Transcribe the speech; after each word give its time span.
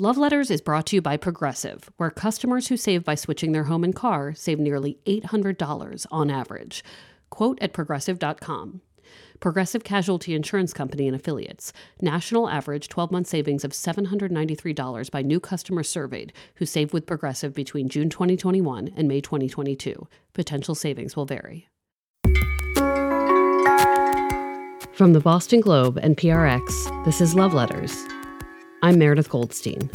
Love 0.00 0.16
Letters 0.16 0.48
is 0.48 0.60
brought 0.60 0.86
to 0.86 0.94
you 0.94 1.02
by 1.02 1.16
Progressive, 1.16 1.90
where 1.96 2.08
customers 2.08 2.68
who 2.68 2.76
save 2.76 3.02
by 3.02 3.16
switching 3.16 3.50
their 3.50 3.64
home 3.64 3.82
and 3.82 3.96
car 3.96 4.32
save 4.32 4.60
nearly 4.60 4.96
$800 5.06 6.06
on 6.12 6.30
average. 6.30 6.84
Quote 7.30 7.58
at 7.60 7.72
progressive.com. 7.72 8.80
Progressive 9.40 9.82
Casualty 9.82 10.36
Insurance 10.36 10.72
Company 10.72 11.08
and 11.08 11.16
affiliates. 11.16 11.72
National 12.00 12.48
average 12.48 12.88
12 12.88 13.10
month 13.10 13.26
savings 13.26 13.64
of 13.64 13.72
$793 13.72 15.10
by 15.10 15.20
new 15.20 15.40
customers 15.40 15.88
surveyed 15.88 16.32
who 16.54 16.64
saved 16.64 16.92
with 16.92 17.04
Progressive 17.04 17.52
between 17.52 17.88
June 17.88 18.08
2021 18.08 18.92
and 18.96 19.08
May 19.08 19.20
2022. 19.20 20.06
Potential 20.32 20.76
savings 20.76 21.16
will 21.16 21.26
vary. 21.26 21.66
From 24.92 25.12
the 25.12 25.20
Boston 25.20 25.60
Globe 25.60 25.98
and 26.00 26.16
PRX, 26.16 27.04
this 27.04 27.20
is 27.20 27.34
Love 27.34 27.52
Letters. 27.52 28.06
I'm 28.80 28.98
Meredith 28.98 29.28
Goldstein. 29.28 29.90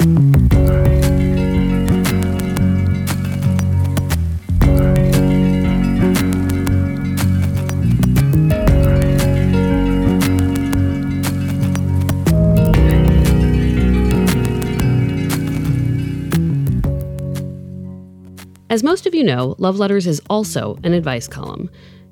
As 18.70 18.84
most 18.84 19.05
of 19.05 19.13
you 19.13 19.23
know, 19.23 19.55
Love 19.59 19.77
Letters 19.77 20.07
is 20.07 20.21
also 20.29 20.77
an 20.84 20.93
advice 20.93 21.27
column. 21.27 21.70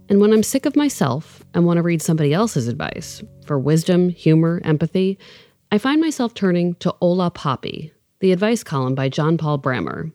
And 0.07 0.21
when 0.21 0.31
I'm 0.31 0.43
sick 0.43 0.65
of 0.65 0.75
myself 0.75 1.43
and 1.53 1.65
want 1.65 1.77
to 1.77 1.83
read 1.83 2.01
somebody 2.01 2.33
else's 2.33 2.67
advice 2.67 3.23
for 3.45 3.57
wisdom, 3.57 4.09
humor, 4.09 4.61
empathy, 4.63 5.17
I 5.73 5.77
find 5.77 6.01
myself 6.01 6.33
turning 6.33 6.75
to 6.75 6.93
Hola 7.01 7.31
Papi, 7.31 7.91
the 8.19 8.33
advice 8.33 8.61
column 8.61 8.93
by 8.93 9.07
John 9.07 9.37
Paul 9.37 9.57
Brammer. 9.57 10.11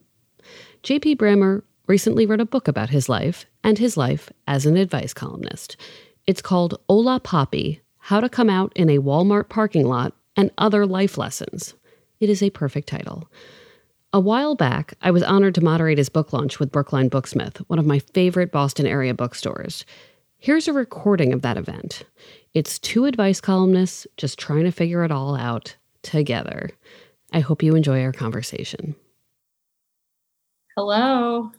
J.P. 0.82 1.16
Brammer 1.16 1.62
recently 1.86 2.26
wrote 2.26 2.42
a 2.42 2.44
book 2.44 2.68
about 2.68 2.90
his 2.90 3.08
life 3.08 3.46
and 3.64 3.78
his 3.78 3.96
life 3.96 4.30
as 4.46 4.66
an 4.66 4.76
advice 4.76 5.14
columnist. 5.14 5.78
It's 6.26 6.42
called 6.42 6.78
Hola 6.90 7.20
Papi 7.20 7.80
How 8.00 8.20
to 8.20 8.28
Come 8.28 8.50
Out 8.50 8.70
in 8.76 8.90
a 8.90 8.98
Walmart 8.98 9.48
Parking 9.48 9.86
Lot 9.86 10.12
and 10.36 10.50
Other 10.58 10.84
Life 10.84 11.16
Lessons. 11.16 11.72
It 12.20 12.28
is 12.28 12.42
a 12.42 12.50
perfect 12.50 12.86
title. 12.86 13.26
A 14.12 14.20
while 14.20 14.56
back, 14.56 14.92
I 15.00 15.10
was 15.10 15.22
honored 15.22 15.54
to 15.54 15.64
moderate 15.64 15.96
his 15.96 16.10
book 16.10 16.34
launch 16.34 16.60
with 16.60 16.70
Brookline 16.70 17.08
Booksmith, 17.08 17.64
one 17.68 17.78
of 17.78 17.86
my 17.86 18.00
favorite 18.00 18.52
Boston 18.52 18.86
area 18.86 19.14
bookstores. 19.14 19.86
Here's 20.36 20.68
a 20.68 20.74
recording 20.74 21.32
of 21.32 21.40
that 21.42 21.56
event. 21.56 22.02
It's 22.56 22.78
two 22.78 23.04
advice 23.04 23.38
columnists 23.38 24.06
just 24.16 24.38
trying 24.38 24.64
to 24.64 24.70
figure 24.70 25.04
it 25.04 25.10
all 25.10 25.36
out 25.36 25.76
together. 26.00 26.70
I 27.30 27.40
hope 27.40 27.62
you 27.62 27.76
enjoy 27.76 28.02
our 28.02 28.12
conversation. 28.12 28.94
Hello. 30.74 31.52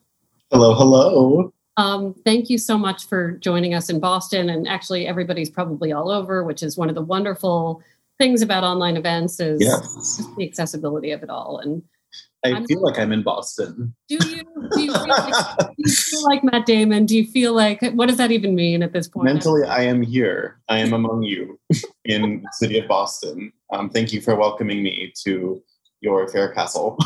Hello, 0.51 0.73
hello. 0.73 1.53
Um, 1.77 2.15
thank 2.25 2.49
you 2.49 2.57
so 2.57 2.79
much 2.79 3.05
for 3.05 3.33
joining 3.33 3.75
us 3.75 3.91
in 3.91 3.99
Boston. 3.99 4.49
And 4.49 4.67
actually, 4.67 5.05
everybody's 5.05 5.51
probably 5.51 5.91
all 5.91 6.09
over, 6.09 6.43
which 6.43 6.63
is 6.63 6.79
one 6.79 6.89
of 6.89 6.95
the 6.95 7.03
wonderful 7.03 7.83
things 8.17 8.41
about 8.41 8.63
online 8.63 8.97
events 8.97 9.39
is 9.39 9.61
yes. 9.61 10.23
the 10.35 10.47
accessibility 10.47 11.11
of 11.11 11.21
it 11.21 11.29
all. 11.29 11.59
And 11.59 11.83
I 12.45 12.49
I'm 12.49 12.65
feel 12.65 12.81
like 12.81 12.99
I'm 12.99 13.11
in 13.11 13.23
Boston. 13.23 13.95
Do 14.07 14.15
you? 14.15 14.43
Do 14.71 14.81
you, 14.81 14.93
feel 14.93 15.07
like, 15.07 15.57
do 15.57 15.73
you 15.77 15.91
feel 15.91 16.23
like 16.23 16.43
Matt 16.43 16.65
Damon? 16.65 17.05
Do 17.05 17.17
you 17.17 17.25
feel 17.25 17.53
like 17.53 17.81
what 17.93 18.07
does 18.07 18.17
that 18.17 18.31
even 18.31 18.55
mean 18.55 18.83
at 18.83 18.93
this 18.93 19.07
point? 19.07 19.25
Mentally, 19.25 19.63
I 19.63 19.83
am 19.83 20.01
here. 20.01 20.59
I 20.69 20.79
am 20.79 20.93
among 20.93 21.23
you 21.23 21.59
in 22.05 22.43
the 22.43 22.49
city 22.53 22.79
of 22.79 22.87
Boston. 22.87 23.51
Um, 23.73 23.89
thank 23.89 24.13
you 24.13 24.21
for 24.21 24.35
welcoming 24.35 24.83
me 24.83 25.11
to 25.23 25.61
your 26.01 26.27
fair 26.27 26.53
castle. 26.53 26.97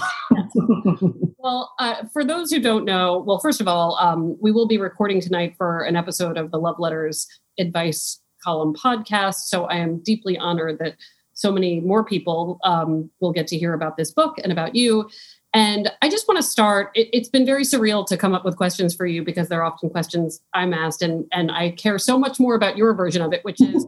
well, 1.38 1.74
uh, 1.80 2.04
for 2.12 2.26
those 2.26 2.52
who 2.52 2.60
don't 2.60 2.86
know, 2.86 3.24
well, 3.26 3.40
first 3.40 3.62
of 3.62 3.68
all, 3.68 3.98
um, 4.00 4.38
we 4.42 4.52
will 4.52 4.68
be 4.68 4.78
recording 4.78 5.22
tonight 5.22 5.56
for 5.58 5.84
an 5.84 5.96
episode 5.96 6.38
of 6.38 6.52
the 6.52 6.60
Love 6.60 6.76
Letters 6.78 7.26
Advice 7.58 8.22
Column 8.44 8.74
podcast. 8.74 9.36
So 9.46 9.66
I 9.66 9.78
am 9.78 10.02
deeply 10.04 10.38
honored 10.38 10.80
that 10.80 10.96
so 11.42 11.52
many 11.52 11.80
more 11.80 12.04
people 12.04 12.60
um, 12.64 13.10
will 13.20 13.32
get 13.32 13.48
to 13.48 13.58
hear 13.58 13.74
about 13.74 13.98
this 13.98 14.12
book 14.12 14.38
and 14.44 14.52
about 14.52 14.76
you. 14.76 15.10
And 15.54 15.92
I 16.02 16.10
just 16.10 16.28
want 16.28 16.38
to 16.38 16.44
start. 16.44 16.92
It, 16.94 17.14
has 17.14 17.28
been 17.28 17.46
very 17.46 17.64
surreal 17.64 18.06
to 18.08 18.16
come 18.16 18.34
up 18.34 18.46
with 18.46 18.56
questions 18.56 18.96
for 18.96 19.06
you 19.06 19.24
because 19.24 19.50
they're 19.50 19.64
often 19.64 19.90
questions 19.90 20.42
I'm 20.54 20.74
asked, 20.74 21.02
and 21.02 21.26
and 21.34 21.52
I 21.52 21.72
care 21.72 22.00
so 22.00 22.18
much 22.18 22.40
more 22.40 22.56
about 22.56 22.78
your 22.78 22.94
version 22.94 23.22
of 23.22 23.34
it, 23.34 23.44
which 23.44 23.60
is, 23.60 23.86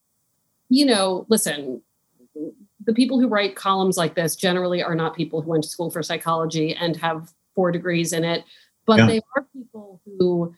you 0.68 0.84
know, 0.84 1.24
listen, 1.30 1.80
the 2.84 2.92
people 2.92 3.18
who 3.18 3.28
write 3.28 3.56
columns 3.56 3.96
like 3.96 4.14
this 4.14 4.36
generally 4.36 4.82
are 4.82 4.94
not 4.94 5.16
people 5.16 5.40
who 5.40 5.50
went 5.50 5.64
to 5.64 5.70
school 5.70 5.90
for 5.90 6.02
psychology 6.02 6.74
and 6.74 6.96
have 6.96 7.32
four 7.54 7.72
degrees 7.72 8.12
in 8.12 8.22
it, 8.22 8.44
but 8.84 8.98
yeah. 8.98 9.06
they 9.06 9.20
are 9.36 9.46
people 9.54 10.02
who 10.04 10.54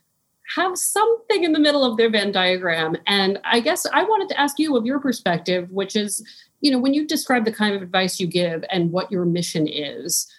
have 0.56 0.76
something 0.76 1.44
in 1.44 1.53
the 1.53 1.58
middle 1.58 1.84
of 1.84 1.97
their 1.97 2.10
Venn 2.10 2.32
diagram. 2.32 2.97
And 3.06 3.38
I 3.44 3.60
guess 3.60 3.86
I 3.92 4.04
wanted 4.04 4.28
to 4.30 4.41
ask 4.41 4.58
you 4.58 4.76
of 4.76 4.84
your 4.84 5.00
perspective, 5.00 5.70
which 5.70 5.97
is, 5.97 6.26
you 6.60 6.70
know, 6.70 6.78
when 6.78 6.94
you 6.94 7.06
describe 7.06 7.44
the 7.44 7.53
kind 7.53 7.75
of 7.75 7.82
advice 7.82 8.20
you 8.20 8.26
give 8.26 8.64
and 8.70 8.92
what 8.92 9.10
your 9.10 9.25
mission 9.25 9.66
is 9.66 10.31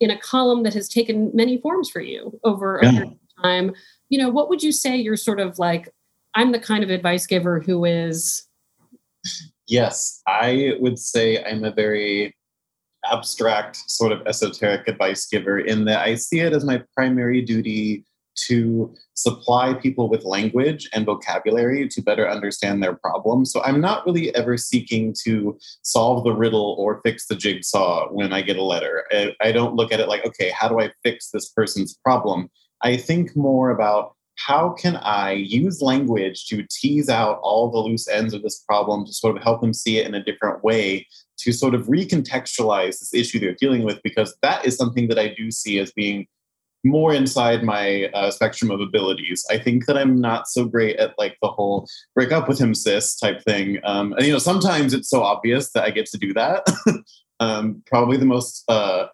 in 0.00 0.10
a 0.10 0.18
column 0.18 0.62
that 0.64 0.74
has 0.74 0.88
taken 0.88 1.30
many 1.32 1.58
forms 1.58 1.88
for 1.88 2.00
you 2.00 2.38
over 2.44 2.80
yeah. 2.82 2.88
a 2.88 2.92
period 2.92 3.12
of 3.12 3.42
time, 3.42 3.72
you 4.08 4.18
know, 4.18 4.28
what 4.28 4.48
would 4.48 4.62
you 4.62 4.72
say 4.72 4.96
you're 4.96 5.16
sort 5.16 5.40
of 5.40 5.58
like, 5.58 5.88
I'm 6.34 6.52
the 6.52 6.58
kind 6.58 6.82
of 6.82 6.90
advice 6.90 7.26
giver 7.26 7.60
who 7.60 7.84
is. 7.84 8.46
Yes, 9.68 10.20
I 10.26 10.72
would 10.80 10.98
say 10.98 11.42
I'm 11.42 11.64
a 11.64 11.72
very 11.72 12.34
abstract, 13.10 13.78
sort 13.88 14.12
of 14.12 14.26
esoteric 14.26 14.88
advice 14.88 15.26
giver 15.26 15.58
in 15.58 15.84
that 15.86 16.00
I 16.00 16.14
see 16.14 16.40
it 16.40 16.52
as 16.52 16.64
my 16.64 16.82
primary 16.94 17.42
duty 17.42 18.04
to 18.34 18.94
supply 19.14 19.74
people 19.74 20.08
with 20.08 20.24
language 20.24 20.88
and 20.92 21.04
vocabulary 21.04 21.88
to 21.88 22.02
better 22.02 22.28
understand 22.28 22.82
their 22.82 22.94
problems. 22.94 23.52
So 23.52 23.62
I'm 23.62 23.80
not 23.80 24.06
really 24.06 24.34
ever 24.34 24.56
seeking 24.56 25.14
to 25.24 25.58
solve 25.82 26.24
the 26.24 26.34
riddle 26.34 26.76
or 26.78 27.00
fix 27.02 27.26
the 27.26 27.36
jigsaw 27.36 28.08
when 28.10 28.32
I 28.32 28.42
get 28.42 28.56
a 28.56 28.62
letter. 28.64 29.04
I 29.40 29.52
don't 29.52 29.74
look 29.74 29.92
at 29.92 30.00
it 30.00 30.08
like, 30.08 30.24
okay, 30.24 30.50
how 30.50 30.68
do 30.68 30.80
I 30.80 30.90
fix 31.02 31.30
this 31.30 31.48
person's 31.50 31.94
problem? 32.02 32.50
I 32.82 32.96
think 32.96 33.36
more 33.36 33.70
about 33.70 34.14
how 34.36 34.70
can 34.70 34.96
I 34.96 35.32
use 35.32 35.82
language 35.82 36.46
to 36.46 36.66
tease 36.70 37.10
out 37.10 37.38
all 37.42 37.70
the 37.70 37.78
loose 37.78 38.08
ends 38.08 38.32
of 38.32 38.42
this 38.42 38.60
problem 38.60 39.04
to 39.04 39.12
sort 39.12 39.36
of 39.36 39.42
help 39.42 39.60
them 39.60 39.74
see 39.74 39.98
it 39.98 40.06
in 40.06 40.14
a 40.14 40.24
different 40.24 40.64
way, 40.64 41.06
to 41.38 41.52
sort 41.52 41.74
of 41.74 41.86
recontextualize 41.86 42.98
this 42.98 43.12
issue 43.12 43.38
they're 43.38 43.54
dealing 43.54 43.84
with, 43.84 44.00
because 44.02 44.34
that 44.42 44.64
is 44.64 44.74
something 44.74 45.08
that 45.08 45.18
I 45.18 45.34
do 45.36 45.50
see 45.50 45.78
as 45.78 45.92
being 45.92 46.26
more 46.84 47.14
inside 47.14 47.62
my 47.62 48.06
uh, 48.14 48.30
spectrum 48.30 48.70
of 48.70 48.80
abilities. 48.80 49.44
I 49.50 49.58
think 49.58 49.86
that 49.86 49.96
I'm 49.96 50.20
not 50.20 50.48
so 50.48 50.64
great 50.64 50.96
at 50.96 51.14
like 51.18 51.36
the 51.40 51.48
whole 51.48 51.86
break 52.14 52.32
up 52.32 52.48
with 52.48 52.58
him, 52.58 52.74
sis 52.74 53.16
type 53.16 53.42
thing. 53.42 53.78
Um, 53.84 54.12
and 54.14 54.26
you 54.26 54.32
know, 54.32 54.38
sometimes 54.38 54.92
it's 54.94 55.08
so 55.08 55.22
obvious 55.22 55.70
that 55.72 55.84
I 55.84 55.90
get 55.90 56.06
to 56.06 56.18
do 56.18 56.32
that. 56.34 56.66
um, 57.40 57.82
probably 57.86 58.16
the 58.16 58.24
most 58.24 58.64
uh, 58.68 59.06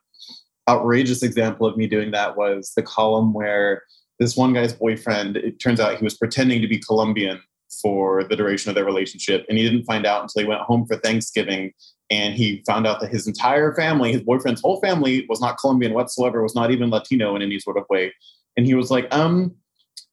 outrageous 0.69 1.23
example 1.23 1.67
of 1.67 1.77
me 1.77 1.87
doing 1.87 2.11
that 2.13 2.37
was 2.37 2.73
the 2.77 2.83
column 2.83 3.33
where 3.33 3.83
this 4.19 4.37
one 4.37 4.53
guy's 4.53 4.73
boyfriend. 4.73 5.37
It 5.37 5.61
turns 5.61 5.81
out 5.81 5.97
he 5.97 6.05
was 6.05 6.17
pretending 6.17 6.61
to 6.63 6.69
be 6.69 6.79
Colombian 6.79 7.41
for 7.83 8.25
the 8.25 8.37
duration 8.37 8.71
of 8.71 8.75
their 8.75 8.85
relationship, 8.85 9.45
and 9.49 9.59
he 9.59 9.65
didn't 9.65 9.85
find 9.85 10.07
out 10.07 10.23
until 10.23 10.43
he 10.43 10.49
went 10.49 10.63
home 10.63 10.87
for 10.87 10.97
Thanksgiving 10.97 11.73
and 12.11 12.35
he 12.35 12.63
found 12.67 12.87
out 12.87 13.01
that 13.01 13.11
his 13.11 13.27
entire 13.27 13.75
family, 13.75 14.13
his 14.13 14.23
boyfriend's 14.23 14.63
whole 14.63 14.81
family, 14.81 15.27
was 15.29 15.41
not 15.41 15.59
Colombian 15.59 15.93
whatsoever, 15.93 16.43
was 16.43 16.55
not 16.55 16.71
even 16.71 16.91
Latino 16.91 17.37
in 17.37 17.43
any 17.43 17.59
sort 17.59 17.77
of 17.77 17.85
way. 17.91 18.13
And 18.57 18.65
he 18.65 18.75
was 18.75 18.91
like, 18.91 19.13
um, 19.15 19.55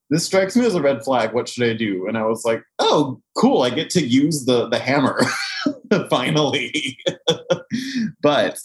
this 0.10 0.26
strikes 0.26 0.56
me 0.56 0.66
as 0.66 0.76
a 0.76 0.82
red 0.82 1.04
flag. 1.04 1.34
What 1.34 1.48
should 1.48 1.68
I 1.68 1.74
do? 1.74 2.08
And 2.08 2.18
I 2.18 2.24
was 2.24 2.44
like, 2.46 2.62
oh, 2.80 3.22
cool. 3.36 3.62
I 3.62 3.70
get 3.70 3.90
to 3.92 4.06
use 4.06 4.46
the 4.46 4.68
the 4.70 4.78
hammer 4.78 5.22
finally. 6.10 6.98
but 8.22 8.60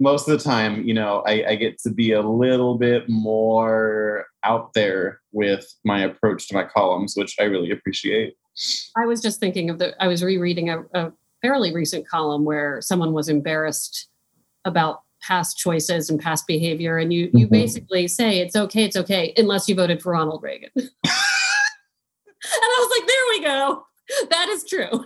most 0.00 0.28
of 0.28 0.36
the 0.36 0.42
time, 0.42 0.84
you 0.84 0.94
know, 0.94 1.22
I, 1.26 1.44
I, 1.50 1.54
get 1.54 1.78
to 1.80 1.90
be 1.90 2.12
a 2.12 2.22
little 2.22 2.76
bit 2.76 3.08
more 3.08 4.26
out 4.42 4.74
there 4.74 5.20
with 5.32 5.72
my 5.84 6.02
approach 6.02 6.48
to 6.48 6.54
my 6.54 6.64
columns, 6.64 7.14
which 7.16 7.36
I 7.38 7.44
really 7.44 7.70
appreciate. 7.70 8.34
I 8.96 9.06
was 9.06 9.20
just 9.20 9.38
thinking 9.38 9.70
of 9.70 9.78
the, 9.78 9.94
I 10.02 10.08
was 10.08 10.24
rereading 10.24 10.70
a, 10.70 10.82
a 10.94 11.12
fairly 11.40 11.72
recent 11.72 12.08
column 12.08 12.44
where 12.44 12.80
someone 12.80 13.12
was 13.12 13.28
embarrassed 13.28 14.08
about 14.64 15.02
past 15.22 15.56
choices 15.56 16.10
and 16.10 16.20
past 16.20 16.46
behavior 16.46 16.98
and 16.98 17.12
you 17.12 17.30
you 17.32 17.46
mm-hmm. 17.46 17.52
basically 17.52 18.08
say 18.08 18.40
it's 18.40 18.56
okay 18.56 18.82
it's 18.82 18.96
okay 18.96 19.32
unless 19.36 19.68
you 19.68 19.74
voted 19.74 20.02
for 20.02 20.12
ronald 20.12 20.42
reagan 20.42 20.70
and 20.76 20.90
i 21.04 22.78
was 22.80 22.98
like 22.98 23.06
there 23.06 23.24
we 23.30 23.44
go 23.44 23.84
that 24.30 24.48
is 24.48 24.64
true 24.64 25.04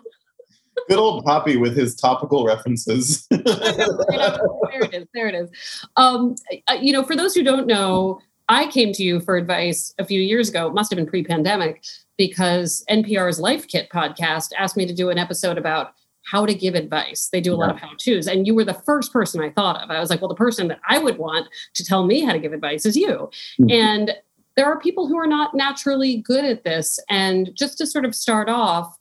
good 0.88 0.98
old 0.98 1.24
Papi 1.24 1.60
with 1.60 1.76
his 1.76 1.94
topical 1.94 2.44
references 2.44 3.26
there 3.30 3.42
it 3.44 4.94
is 4.94 5.06
there 5.14 5.28
it 5.28 5.34
is 5.34 5.50
um, 5.96 6.34
you 6.80 6.92
know 6.92 7.02
for 7.02 7.16
those 7.16 7.34
who 7.34 7.42
don't 7.42 7.66
know 7.66 8.20
i 8.48 8.66
came 8.68 8.92
to 8.92 9.02
you 9.02 9.20
for 9.20 9.36
advice 9.36 9.94
a 9.98 10.04
few 10.04 10.20
years 10.20 10.48
ago 10.48 10.68
it 10.68 10.74
must 10.74 10.90
have 10.90 10.96
been 10.96 11.06
pre-pandemic 11.06 11.84
because 12.16 12.84
npr's 12.90 13.40
life 13.40 13.66
kit 13.68 13.88
podcast 13.90 14.50
asked 14.58 14.76
me 14.76 14.86
to 14.86 14.94
do 14.94 15.10
an 15.10 15.18
episode 15.18 15.58
about 15.58 15.92
how 16.26 16.44
to 16.44 16.54
give 16.54 16.74
advice. 16.74 17.28
They 17.32 17.40
do 17.40 17.54
a 17.54 17.56
yeah. 17.56 17.66
lot 17.66 17.70
of 17.70 17.80
how 17.80 17.90
to's. 17.98 18.26
And 18.26 18.46
you 18.46 18.54
were 18.54 18.64
the 18.64 18.74
first 18.74 19.12
person 19.12 19.40
I 19.40 19.50
thought 19.50 19.80
of. 19.82 19.90
I 19.90 20.00
was 20.00 20.10
like, 20.10 20.20
well, 20.20 20.28
the 20.28 20.34
person 20.34 20.68
that 20.68 20.80
I 20.86 20.98
would 20.98 21.18
want 21.18 21.48
to 21.74 21.84
tell 21.84 22.04
me 22.04 22.20
how 22.20 22.32
to 22.32 22.38
give 22.38 22.52
advice 22.52 22.84
is 22.84 22.96
you. 22.96 23.30
Mm-hmm. 23.60 23.70
And 23.70 24.14
there 24.56 24.66
are 24.66 24.78
people 24.80 25.06
who 25.06 25.16
are 25.16 25.26
not 25.26 25.54
naturally 25.54 26.16
good 26.16 26.44
at 26.44 26.64
this. 26.64 26.98
And 27.08 27.50
just 27.54 27.78
to 27.78 27.86
sort 27.86 28.04
of 28.04 28.14
start 28.14 28.48
off, 28.48 28.98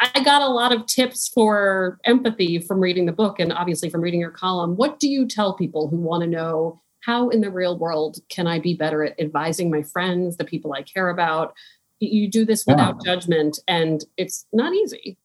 I 0.00 0.22
got 0.22 0.42
a 0.42 0.48
lot 0.48 0.72
of 0.72 0.86
tips 0.86 1.28
for 1.28 1.98
empathy 2.04 2.58
from 2.58 2.80
reading 2.80 3.06
the 3.06 3.12
book 3.12 3.38
and 3.38 3.52
obviously 3.52 3.90
from 3.90 4.00
reading 4.00 4.20
your 4.20 4.30
column. 4.30 4.76
What 4.76 4.98
do 4.98 5.08
you 5.08 5.26
tell 5.26 5.54
people 5.54 5.88
who 5.88 5.98
want 5.98 6.22
to 6.22 6.28
know 6.28 6.80
how 7.00 7.28
in 7.28 7.40
the 7.40 7.50
real 7.50 7.78
world 7.78 8.18
can 8.28 8.46
I 8.46 8.58
be 8.58 8.74
better 8.74 9.04
at 9.04 9.18
advising 9.20 9.70
my 9.70 9.82
friends, 9.82 10.36
the 10.36 10.44
people 10.44 10.72
I 10.72 10.82
care 10.82 11.10
about? 11.10 11.54
You 12.00 12.28
do 12.28 12.44
this 12.44 12.64
without 12.66 12.96
yeah. 13.04 13.14
judgment, 13.14 13.58
and 13.68 14.04
it's 14.16 14.46
not 14.52 14.74
easy. 14.74 15.16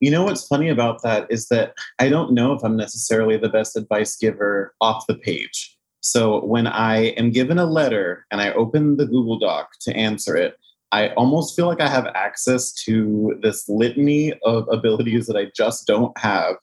You 0.00 0.10
know 0.10 0.24
what's 0.24 0.46
funny 0.46 0.68
about 0.68 1.02
that 1.02 1.26
is 1.30 1.48
that 1.48 1.74
I 1.98 2.08
don't 2.08 2.32
know 2.32 2.52
if 2.52 2.62
I'm 2.62 2.76
necessarily 2.76 3.36
the 3.36 3.48
best 3.48 3.76
advice 3.76 4.16
giver 4.16 4.74
off 4.80 5.06
the 5.06 5.14
page. 5.14 5.76
So 6.00 6.44
when 6.44 6.66
I 6.66 7.08
am 7.16 7.30
given 7.30 7.58
a 7.58 7.66
letter 7.66 8.26
and 8.30 8.40
I 8.40 8.52
open 8.52 8.96
the 8.96 9.06
Google 9.06 9.38
Doc 9.38 9.70
to 9.82 9.96
answer 9.96 10.36
it, 10.36 10.56
I 10.92 11.08
almost 11.10 11.54
feel 11.54 11.66
like 11.66 11.80
I 11.80 11.88
have 11.88 12.06
access 12.14 12.72
to 12.84 13.38
this 13.42 13.68
litany 13.68 14.32
of 14.44 14.66
abilities 14.70 15.26
that 15.26 15.36
I 15.36 15.50
just 15.54 15.86
don't 15.86 16.16
have 16.18 16.56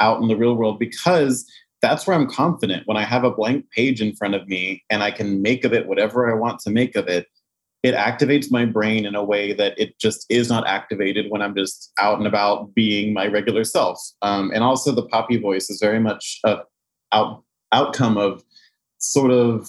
out 0.00 0.22
in 0.22 0.28
the 0.28 0.36
real 0.36 0.54
world 0.54 0.78
because 0.78 1.46
that's 1.82 2.06
where 2.06 2.16
I'm 2.16 2.28
confident 2.28 2.86
when 2.86 2.96
I 2.96 3.04
have 3.04 3.24
a 3.24 3.30
blank 3.30 3.70
page 3.70 4.00
in 4.00 4.14
front 4.16 4.34
of 4.34 4.48
me 4.48 4.82
and 4.90 5.02
I 5.02 5.10
can 5.10 5.42
make 5.42 5.64
of 5.64 5.72
it 5.72 5.86
whatever 5.86 6.30
I 6.30 6.34
want 6.34 6.60
to 6.60 6.70
make 6.70 6.96
of 6.96 7.06
it 7.08 7.26
it 7.82 7.94
activates 7.94 8.50
my 8.50 8.66
brain 8.66 9.06
in 9.06 9.14
a 9.14 9.24
way 9.24 9.52
that 9.54 9.78
it 9.78 9.98
just 9.98 10.26
is 10.28 10.50
not 10.50 10.66
activated 10.66 11.26
when 11.30 11.40
I'm 11.40 11.54
just 11.54 11.92
out 11.98 12.18
and 12.18 12.26
about 12.26 12.74
being 12.74 13.14
my 13.14 13.26
regular 13.26 13.64
self. 13.64 13.98
Um, 14.20 14.50
and 14.52 14.62
also, 14.62 14.92
the 14.92 15.06
Papi 15.06 15.40
voice 15.40 15.70
is 15.70 15.80
very 15.80 15.98
much 15.98 16.40
a 16.44 16.58
out, 17.12 17.42
outcome 17.72 18.18
of 18.18 18.42
sort 18.98 19.30
of 19.30 19.66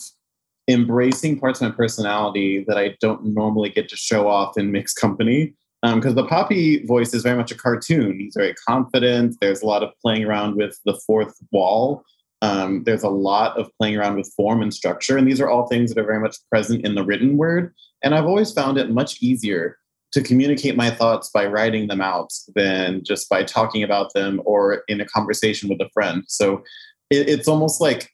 embracing 0.71 1.39
parts 1.39 1.61
of 1.61 1.69
my 1.69 1.75
personality 1.75 2.63
that 2.67 2.77
I 2.77 2.95
don't 2.99 3.25
normally 3.25 3.69
get 3.69 3.89
to 3.89 3.97
show 3.97 4.27
off 4.27 4.57
in 4.57 4.71
mixed 4.71 4.97
company. 4.97 5.53
Because 5.83 6.11
um, 6.11 6.15
the 6.15 6.27
Papi 6.27 6.85
voice 6.85 7.11
is 7.13 7.23
very 7.23 7.35
much 7.35 7.51
a 7.51 7.55
cartoon. 7.55 8.19
He's 8.19 8.35
very 8.35 8.53
confident. 8.67 9.35
There's 9.41 9.63
a 9.63 9.65
lot 9.65 9.81
of 9.81 9.89
playing 9.99 10.25
around 10.25 10.55
with 10.55 10.79
the 10.85 10.93
fourth 11.07 11.35
wall. 11.51 12.03
Um, 12.43 12.83
there's 12.83 13.03
a 13.03 13.09
lot 13.09 13.57
of 13.57 13.69
playing 13.79 13.97
around 13.97 14.15
with 14.15 14.31
form 14.35 14.61
and 14.61 14.71
structure. 14.71 15.17
And 15.17 15.27
these 15.27 15.41
are 15.41 15.49
all 15.49 15.67
things 15.67 15.91
that 15.91 15.99
are 15.99 16.05
very 16.05 16.19
much 16.19 16.37
present 16.51 16.85
in 16.85 16.93
the 16.93 17.03
written 17.03 17.35
word. 17.35 17.73
And 18.03 18.13
I've 18.13 18.25
always 18.25 18.51
found 18.51 18.77
it 18.77 18.91
much 18.91 19.21
easier 19.21 19.77
to 20.11 20.21
communicate 20.21 20.75
my 20.75 20.91
thoughts 20.91 21.29
by 21.33 21.45
writing 21.45 21.87
them 21.87 22.01
out 22.01 22.31
than 22.55 23.03
just 23.03 23.29
by 23.29 23.43
talking 23.43 23.81
about 23.81 24.13
them 24.13 24.41
or 24.45 24.83
in 24.87 25.01
a 25.01 25.05
conversation 25.05 25.69
with 25.69 25.81
a 25.81 25.89
friend. 25.93 26.23
So 26.27 26.63
it, 27.09 27.29
it's 27.29 27.47
almost 27.47 27.79
like 27.79 28.11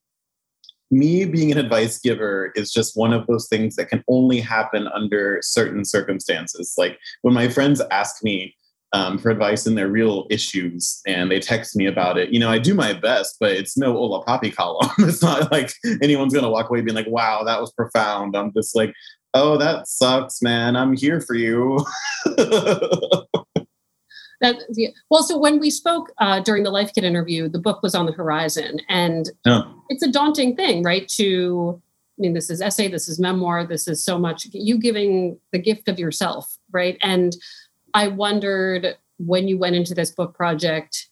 me 0.90 1.26
being 1.26 1.52
an 1.52 1.58
advice 1.58 2.00
giver 2.00 2.52
is 2.56 2.72
just 2.72 2.96
one 2.96 3.14
of 3.14 3.28
those 3.28 3.48
things 3.48 3.76
that 3.76 3.90
can 3.90 4.04
only 4.08 4.40
happen 4.40 4.88
under 4.88 5.40
certain 5.42 5.84
circumstances. 5.84 6.74
Like 6.78 6.98
when 7.22 7.34
my 7.34 7.50
friends 7.50 7.82
ask 7.92 8.24
me, 8.24 8.56
um, 8.94 9.18
for 9.18 9.30
advice 9.30 9.68
in 9.68 9.76
their 9.76 9.90
real 9.90 10.26
issues 10.30 11.02
and 11.06 11.30
they 11.30 11.40
text 11.40 11.76
me 11.76 11.86
about 11.86 12.18
it. 12.18 12.30
You 12.30 12.40
know, 12.40 12.50
I 12.50 12.58
do 12.58 12.74
my 12.74 12.94
best, 12.94 13.36
but 13.40 13.52
it's 13.52 13.78
no 13.78 13.92
Hola 13.94 14.24
Papi 14.26 14.56
column. 14.56 14.90
it's 15.00 15.22
not 15.22 15.52
like 15.52 15.74
anyone's 16.02 16.34
going 16.34 16.46
to 16.46 16.50
walk 16.50 16.70
away 16.70 16.82
being 16.82 16.96
like, 16.96 17.08
wow, 17.08 17.44
that 17.44 17.60
was 17.60 17.72
profound. 17.74 18.36
I'm 18.36 18.54
just 18.54 18.76
like, 18.76 18.94
oh, 19.34 19.58
that 19.58 19.88
sucks, 19.88 20.42
man. 20.42 20.76
I'm 20.76 20.96
here 20.96 21.20
for 21.20 21.36
you. 21.36 21.86
that 24.42 24.58
yeah. 24.74 24.90
well 25.10 25.24
so 25.24 25.38
when 25.38 25.60
we 25.60 25.70
spoke 25.70 26.12
uh, 26.20 26.40
during 26.42 26.64
the 26.64 26.70
life 26.70 26.92
kit 26.94 27.04
interview 27.04 27.48
the 27.48 27.60
book 27.60 27.82
was 27.82 27.96
on 27.96 28.06
the 28.06 28.12
horizon 28.12 28.80
and 28.90 29.32
yeah. 29.46 29.64
it's 29.90 30.04
a 30.04 30.12
daunting 30.12 30.56
thing 30.56 30.84
right 30.84 31.08
to 31.08 31.82
i 32.18 32.22
mean 32.22 32.34
this 32.34 32.50
is 32.50 32.62
essay 32.62 32.88
this 32.88 33.08
is 33.08 33.20
memoir 33.20 33.66
this 33.66 33.88
is 33.88 34.04
so 34.04 34.18
much 34.18 34.48
you 34.52 34.80
giving 34.80 35.40
the 35.52 35.60
gift 35.60 35.88
of 35.88 36.00
yourself 36.00 36.58
right 36.72 36.98
and 37.02 37.36
i 37.94 38.08
wondered 38.08 38.96
when 39.18 39.48
you 39.48 39.58
went 39.58 39.76
into 39.76 39.94
this 39.94 40.12
book 40.12 40.36
project 40.36 41.10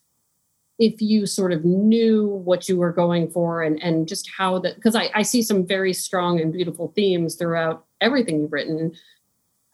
if 0.78 1.02
you 1.02 1.26
sort 1.26 1.54
of 1.54 1.64
knew 1.64 2.28
what 2.28 2.68
you 2.68 2.78
were 2.78 2.92
going 2.92 3.30
for 3.30 3.64
and 3.64 3.82
and 3.82 4.08
just 4.08 4.30
how 4.38 4.60
that 4.60 4.76
because 4.76 4.96
I, 4.96 5.10
I 5.14 5.22
see 5.22 5.42
some 5.42 5.66
very 5.66 5.94
strong 5.94 6.40
and 6.40 6.52
beautiful 6.52 6.92
themes 6.96 7.36
throughout 7.36 7.86
everything 8.02 8.42
you've 8.42 8.52
written 8.52 8.92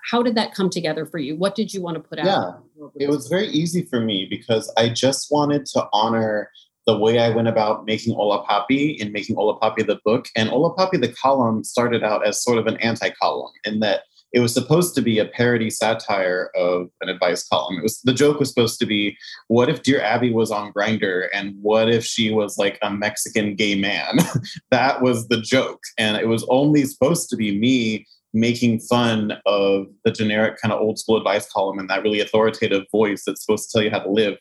how 0.10 0.22
did 0.24 0.36
that 0.36 0.54
come 0.54 0.70
together 0.70 1.06
for 1.06 1.18
you 1.18 1.36
what 1.36 1.56
did 1.56 1.74
you 1.74 1.82
want 1.82 1.96
to 1.96 2.02
put 2.02 2.20
out 2.20 2.26
yeah 2.26 2.52
it 2.96 3.10
was 3.10 3.28
very 3.28 3.48
easy 3.48 3.86
for 3.86 4.00
me 4.00 4.28
because 4.30 4.72
i 4.78 4.90
just 4.90 5.32
wanted 5.32 5.66
to 5.66 5.86
honor 5.94 6.50
the 6.88 6.98
way 6.98 7.20
i 7.20 7.30
went 7.30 7.48
about 7.48 7.86
making 7.86 8.14
Hola 8.16 8.46
Papi 8.46 9.02
and 9.02 9.12
making 9.12 9.36
Hola 9.36 9.60
Papi 9.60 9.86
the 9.86 10.00
book 10.04 10.28
and 10.36 10.50
Hola 10.50 10.76
Papi 10.76 11.00
the 11.00 11.14
column 11.14 11.64
started 11.64 12.04
out 12.04 12.26
as 12.26 12.44
sort 12.44 12.58
of 12.58 12.68
an 12.68 12.78
anti-column 12.78 13.54
in 13.66 13.80
that 13.82 14.02
it 14.34 14.40
was 14.40 14.54
supposed 14.54 14.96
to 14.96 15.02
be 15.02 15.20
a 15.20 15.26
parody 15.26 15.70
satire 15.70 16.52
of 16.56 16.90
an 17.02 17.10
advice 17.10 17.48
column. 17.48 17.78
It 17.78 17.84
was 17.84 18.00
the 18.02 18.14
joke 18.14 18.40
was 18.40 18.50
supposed 18.50 18.80
to 18.80 18.86
be, 18.86 19.18
what 19.48 19.70
if 19.70 19.84
Dear 19.84 20.02
Abby 20.02 20.32
was 20.32 20.52
on 20.52 20.72
Grindr 20.72 21.28
and 21.34 21.54
what 21.62 21.90
if 21.90 22.06
she 22.06 22.32
was 22.32 22.58
like 22.58 22.80
a 22.82 22.90
Mexican 22.90 23.56
gay 23.56 23.76
man? 23.76 24.20
that 24.72 25.02
was 25.02 25.28
the 25.28 25.42
joke. 25.42 25.82
And 25.98 26.18
it 26.18 26.28
was 26.28 26.46
only 26.50 26.86
supposed 26.86 27.30
to 27.30 27.36
be 27.36 27.58
me 27.58 28.06
making 28.34 28.80
fun 28.80 29.34
of 29.46 29.88
the 30.06 30.12
generic 30.12 30.60
kind 30.62 30.74
of 30.74 30.80
old 30.80 30.98
school 30.98 31.18
advice 31.18 31.50
column 31.52 31.80
and 31.80 31.90
that 31.90 32.04
really 32.04 32.20
authoritative 32.22 32.84
voice 32.92 33.24
that's 33.26 33.46
supposed 33.46 33.70
to 33.70 33.78
tell 33.78 33.84
you 33.84 33.92
how 33.92 34.00
to 34.00 34.10
live. 34.10 34.38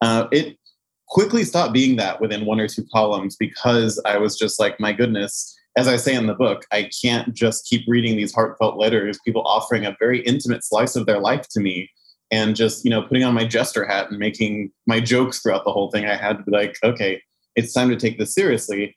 Uh, 0.00 0.26
it 0.32 0.56
quickly 1.08 1.44
stopped 1.44 1.72
being 1.72 1.96
that 1.96 2.20
within 2.20 2.46
one 2.46 2.60
or 2.60 2.68
two 2.68 2.84
columns 2.92 3.36
because 3.36 4.00
I 4.06 4.16
was 4.16 4.38
just 4.38 4.58
like, 4.58 4.78
my 4.80 4.92
goodness, 4.92 5.56
as 5.76 5.88
I 5.88 5.96
say 5.96 6.14
in 6.14 6.26
the 6.26 6.34
book, 6.34 6.64
I 6.70 6.90
can't 7.02 7.32
just 7.34 7.66
keep 7.66 7.84
reading 7.88 8.16
these 8.16 8.34
heartfelt 8.34 8.76
letters, 8.76 9.18
people 9.24 9.42
offering 9.42 9.86
a 9.86 9.96
very 9.98 10.20
intimate 10.20 10.64
slice 10.64 10.96
of 10.96 11.06
their 11.06 11.20
life 11.20 11.46
to 11.50 11.60
me 11.60 11.90
and 12.30 12.56
just, 12.56 12.84
you 12.84 12.90
know, 12.90 13.02
putting 13.02 13.24
on 13.24 13.34
my 13.34 13.44
jester 13.44 13.86
hat 13.86 14.10
and 14.10 14.18
making 14.18 14.70
my 14.86 15.00
jokes 15.00 15.40
throughout 15.40 15.64
the 15.64 15.72
whole 15.72 15.90
thing. 15.90 16.06
I 16.06 16.16
had 16.16 16.38
to 16.38 16.44
be 16.44 16.52
like, 16.52 16.76
okay, 16.82 17.20
it's 17.56 17.72
time 17.72 17.90
to 17.90 17.96
take 17.96 18.18
this 18.18 18.34
seriously. 18.34 18.96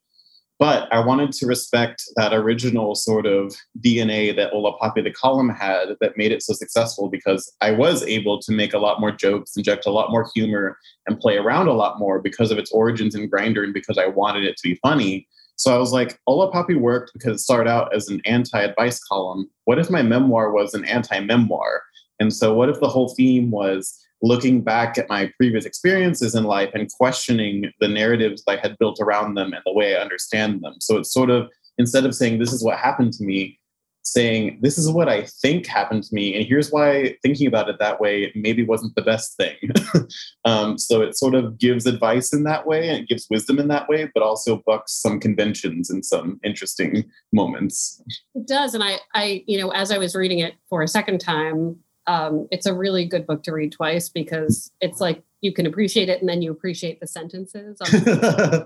But 0.57 0.91
I 0.93 1.05
wanted 1.05 1.33
to 1.33 1.47
respect 1.47 2.01
that 2.15 2.33
original 2.33 2.95
sort 2.95 3.25
of 3.25 3.53
DNA 3.81 4.33
that 4.37 4.51
Hola 4.51 4.77
Papi 4.77 5.03
the 5.03 5.11
column 5.11 5.49
had 5.49 5.89
that 5.99 6.17
made 6.17 6.31
it 6.31 6.43
so 6.43 6.53
successful 6.53 7.09
because 7.09 7.53
I 7.59 7.71
was 7.71 8.03
able 8.03 8.39
to 8.41 8.53
make 8.53 8.73
a 8.73 8.79
lot 8.79 9.01
more 9.01 9.11
jokes, 9.11 9.57
inject 9.57 9.85
a 9.85 9.91
lot 9.91 10.11
more 10.11 10.29
humor, 10.33 10.77
and 11.07 11.19
play 11.19 11.35
around 11.35 11.67
a 11.67 11.73
lot 11.73 11.99
more 11.99 12.21
because 12.21 12.51
of 12.51 12.57
its 12.57 12.71
origins 12.71 13.15
in 13.15 13.29
Grindr 13.29 13.65
and 13.65 13.73
because 13.73 13.97
I 13.97 14.07
wanted 14.07 14.45
it 14.45 14.55
to 14.57 14.69
be 14.69 14.79
funny 14.81 15.27
so 15.57 15.73
I 15.73 15.77
was 15.77 15.93
like, 15.93 16.19
Hola 16.27 16.51
Papi 16.51 16.79
worked 16.79 17.11
because 17.13 17.39
it 17.39 17.43
started 17.43 17.69
out 17.69 17.95
as 17.95 18.09
an 18.09 18.21
anti 18.25 18.59
advice 18.59 19.01
column. 19.03 19.49
What 19.65 19.79
if 19.79 19.89
my 19.89 20.01
memoir 20.01 20.51
was 20.51 20.73
an 20.73 20.85
anti 20.85 21.19
memoir? 21.21 21.83
And 22.19 22.33
so, 22.33 22.53
what 22.53 22.69
if 22.69 22.79
the 22.79 22.89
whole 22.89 23.13
theme 23.15 23.51
was 23.51 23.97
looking 24.21 24.61
back 24.61 24.97
at 24.97 25.09
my 25.09 25.31
previous 25.37 25.65
experiences 25.65 26.35
in 26.35 26.43
life 26.45 26.71
and 26.73 26.91
questioning 26.91 27.71
the 27.79 27.87
narratives 27.87 28.43
I 28.47 28.57
had 28.57 28.77
built 28.77 28.99
around 28.99 29.35
them 29.35 29.53
and 29.53 29.61
the 29.65 29.73
way 29.73 29.95
I 29.95 30.01
understand 30.01 30.61
them? 30.61 30.75
So, 30.79 30.97
it's 30.97 31.11
sort 31.11 31.29
of 31.29 31.49
instead 31.77 32.05
of 32.05 32.15
saying, 32.15 32.39
This 32.39 32.53
is 32.53 32.63
what 32.63 32.77
happened 32.77 33.13
to 33.13 33.23
me, 33.23 33.59
saying, 34.03 34.59
This 34.61 34.77
is 34.77 34.89
what 34.89 35.09
I 35.09 35.23
think 35.23 35.65
happened 35.67 36.03
to 36.03 36.15
me. 36.15 36.35
And 36.35 36.45
here's 36.45 36.71
why 36.71 37.15
thinking 37.21 37.47
about 37.47 37.69
it 37.69 37.79
that 37.79 37.99
way 37.99 38.31
maybe 38.35 38.63
wasn't 38.63 38.95
the 38.95 39.01
best 39.01 39.35
thing. 39.37 39.55
um, 40.45 40.77
so 40.77 41.01
it 41.01 41.17
sort 41.17 41.35
of 41.35 41.57
gives 41.57 41.85
advice 41.85 42.33
in 42.33 42.43
that 42.43 42.65
way 42.65 42.89
and 42.89 42.99
it 42.99 43.07
gives 43.07 43.27
wisdom 43.29 43.59
in 43.59 43.67
that 43.69 43.89
way, 43.89 44.09
but 44.13 44.23
also 44.23 44.63
bucks 44.65 44.93
some 44.93 45.19
conventions 45.19 45.89
in 45.89 46.03
some 46.03 46.39
interesting 46.43 47.05
moments. 47.33 48.01
It 48.33 48.47
does. 48.47 48.73
And 48.73 48.83
I, 48.83 48.99
I, 49.13 49.43
you 49.47 49.59
know, 49.59 49.69
as 49.71 49.91
I 49.91 49.97
was 49.97 50.15
reading 50.15 50.39
it 50.39 50.55
for 50.69 50.81
a 50.81 50.87
second 50.87 51.19
time, 51.19 51.77
um, 52.07 52.47
it's 52.51 52.65
a 52.65 52.73
really 52.73 53.05
good 53.05 53.25
book 53.25 53.43
to 53.43 53.51
read 53.51 53.71
twice 53.71 54.09
because 54.09 54.71
it's 54.81 54.99
like 54.99 55.23
you 55.41 55.53
can 55.53 55.65
appreciate 55.65 56.09
it 56.09 56.19
and 56.19 56.29
then 56.29 56.41
you 56.41 56.51
appreciate 56.51 56.99
the 56.99 57.07
sentences. 57.07 57.79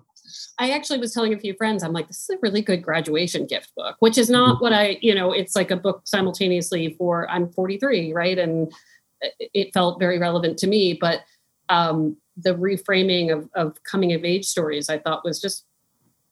I 0.60 0.72
actually 0.72 1.00
was 1.00 1.14
telling 1.14 1.34
a 1.34 1.40
few 1.40 1.54
friends, 1.56 1.84
I'm 1.84 1.94
like, 1.94 2.08
this 2.08 2.22
is 2.22 2.30
a 2.30 2.40
really 2.42 2.62
good 2.62 2.84
graduation 2.84 3.46
gift 3.48 3.72
book, 3.76 3.96
which 4.00 4.18
is 4.18 4.30
not 4.30 4.62
what 4.62 4.74
I, 4.74 4.98
you 5.02 5.16
know, 5.16 5.32
it's 5.32 5.56
like 5.56 5.72
a 5.72 5.78
book 5.78 6.02
simultaneously 6.06 6.96
for 6.98 7.30
I'm 7.30 7.52
43, 7.52 8.14
right? 8.14 8.38
And 8.38 8.72
it 9.40 9.74
felt 9.74 10.00
very 10.00 10.20
relevant 10.20 10.58
to 10.60 10.68
me. 10.68 10.94
But 10.94 11.22
um, 11.70 12.18
the 12.38 12.56
reframing 12.56 13.34
of, 13.34 13.50
of 13.56 13.84
coming 13.84 14.14
of 14.14 14.24
age 14.24 14.46
stories, 14.46 14.90
I 14.90 15.00
thought 15.00 15.26
was 15.26 15.42
just 15.42 15.66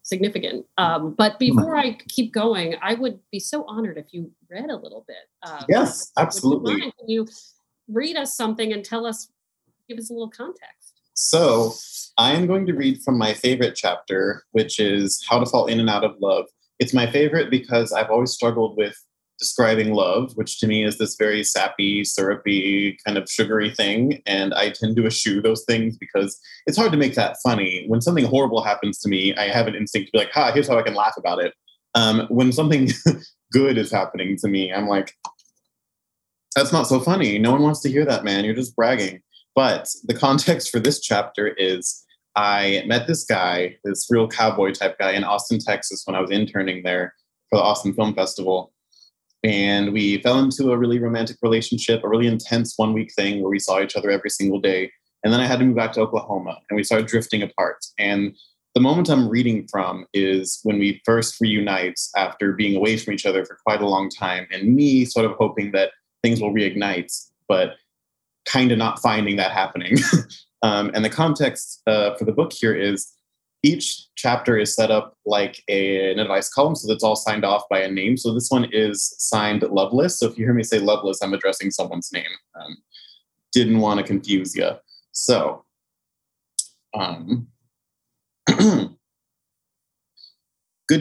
significant. 0.08 0.66
Um, 0.78 1.14
but 1.18 1.34
hmm. 1.34 1.38
before 1.40 1.78
I 1.78 1.98
keep 2.08 2.34
going, 2.34 2.76
I 2.82 2.94
would 2.94 3.20
be 3.32 3.40
so 3.40 3.66
honored 3.66 3.98
if 3.98 4.14
you 4.14 4.32
read 4.50 4.70
a 4.70 4.76
little 4.76 5.04
bit. 5.08 5.18
Um, 5.44 5.66
yes, 5.68 6.12
absolutely. 6.18 6.76
You 6.76 6.80
Can 6.80 7.10
you 7.10 7.28
read 7.90 8.16
us 8.16 8.36
something 8.36 8.72
and 8.72 8.84
tell 8.84 9.06
us, 9.06 9.30
give 9.90 9.98
us 9.98 10.10
a 10.10 10.14
little 10.14 10.30
context? 10.30 10.94
So 11.14 11.74
I 12.18 12.32
am 12.32 12.48
going 12.48 12.66
to 12.68 12.74
read 12.74 13.02
from 13.04 13.18
my 13.18 13.34
favorite 13.34 13.76
chapter, 13.76 14.44
which 14.52 14.80
is 14.80 15.26
How 15.30 15.40
to 15.40 15.46
Fall 15.46 15.66
In 15.66 15.80
and 15.80 15.90
Out 15.90 16.06
of 16.06 16.16
Love. 16.22 16.46
It's 16.80 16.94
my 16.94 17.10
favorite 17.12 17.50
because 17.50 17.92
I've 17.92 18.10
always 18.10 18.32
struggled 18.32 18.78
with 18.78 18.96
describing 19.40 19.94
love, 19.94 20.32
which 20.36 20.60
to 20.60 20.68
me 20.68 20.84
is 20.84 20.98
this 20.98 21.16
very 21.16 21.44
sappy, 21.44 22.04
syrupy, 22.04 22.98
kind 23.06 23.18
of 23.18 23.30
sugary 23.30 23.74
thing. 23.74 24.22
And 24.26 24.54
I 24.54 24.70
tend 24.70 24.96
to 24.98 25.06
eschew 25.06 25.42
those 25.42 25.64
things 25.66 25.98
because 25.98 26.40
it's 26.66 26.78
hard 26.78 26.92
to 26.92 26.98
make 26.98 27.16
that 27.16 27.38
funny. 27.44 27.86
When 27.88 28.02
something 28.02 28.26
horrible 28.26 28.64
happens 28.64 29.00
to 29.00 29.10
me, 29.10 29.36
I 29.36 29.50
have 29.50 29.68
an 29.68 29.76
instinct 29.76 30.08
to 30.08 30.12
be 30.14 30.18
like, 30.20 30.32
ha, 30.32 30.52
here's 30.52 30.68
how 30.68 30.78
I 30.78 30.84
can 30.84 30.96
laugh 30.96 31.16
about 31.18 31.40
it. 31.40 31.54
Um, 31.96 32.28
when 32.30 32.52
something 32.52 32.90
good 33.52 33.78
is 33.78 33.92
happening 33.92 34.38
to 34.38 34.48
me, 34.48 34.74
I'm 34.74 34.88
like, 34.88 35.14
that's 36.56 36.74
not 36.74 36.88
so 36.88 37.00
funny. 37.00 37.38
No 37.38 37.52
one 37.52 37.62
wants 37.62 37.82
to 37.82 37.90
hear 37.90 38.06
that, 38.06 38.24
man. 38.24 38.44
You're 38.44 38.56
just 38.56 38.76
bragging. 38.76 39.22
But 39.56 39.90
the 40.06 40.14
context 40.14 40.72
for 40.72 40.80
this 40.80 41.00
chapter 41.00 41.48
is 41.48 42.04
I 42.36 42.84
met 42.86 43.08
this 43.08 43.26
guy, 43.26 43.78
this 43.84 44.08
real 44.10 44.28
cowboy 44.28 44.72
type 44.72 44.98
guy 45.00 45.12
in 45.12 45.24
Austin, 45.24 45.60
Texas, 45.60 46.04
when 46.06 46.16
I 46.16 46.22
was 46.22 46.32
interning 46.32 46.84
there 46.84 47.14
for 47.50 47.58
the 47.58 47.64
Austin 47.64 47.94
Film 47.94 48.14
Festival 48.14 48.72
and 49.44 49.94
we 49.94 50.22
fell 50.22 50.40
into 50.40 50.72
a 50.72 50.78
really 50.78 51.00
romantic 51.00 51.38
relationship, 51.42 52.04
a 52.04 52.10
really 52.10 52.28
intense 52.28 52.74
one 52.78 52.94
week 52.94 53.14
thing 53.14 53.42
where 53.42 53.52
we 53.52 53.60
saw 53.60 53.82
each 53.82 53.96
other 53.96 54.10
every 54.10 54.30
single 54.30 54.60
day. 54.60 54.92
And 55.24 55.34
then 55.34 55.40
I 55.40 55.46
had 55.46 55.60
to 55.60 55.66
move 55.66 55.76
back 55.76 55.94
to 55.94 56.02
Oklahoma 56.02 56.58
and 56.70 56.78
we 56.78 56.84
started 56.84 57.08
drifting 57.08 57.42
apart. 57.42 57.86
And 57.98 58.36
the 58.78 58.82
moment 58.82 59.10
I'm 59.10 59.28
reading 59.28 59.68
from 59.68 60.06
is 60.14 60.60
when 60.62 60.78
we 60.78 61.02
first 61.04 61.42
reunite 61.42 62.00
after 62.16 62.54
being 62.54 62.76
away 62.76 62.98
from 62.98 63.14
each 63.14 63.26
other 63.26 63.44
for 63.44 63.58
quite 63.66 63.82
a 63.82 63.88
long 63.88 64.08
time, 64.08 64.48
and 64.52 64.76
me 64.76 65.04
sort 65.04 65.26
of 65.26 65.32
hoping 65.40 65.72
that 65.72 65.92
things 66.22 66.40
will 66.40 66.54
reignite, 66.54 67.12
but 67.48 67.72
kind 68.46 68.72
of 68.72 68.78
not 68.78 69.02
finding 69.02 69.36
that 69.38 69.52
happening. 69.52 69.98
um, 70.62 70.92
and 70.94 71.04
the 71.04 71.10
context 71.10 71.82
uh, 71.88 72.14
for 72.16 72.26
the 72.26 72.32
book 72.32 72.54
here 72.54 72.76
is 72.76 73.17
each 73.68 74.08
chapter 74.16 74.58
is 74.58 74.74
set 74.74 74.92
up 74.92 75.18
like 75.26 75.62
a, 75.68 76.12
an 76.12 76.20
advice 76.20 76.48
column, 76.50 76.76
so 76.76 76.88
that's 76.88 77.04
all 77.04 77.18
signed 77.18 77.44
off 77.44 77.64
by 77.70 77.80
a 77.80 77.92
name. 77.92 78.16
So 78.16 78.34
this 78.34 78.50
one 78.50 78.70
is 78.72 79.14
signed 79.18 79.64
Loveless. 79.64 80.18
So 80.20 80.28
if 80.28 80.38
you 80.38 80.46
hear 80.46 80.54
me 80.54 80.64
say 80.64 80.80
Loveless, 80.80 81.22
I'm 81.22 81.34
addressing 81.34 81.72
someone's 81.72 82.12
name. 82.14 82.32
Um, 82.60 82.78
didn't 83.52 83.80
want 83.80 84.00
to 84.00 84.06
confuse 84.06 84.56
you. 84.56 84.70
So, 85.12 85.66
um, 86.94 87.48
good 88.48 88.96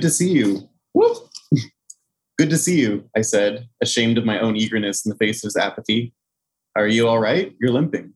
to 0.02 0.10
see 0.10 0.32
you. 0.32 0.68
Whoop. 0.92 1.18
good 2.38 2.50
to 2.50 2.58
see 2.58 2.80
you, 2.80 3.08
I 3.16 3.20
said, 3.20 3.68
ashamed 3.80 4.18
of 4.18 4.24
my 4.24 4.40
own 4.40 4.56
eagerness 4.56 5.06
in 5.06 5.10
the 5.10 5.16
face 5.16 5.44
of 5.44 5.48
his 5.48 5.56
apathy. 5.56 6.12
Are 6.74 6.88
you 6.88 7.06
all 7.06 7.20
right? 7.20 7.54
You're 7.60 7.72
limping. 7.72 8.12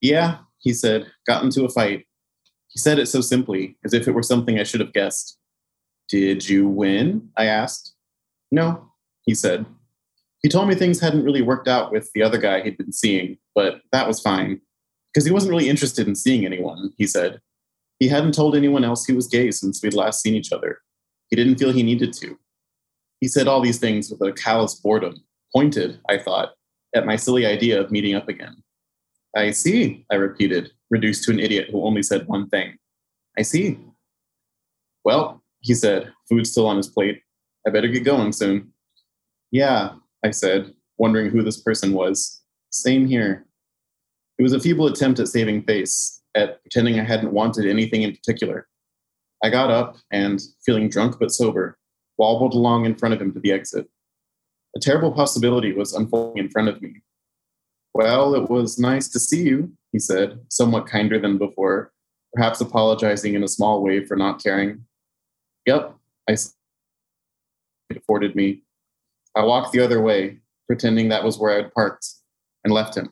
Yeah, 0.00 0.38
he 0.60 0.72
said, 0.72 1.06
got 1.26 1.42
into 1.42 1.64
a 1.64 1.68
fight. 1.68 2.06
He 2.70 2.78
said 2.78 2.98
it 2.98 3.06
so 3.06 3.20
simply, 3.20 3.76
as 3.84 3.92
if 3.92 4.06
it 4.08 4.12
were 4.12 4.22
something 4.22 4.58
I 4.58 4.62
should 4.62 4.80
have 4.80 4.92
guessed. 4.92 5.36
Did 6.08 6.48
you 6.48 6.68
win? 6.68 7.28
I 7.36 7.46
asked. 7.46 7.94
No, 8.50 8.90
he 9.22 9.34
said. 9.34 9.66
He 10.42 10.48
told 10.48 10.68
me 10.68 10.74
things 10.74 11.00
hadn't 11.00 11.24
really 11.24 11.42
worked 11.42 11.68
out 11.68 11.92
with 11.92 12.10
the 12.14 12.22
other 12.22 12.38
guy 12.38 12.62
he'd 12.62 12.78
been 12.78 12.92
seeing, 12.92 13.36
but 13.54 13.82
that 13.92 14.08
was 14.08 14.20
fine. 14.20 14.60
Because 15.12 15.26
he 15.26 15.32
wasn't 15.32 15.50
really 15.50 15.68
interested 15.68 16.06
in 16.06 16.14
seeing 16.14 16.46
anyone, 16.46 16.92
he 16.96 17.06
said. 17.06 17.40
He 17.98 18.08
hadn't 18.08 18.32
told 18.32 18.56
anyone 18.56 18.84
else 18.84 19.04
he 19.04 19.12
was 19.12 19.26
gay 19.26 19.50
since 19.50 19.82
we'd 19.82 19.92
last 19.92 20.22
seen 20.22 20.34
each 20.34 20.52
other. 20.52 20.78
He 21.28 21.36
didn't 21.36 21.56
feel 21.56 21.72
he 21.72 21.82
needed 21.82 22.12
to. 22.14 22.38
He 23.20 23.28
said 23.28 23.48
all 23.48 23.60
these 23.60 23.78
things 23.78 24.10
with 24.10 24.22
a 24.22 24.32
callous 24.32 24.74
boredom, 24.76 25.22
pointed, 25.52 26.00
I 26.08 26.18
thought, 26.18 26.54
at 26.94 27.04
my 27.04 27.16
silly 27.16 27.44
idea 27.44 27.80
of 27.80 27.90
meeting 27.90 28.14
up 28.14 28.28
again. 28.28 28.62
I 29.36 29.50
see, 29.50 30.06
I 30.10 30.14
repeated, 30.14 30.72
reduced 30.90 31.24
to 31.24 31.30
an 31.30 31.40
idiot 31.40 31.68
who 31.70 31.84
only 31.84 32.02
said 32.02 32.26
one 32.26 32.48
thing. 32.48 32.76
I 33.38 33.42
see. 33.42 33.78
Well, 35.04 35.42
he 35.60 35.74
said, 35.74 36.12
food 36.28 36.46
still 36.46 36.66
on 36.66 36.76
his 36.76 36.88
plate. 36.88 37.22
I 37.66 37.70
better 37.70 37.88
get 37.88 38.04
going 38.04 38.32
soon. 38.32 38.72
Yeah, 39.50 39.92
I 40.24 40.30
said, 40.30 40.74
wondering 40.98 41.30
who 41.30 41.42
this 41.42 41.60
person 41.60 41.92
was. 41.92 42.42
Same 42.70 43.06
here. 43.06 43.46
It 44.38 44.42
was 44.42 44.52
a 44.52 44.60
feeble 44.60 44.86
attempt 44.86 45.20
at 45.20 45.28
saving 45.28 45.62
face, 45.62 46.22
at 46.34 46.62
pretending 46.62 46.98
I 46.98 47.04
hadn't 47.04 47.32
wanted 47.32 47.66
anything 47.66 48.02
in 48.02 48.12
particular. 48.12 48.68
I 49.42 49.50
got 49.50 49.70
up 49.70 49.96
and, 50.10 50.40
feeling 50.64 50.88
drunk 50.88 51.16
but 51.18 51.32
sober, 51.32 51.78
wobbled 52.18 52.54
along 52.54 52.84
in 52.84 52.94
front 52.94 53.14
of 53.14 53.20
him 53.20 53.32
to 53.32 53.40
the 53.40 53.52
exit. 53.52 53.88
A 54.76 54.80
terrible 54.80 55.12
possibility 55.12 55.72
was 55.72 55.94
unfolding 55.94 56.44
in 56.44 56.50
front 56.50 56.68
of 56.68 56.80
me, 56.80 57.02
well, 57.94 58.34
it 58.34 58.48
was 58.48 58.78
nice 58.78 59.08
to 59.08 59.20
see 59.20 59.42
you, 59.42 59.72
he 59.92 59.98
said, 59.98 60.40
somewhat 60.48 60.86
kinder 60.86 61.18
than 61.18 61.38
before, 61.38 61.92
perhaps 62.32 62.60
apologizing 62.60 63.34
in 63.34 63.42
a 63.42 63.48
small 63.48 63.82
way 63.82 64.04
for 64.04 64.16
not 64.16 64.42
caring. 64.42 64.84
Yep, 65.66 65.94
I 66.28 66.32
it 66.32 67.96
afforded 67.96 68.36
me. 68.36 68.62
I 69.36 69.42
walked 69.42 69.72
the 69.72 69.80
other 69.80 70.00
way, 70.00 70.38
pretending 70.66 71.08
that 71.08 71.24
was 71.24 71.38
where 71.38 71.58
I'd 71.58 71.74
parked, 71.74 72.06
and 72.64 72.72
left 72.72 72.96
him. 72.96 73.10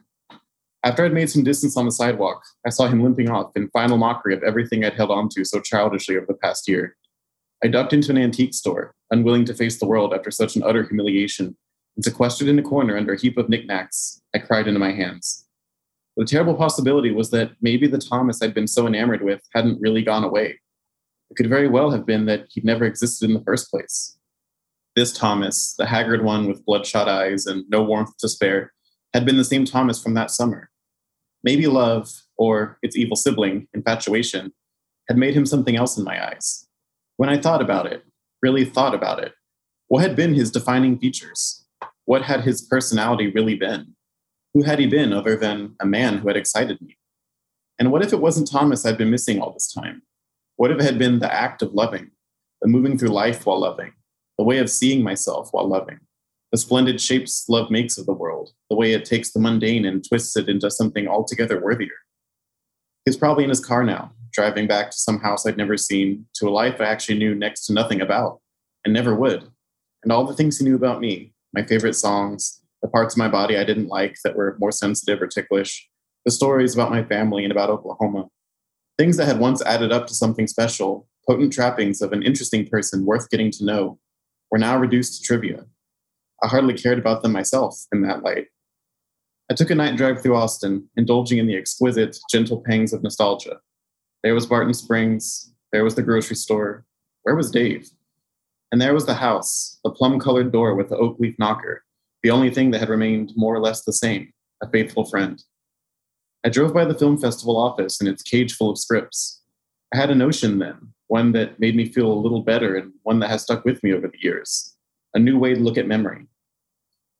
After 0.84 1.04
I'd 1.04 1.12
made 1.12 1.30
some 1.30 1.42
distance 1.42 1.76
on 1.76 1.84
the 1.84 1.90
sidewalk, 1.90 2.44
I 2.64 2.70
saw 2.70 2.86
him 2.86 3.02
limping 3.02 3.28
off 3.28 3.50
in 3.56 3.68
final 3.70 3.96
mockery 3.96 4.34
of 4.34 4.44
everything 4.44 4.84
I'd 4.84 4.94
held 4.94 5.10
onto 5.10 5.44
so 5.44 5.60
childishly 5.60 6.16
over 6.16 6.26
the 6.26 6.34
past 6.34 6.68
year. 6.68 6.96
I 7.64 7.66
ducked 7.66 7.92
into 7.92 8.12
an 8.12 8.18
antique 8.18 8.54
store, 8.54 8.94
unwilling 9.10 9.44
to 9.46 9.54
face 9.54 9.80
the 9.80 9.86
world 9.86 10.14
after 10.14 10.30
such 10.30 10.54
an 10.54 10.62
utter 10.62 10.84
humiliation 10.84 11.56
and 11.96 12.04
sequestered 12.04 12.46
in 12.46 12.60
a 12.60 12.62
corner 12.62 12.96
under 12.96 13.14
a 13.14 13.20
heap 13.20 13.36
of 13.36 13.48
knickknacks, 13.48 14.22
I 14.32 14.38
cried 14.38 14.68
into 14.68 14.78
my 14.78 14.92
hands. 14.92 15.47
The 16.18 16.24
terrible 16.24 16.54
possibility 16.54 17.12
was 17.12 17.30
that 17.30 17.52
maybe 17.62 17.86
the 17.86 17.96
Thomas 17.96 18.42
I'd 18.42 18.52
been 18.52 18.66
so 18.66 18.86
enamored 18.86 19.22
with 19.22 19.40
hadn't 19.54 19.80
really 19.80 20.02
gone 20.02 20.24
away. 20.24 20.58
It 21.30 21.36
could 21.36 21.48
very 21.48 21.68
well 21.68 21.90
have 21.90 22.04
been 22.04 22.26
that 22.26 22.46
he'd 22.50 22.64
never 22.64 22.84
existed 22.84 23.30
in 23.30 23.34
the 23.34 23.44
first 23.44 23.70
place. 23.70 24.18
This 24.96 25.12
Thomas, 25.12 25.74
the 25.78 25.86
haggard 25.86 26.24
one 26.24 26.46
with 26.48 26.64
bloodshot 26.66 27.08
eyes 27.08 27.46
and 27.46 27.64
no 27.70 27.82
warmth 27.82 28.16
to 28.18 28.28
spare, 28.28 28.72
had 29.14 29.24
been 29.24 29.36
the 29.36 29.44
same 29.44 29.64
Thomas 29.64 30.02
from 30.02 30.14
that 30.14 30.30
summer. 30.30 30.70
Maybe 31.42 31.66
love, 31.66 32.10
or 32.36 32.78
its 32.82 32.96
evil 32.96 33.16
sibling, 33.16 33.68
infatuation, 33.72 34.52
had 35.06 35.16
made 35.16 35.34
him 35.34 35.46
something 35.46 35.76
else 35.76 35.96
in 35.96 36.04
my 36.04 36.30
eyes. 36.30 36.66
When 37.16 37.30
I 37.30 37.38
thought 37.38 37.62
about 37.62 37.86
it, 37.86 38.04
really 38.42 38.64
thought 38.66 38.94
about 38.94 39.22
it, 39.22 39.32
what 39.86 40.02
had 40.02 40.16
been 40.16 40.34
his 40.34 40.50
defining 40.50 40.98
features? 40.98 41.64
what 42.08 42.22
had 42.22 42.40
his 42.40 42.62
personality 42.62 43.30
really 43.32 43.54
been? 43.54 43.94
Who 44.54 44.62
had 44.62 44.78
he 44.78 44.86
been 44.86 45.12
other 45.12 45.36
than 45.36 45.74
a 45.80 45.86
man 45.86 46.18
who 46.18 46.28
had 46.28 46.36
excited 46.36 46.80
me? 46.80 46.96
And 47.78 47.92
what 47.92 48.02
if 48.02 48.12
it 48.12 48.20
wasn't 48.20 48.50
Thomas 48.50 48.84
I'd 48.84 48.98
been 48.98 49.10
missing 49.10 49.40
all 49.40 49.52
this 49.52 49.72
time? 49.72 50.02
What 50.56 50.70
if 50.70 50.78
it 50.78 50.84
had 50.84 50.98
been 50.98 51.20
the 51.20 51.32
act 51.32 51.62
of 51.62 51.74
loving, 51.74 52.10
the 52.60 52.68
moving 52.68 52.98
through 52.98 53.10
life 53.10 53.46
while 53.46 53.60
loving, 53.60 53.92
the 54.36 54.44
way 54.44 54.58
of 54.58 54.70
seeing 54.70 55.02
myself 55.02 55.50
while 55.52 55.68
loving, 55.68 56.00
the 56.50 56.58
splendid 56.58 57.00
shapes 57.00 57.44
love 57.48 57.70
makes 57.70 57.98
of 57.98 58.06
the 58.06 58.12
world, 58.12 58.50
the 58.70 58.76
way 58.76 58.92
it 58.92 59.04
takes 59.04 59.30
the 59.30 59.38
mundane 59.38 59.84
and 59.84 60.06
twists 60.06 60.36
it 60.36 60.48
into 60.48 60.70
something 60.70 61.06
altogether 61.06 61.62
worthier? 61.62 61.94
He's 63.04 63.16
probably 63.16 63.44
in 63.44 63.50
his 63.50 63.64
car 63.64 63.84
now, 63.84 64.12
driving 64.32 64.66
back 64.66 64.90
to 64.90 64.96
some 64.96 65.20
house 65.20 65.46
I'd 65.46 65.56
never 65.56 65.76
seen, 65.76 66.26
to 66.34 66.48
a 66.48 66.50
life 66.50 66.80
I 66.80 66.86
actually 66.86 67.18
knew 67.18 67.34
next 67.34 67.66
to 67.66 67.72
nothing 67.72 68.00
about, 68.00 68.40
and 68.84 68.92
never 68.92 69.14
would. 69.14 69.48
And 70.02 70.10
all 70.10 70.24
the 70.24 70.34
things 70.34 70.58
he 70.58 70.64
knew 70.64 70.76
about 70.76 71.00
me, 71.00 71.32
my 71.52 71.62
favorite 71.62 71.94
songs, 71.94 72.60
the 72.82 72.88
parts 72.88 73.14
of 73.14 73.18
my 73.18 73.28
body 73.28 73.56
I 73.56 73.64
didn't 73.64 73.88
like 73.88 74.16
that 74.24 74.36
were 74.36 74.56
more 74.60 74.72
sensitive 74.72 75.20
or 75.20 75.26
ticklish, 75.26 75.88
the 76.24 76.30
stories 76.30 76.74
about 76.74 76.90
my 76.90 77.04
family 77.04 77.44
and 77.44 77.52
about 77.52 77.70
Oklahoma. 77.70 78.28
Things 78.98 79.16
that 79.16 79.26
had 79.26 79.38
once 79.38 79.62
added 79.62 79.92
up 79.92 80.06
to 80.06 80.14
something 80.14 80.46
special, 80.46 81.08
potent 81.28 81.52
trappings 81.52 82.02
of 82.02 82.12
an 82.12 82.22
interesting 82.22 82.66
person 82.66 83.04
worth 83.04 83.30
getting 83.30 83.50
to 83.52 83.64
know, 83.64 83.98
were 84.50 84.58
now 84.58 84.78
reduced 84.78 85.20
to 85.20 85.26
trivia. 85.26 85.64
I 86.42 86.48
hardly 86.48 86.74
cared 86.74 86.98
about 86.98 87.22
them 87.22 87.32
myself 87.32 87.86
in 87.92 88.02
that 88.02 88.22
light. 88.22 88.46
I 89.50 89.54
took 89.54 89.70
a 89.70 89.74
night 89.74 89.96
drive 89.96 90.22
through 90.22 90.36
Austin, 90.36 90.88
indulging 90.96 91.38
in 91.38 91.46
the 91.46 91.56
exquisite, 91.56 92.18
gentle 92.30 92.62
pangs 92.66 92.92
of 92.92 93.02
nostalgia. 93.02 93.60
There 94.22 94.34
was 94.34 94.46
Barton 94.46 94.74
Springs. 94.74 95.52
There 95.72 95.84
was 95.84 95.94
the 95.94 96.02
grocery 96.02 96.36
store. 96.36 96.84
Where 97.22 97.34
was 97.34 97.50
Dave? 97.50 97.90
And 98.70 98.80
there 98.80 98.94
was 98.94 99.06
the 99.06 99.14
house, 99.14 99.78
the 99.84 99.90
plum 99.90 100.20
colored 100.20 100.52
door 100.52 100.74
with 100.74 100.90
the 100.90 100.96
oak 100.96 101.18
leaf 101.18 101.34
knocker, 101.38 101.84
the 102.22 102.30
only 102.30 102.50
thing 102.50 102.70
that 102.70 102.80
had 102.80 102.88
remained 102.88 103.32
more 103.36 103.54
or 103.54 103.60
less 103.60 103.84
the 103.84 103.92
same 103.92 104.32
a 104.60 104.68
faithful 104.70 105.04
friend. 105.04 105.42
I 106.44 106.48
drove 106.48 106.74
by 106.74 106.84
the 106.84 106.98
film 106.98 107.18
festival 107.18 107.56
office 107.56 108.00
and 108.00 108.08
its 108.08 108.22
cage 108.22 108.54
full 108.54 108.70
of 108.70 108.78
scripts. 108.78 109.42
I 109.94 109.96
had 109.96 110.10
a 110.10 110.14
notion 110.14 110.58
then, 110.58 110.92
one 111.06 111.32
that 111.32 111.60
made 111.60 111.76
me 111.76 111.86
feel 111.86 112.10
a 112.10 112.22
little 112.22 112.42
better 112.42 112.76
and 112.76 112.92
one 113.04 113.20
that 113.20 113.30
has 113.30 113.42
stuck 113.42 113.64
with 113.64 113.82
me 113.82 113.92
over 113.92 114.08
the 114.08 114.18
years 114.20 114.74
a 115.14 115.18
new 115.18 115.38
way 115.38 115.54
to 115.54 115.60
look 115.60 115.78
at 115.78 115.86
memory. 115.86 116.26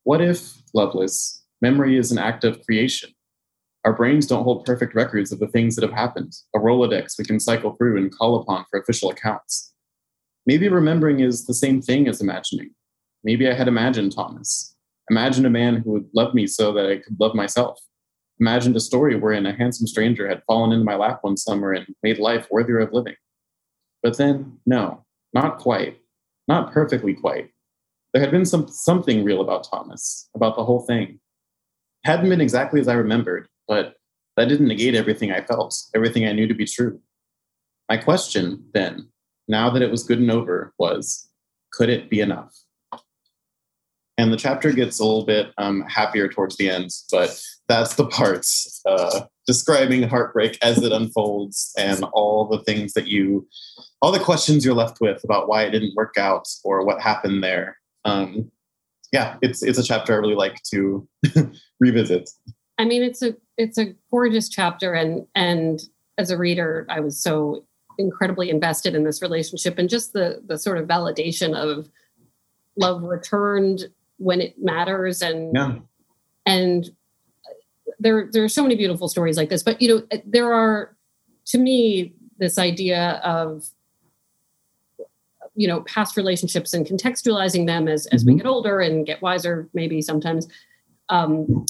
What 0.03 0.21
if, 0.21 0.53
Loveless, 0.73 1.43
memory 1.61 1.97
is 1.97 2.11
an 2.11 2.19
act 2.19 2.43
of 2.43 2.63
creation? 2.65 3.09
Our 3.83 3.93
brains 3.93 4.27
don't 4.27 4.43
hold 4.43 4.65
perfect 4.65 4.93
records 4.93 5.31
of 5.31 5.39
the 5.39 5.47
things 5.47 5.75
that 5.75 5.83
have 5.83 5.97
happened, 5.97 6.35
a 6.55 6.59
Rolodex 6.59 7.17
we 7.17 7.25
can 7.25 7.39
cycle 7.39 7.73
through 7.73 7.97
and 7.97 8.15
call 8.15 8.39
upon 8.41 8.65
for 8.69 8.79
official 8.79 9.09
accounts. 9.09 9.73
Maybe 10.45 10.67
remembering 10.67 11.21
is 11.21 11.45
the 11.45 11.53
same 11.53 11.81
thing 11.81 12.07
as 12.07 12.21
imagining. 12.21 12.71
Maybe 13.23 13.49
I 13.49 13.53
had 13.53 13.67
imagined 13.67 14.13
Thomas, 14.13 14.75
imagined 15.09 15.45
a 15.45 15.49
man 15.49 15.77
who 15.77 15.91
would 15.91 16.09
love 16.13 16.33
me 16.33 16.47
so 16.47 16.71
that 16.73 16.85
I 16.85 16.97
could 16.97 17.19
love 17.19 17.35
myself, 17.35 17.79
imagined 18.39 18.75
a 18.75 18.79
story 18.79 19.15
wherein 19.15 19.45
a 19.45 19.55
handsome 19.55 19.87
stranger 19.87 20.27
had 20.27 20.43
fallen 20.47 20.71
into 20.71 20.85
my 20.85 20.95
lap 20.95 21.19
one 21.21 21.37
summer 21.37 21.73
and 21.73 21.87
made 22.03 22.19
life 22.19 22.47
worthier 22.49 22.79
of 22.79 22.93
living. 22.93 23.15
But 24.01 24.17
then, 24.17 24.59
no, 24.65 25.05
not 25.33 25.57
quite, 25.57 25.99
not 26.47 26.71
perfectly 26.71 27.13
quite. 27.13 27.49
There 28.13 28.21
had 28.21 28.31
been 28.31 28.45
some, 28.45 28.67
something 28.67 29.23
real 29.23 29.41
about 29.41 29.67
Thomas, 29.69 30.29
about 30.35 30.55
the 30.55 30.63
whole 30.63 30.81
thing. 30.81 31.19
It 32.03 32.09
hadn't 32.09 32.29
been 32.29 32.41
exactly 32.41 32.79
as 32.79 32.87
I 32.87 32.93
remembered, 32.93 33.47
but 33.67 33.95
that 34.37 34.47
didn't 34.47 34.67
negate 34.67 34.95
everything 34.95 35.31
I 35.31 35.41
felt, 35.41 35.75
everything 35.93 36.25
I 36.25 36.31
knew 36.31 36.47
to 36.47 36.53
be 36.53 36.65
true. 36.65 36.99
My 37.89 37.97
question, 37.97 38.65
then, 38.73 39.09
now 39.47 39.69
that 39.69 39.81
it 39.81 39.91
was 39.91 40.03
good 40.03 40.19
and 40.19 40.31
over, 40.31 40.73
was 40.79 41.29
could 41.73 41.89
it 41.89 42.09
be 42.09 42.21
enough? 42.21 42.55
And 44.19 44.33
the 44.33 44.37
chapter 44.37 44.73
gets 44.73 44.99
a 44.99 45.05
little 45.05 45.23
bit 45.23 45.53
um, 45.57 45.79
happier 45.83 46.27
towards 46.27 46.57
the 46.57 46.69
end, 46.69 46.89
but 47.09 47.41
that's 47.69 47.95
the 47.95 48.05
parts 48.05 48.81
uh, 48.85 49.21
describing 49.47 50.03
heartbreak 50.03 50.57
as 50.61 50.83
it 50.83 50.91
unfolds 50.91 51.73
and 51.77 52.03
all 52.11 52.45
the 52.45 52.61
things 52.65 52.91
that 52.93 53.07
you, 53.07 53.47
all 54.01 54.11
the 54.11 54.19
questions 54.19 54.65
you're 54.65 54.75
left 54.75 54.99
with 54.99 55.23
about 55.23 55.47
why 55.47 55.63
it 55.63 55.69
didn't 55.69 55.95
work 55.95 56.17
out 56.17 56.49
or 56.65 56.85
what 56.85 57.01
happened 57.01 57.41
there. 57.41 57.77
Um, 58.03 58.51
yeah, 59.13 59.37
it's 59.41 59.63
it's 59.63 59.79
a 59.79 59.83
chapter 59.83 60.11
I 60.13 60.17
really 60.17 60.35
like 60.35 60.61
to 60.63 61.07
revisit. 61.79 62.29
I 62.77 62.83
mean, 62.83 63.03
it's 63.03 63.21
a 63.21 63.37
it's 63.57 63.77
a 63.77 63.95
gorgeous 64.11 64.49
chapter, 64.49 64.93
and 64.93 65.25
and 65.33 65.79
as 66.17 66.29
a 66.29 66.37
reader, 66.37 66.85
I 66.89 66.99
was 66.99 67.23
so 67.23 67.63
incredibly 67.97 68.49
invested 68.49 68.95
in 68.95 69.05
this 69.05 69.21
relationship 69.21 69.77
and 69.77 69.87
just 69.87 70.11
the 70.11 70.43
the 70.45 70.57
sort 70.57 70.77
of 70.77 70.89
validation 70.89 71.55
of 71.55 71.89
love 72.75 73.01
returned 73.03 73.87
when 74.19 74.41
it 74.41 74.61
matters 74.61 75.21
and 75.21 75.55
yeah. 75.55 75.75
and 76.45 76.91
there 77.99 78.29
there 78.31 78.43
are 78.43 78.49
so 78.49 78.61
many 78.61 78.75
beautiful 78.75 79.07
stories 79.07 79.37
like 79.37 79.49
this 79.49 79.63
but 79.63 79.81
you 79.81 79.87
know 79.89 80.19
there 80.25 80.53
are 80.53 80.95
to 81.45 81.57
me 81.57 82.13
this 82.37 82.57
idea 82.57 83.21
of 83.23 83.69
you 85.55 85.67
know 85.67 85.81
past 85.81 86.15
relationships 86.15 86.73
and 86.73 86.85
contextualizing 86.85 87.65
them 87.65 87.87
as 87.87 88.05
as 88.07 88.23
mm-hmm. 88.23 88.33
we 88.33 88.37
get 88.37 88.45
older 88.45 88.79
and 88.79 89.05
get 89.05 89.21
wiser 89.21 89.67
maybe 89.73 90.01
sometimes 90.01 90.47
um, 91.09 91.65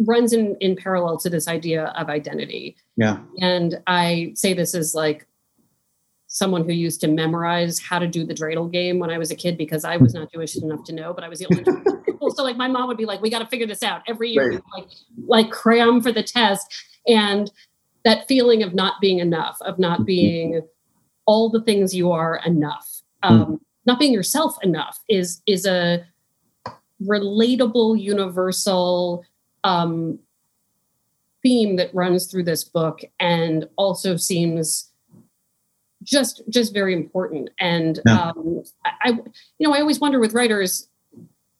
runs 0.00 0.32
in 0.32 0.56
in 0.60 0.76
parallel 0.76 1.18
to 1.18 1.30
this 1.30 1.48
idea 1.48 1.86
of 1.96 2.08
identity 2.08 2.76
yeah 2.96 3.18
and 3.40 3.80
i 3.86 4.32
say 4.34 4.52
this 4.52 4.74
as 4.74 4.94
like 4.94 5.26
someone 6.32 6.64
who 6.64 6.72
used 6.72 6.98
to 7.02 7.08
memorize 7.08 7.78
how 7.78 7.98
to 7.98 8.08
do 8.08 8.24
the 8.24 8.32
dreidel 8.32 8.70
game 8.70 8.98
when 8.98 9.10
I 9.10 9.18
was 9.18 9.30
a 9.30 9.36
kid 9.36 9.58
because 9.58 9.84
I 9.84 9.98
was 9.98 10.14
not 10.14 10.32
Jewish 10.32 10.56
enough 10.56 10.82
to 10.84 10.92
know, 10.94 11.12
but 11.12 11.22
I 11.22 11.28
was 11.28 11.38
the 11.38 11.46
only. 11.46 11.64
So 12.36 12.44
like 12.44 12.56
my 12.56 12.68
mom 12.68 12.86
would 12.86 12.96
be 12.96 13.04
like, 13.04 13.20
"We 13.20 13.30
got 13.30 13.40
to 13.40 13.46
figure 13.46 13.66
this 13.66 13.82
out 13.82 14.02
every 14.06 14.30
year." 14.30 14.52
Right. 14.52 14.62
Like 14.74 14.88
like 15.26 15.50
cram 15.50 16.00
for 16.00 16.12
the 16.12 16.22
test, 16.22 16.72
and 17.06 17.50
that 18.04 18.28
feeling 18.28 18.62
of 18.62 18.74
not 18.74 19.00
being 19.00 19.18
enough, 19.18 19.58
of 19.62 19.76
not 19.78 19.98
mm-hmm. 19.98 20.04
being 20.04 20.62
all 21.26 21.50
the 21.50 21.60
things 21.62 21.94
you 21.94 22.12
are 22.12 22.40
enough, 22.46 23.02
um, 23.24 23.44
mm. 23.44 23.60
not 23.86 23.98
being 23.98 24.12
yourself 24.12 24.56
enough 24.62 25.00
is 25.08 25.42
is 25.46 25.66
a 25.66 26.06
relatable, 27.02 28.00
universal 28.00 29.24
um, 29.64 30.20
theme 31.42 31.74
that 31.74 31.92
runs 31.92 32.30
through 32.30 32.44
this 32.44 32.62
book, 32.62 33.00
and 33.18 33.68
also 33.76 34.16
seems 34.16 34.91
just 36.02 36.42
just 36.48 36.72
very 36.72 36.94
important. 36.94 37.50
And 37.58 38.00
yeah. 38.06 38.30
um, 38.30 38.62
I, 38.84 39.10
you 39.58 39.68
know, 39.68 39.74
I 39.74 39.80
always 39.80 40.00
wonder 40.00 40.20
with 40.20 40.34
writers 40.34 40.88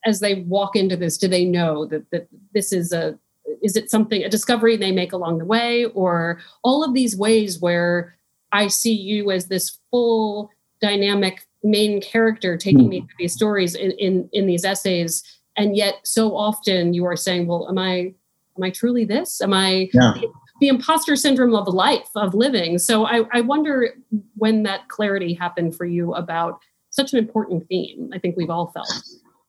as 0.04 0.20
they 0.20 0.42
walk 0.42 0.76
into 0.76 0.96
this, 0.96 1.16
do 1.16 1.28
they 1.28 1.44
know 1.44 1.86
that 1.86 2.10
that 2.10 2.28
this 2.54 2.72
is 2.72 2.92
a 2.92 3.18
is 3.62 3.76
it 3.76 3.90
something 3.90 4.22
a 4.22 4.28
discovery 4.28 4.76
they 4.76 4.92
make 4.92 5.12
along 5.12 5.38
the 5.38 5.44
way, 5.44 5.86
or 5.86 6.40
all 6.62 6.84
of 6.84 6.94
these 6.94 7.16
ways 7.16 7.60
where 7.60 8.16
I 8.52 8.68
see 8.68 8.94
you 8.94 9.30
as 9.30 9.46
this 9.46 9.78
full 9.90 10.50
dynamic 10.80 11.46
main 11.62 12.00
character 12.00 12.56
taking 12.56 12.86
mm. 12.86 12.88
me 12.88 13.00
through 13.00 13.16
these 13.18 13.34
stories 13.34 13.74
in, 13.74 13.92
in 13.92 14.28
in 14.32 14.46
these 14.46 14.64
essays, 14.64 15.22
and 15.56 15.76
yet 15.76 15.94
so 16.04 16.36
often 16.36 16.94
you 16.94 17.04
are 17.04 17.16
saying, 17.16 17.46
well, 17.46 17.68
am 17.68 17.78
I 17.78 18.14
am 18.56 18.62
I 18.62 18.70
truly 18.70 19.04
this? 19.04 19.40
Am 19.40 19.52
I 19.52 19.88
yeah 19.92 20.14
the 20.62 20.68
imposter 20.68 21.16
syndrome 21.16 21.56
of 21.56 21.66
life 21.66 22.08
of 22.14 22.34
living. 22.34 22.78
So 22.78 23.04
I, 23.04 23.24
I 23.32 23.40
wonder 23.40 23.96
when 24.36 24.62
that 24.62 24.88
clarity 24.88 25.34
happened 25.34 25.74
for 25.76 25.84
you 25.84 26.14
about 26.14 26.60
such 26.90 27.12
an 27.12 27.18
important 27.18 27.66
theme. 27.66 28.10
I 28.14 28.20
think 28.20 28.36
we've 28.36 28.48
all 28.48 28.68
felt. 28.68 28.88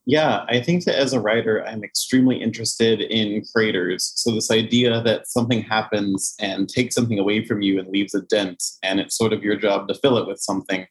Yeah 0.06 0.43
i 0.49 0.60
think 0.60 0.84
that 0.84 0.99
as 0.99 1.13
a 1.13 1.21
writer 1.21 1.65
i'm 1.65 1.82
extremely 1.82 2.36
interested 2.36 2.99
in 2.99 3.41
creators. 3.54 4.12
So 4.15 4.32
this 4.32 4.52
idea 4.52 5.02
that 5.02 5.28
something 5.28 5.62
happens 5.62 6.36
and 6.41 6.67
takes 6.67 6.93
something 6.93 7.19
away 7.19 7.45
from 7.45 7.62
you 7.62 7.80
and 7.80 7.88
leaves 7.88 8.13
a 8.13 8.21
dent 8.23 8.62
and 8.82 8.99
it's 8.99 9.15
sort 9.15 9.32
of 9.32 9.43
your 9.43 9.56
job 9.56 9.88
to 9.88 9.95
fill 9.95 10.17
it 10.17 10.28
with 10.28 10.39
something. 10.39 10.86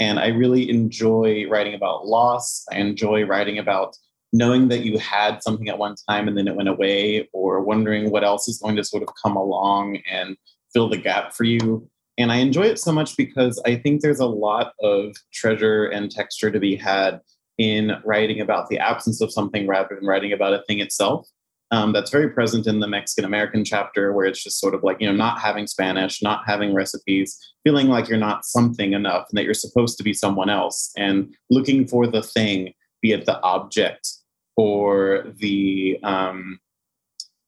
And 0.00 0.18
i 0.18 0.26
really 0.26 0.68
enjoy 0.68 1.46
writing 1.48 1.74
about 1.74 2.06
loss. 2.06 2.66
I 2.70 2.76
enjoy 2.78 3.24
writing 3.24 3.58
about 3.58 3.96
knowing 4.32 4.68
that 4.68 4.84
you 4.84 4.98
had 4.98 5.42
something 5.42 5.68
at 5.68 5.78
one 5.78 5.94
time 6.08 6.28
and 6.28 6.36
then 6.36 6.48
it 6.48 6.56
went 6.56 6.68
away, 6.68 7.28
or 7.32 7.62
wondering 7.62 8.10
what 8.10 8.24
else 8.24 8.48
is 8.48 8.58
going 8.58 8.76
to 8.76 8.84
sort 8.84 9.02
of 9.02 9.08
come 9.22 9.36
along 9.36 9.98
and 10.10 10.36
fill 10.72 10.88
the 10.88 10.98
gap 10.98 11.32
for 11.32 11.44
you. 11.44 11.88
And 12.18 12.32
I 12.32 12.36
enjoy 12.36 12.64
it 12.64 12.78
so 12.78 12.92
much 12.92 13.16
because 13.16 13.62
I 13.64 13.76
think 13.76 14.00
there's 14.00 14.20
a 14.20 14.26
lot 14.26 14.72
of 14.82 15.14
treasure 15.32 15.86
and 15.86 16.10
texture 16.10 16.50
to 16.50 16.58
be 16.58 16.76
had 16.76 17.20
in 17.58 17.92
writing 18.04 18.40
about 18.40 18.68
the 18.68 18.78
absence 18.78 19.20
of 19.20 19.32
something 19.32 19.66
rather 19.66 19.94
than 19.94 20.06
writing 20.06 20.32
about 20.32 20.52
a 20.52 20.62
thing 20.66 20.80
itself. 20.80 21.28
Um, 21.70 21.92
that's 21.92 22.10
very 22.10 22.30
present 22.30 22.66
in 22.66 22.80
the 22.80 22.88
Mexican 22.88 23.24
American 23.24 23.64
chapter, 23.64 24.12
where 24.12 24.26
it's 24.26 24.42
just 24.42 24.58
sort 24.58 24.74
of 24.74 24.82
like, 24.82 25.00
you 25.00 25.06
know, 25.06 25.14
not 25.14 25.38
having 25.38 25.66
Spanish, 25.66 26.22
not 26.22 26.42
having 26.46 26.74
recipes, 26.74 27.38
feeling 27.62 27.88
like 27.88 28.08
you're 28.08 28.18
not 28.18 28.44
something 28.44 28.94
enough 28.94 29.26
and 29.30 29.38
that 29.38 29.44
you're 29.44 29.54
supposed 29.54 29.98
to 29.98 30.04
be 30.04 30.14
someone 30.14 30.48
else, 30.48 30.90
and 30.96 31.34
looking 31.50 31.86
for 31.86 32.06
the 32.06 32.22
thing, 32.22 32.72
be 33.02 33.12
it 33.12 33.26
the 33.26 33.40
object 33.42 34.08
for 34.58 35.22
the 35.36 35.96
um, 36.02 36.58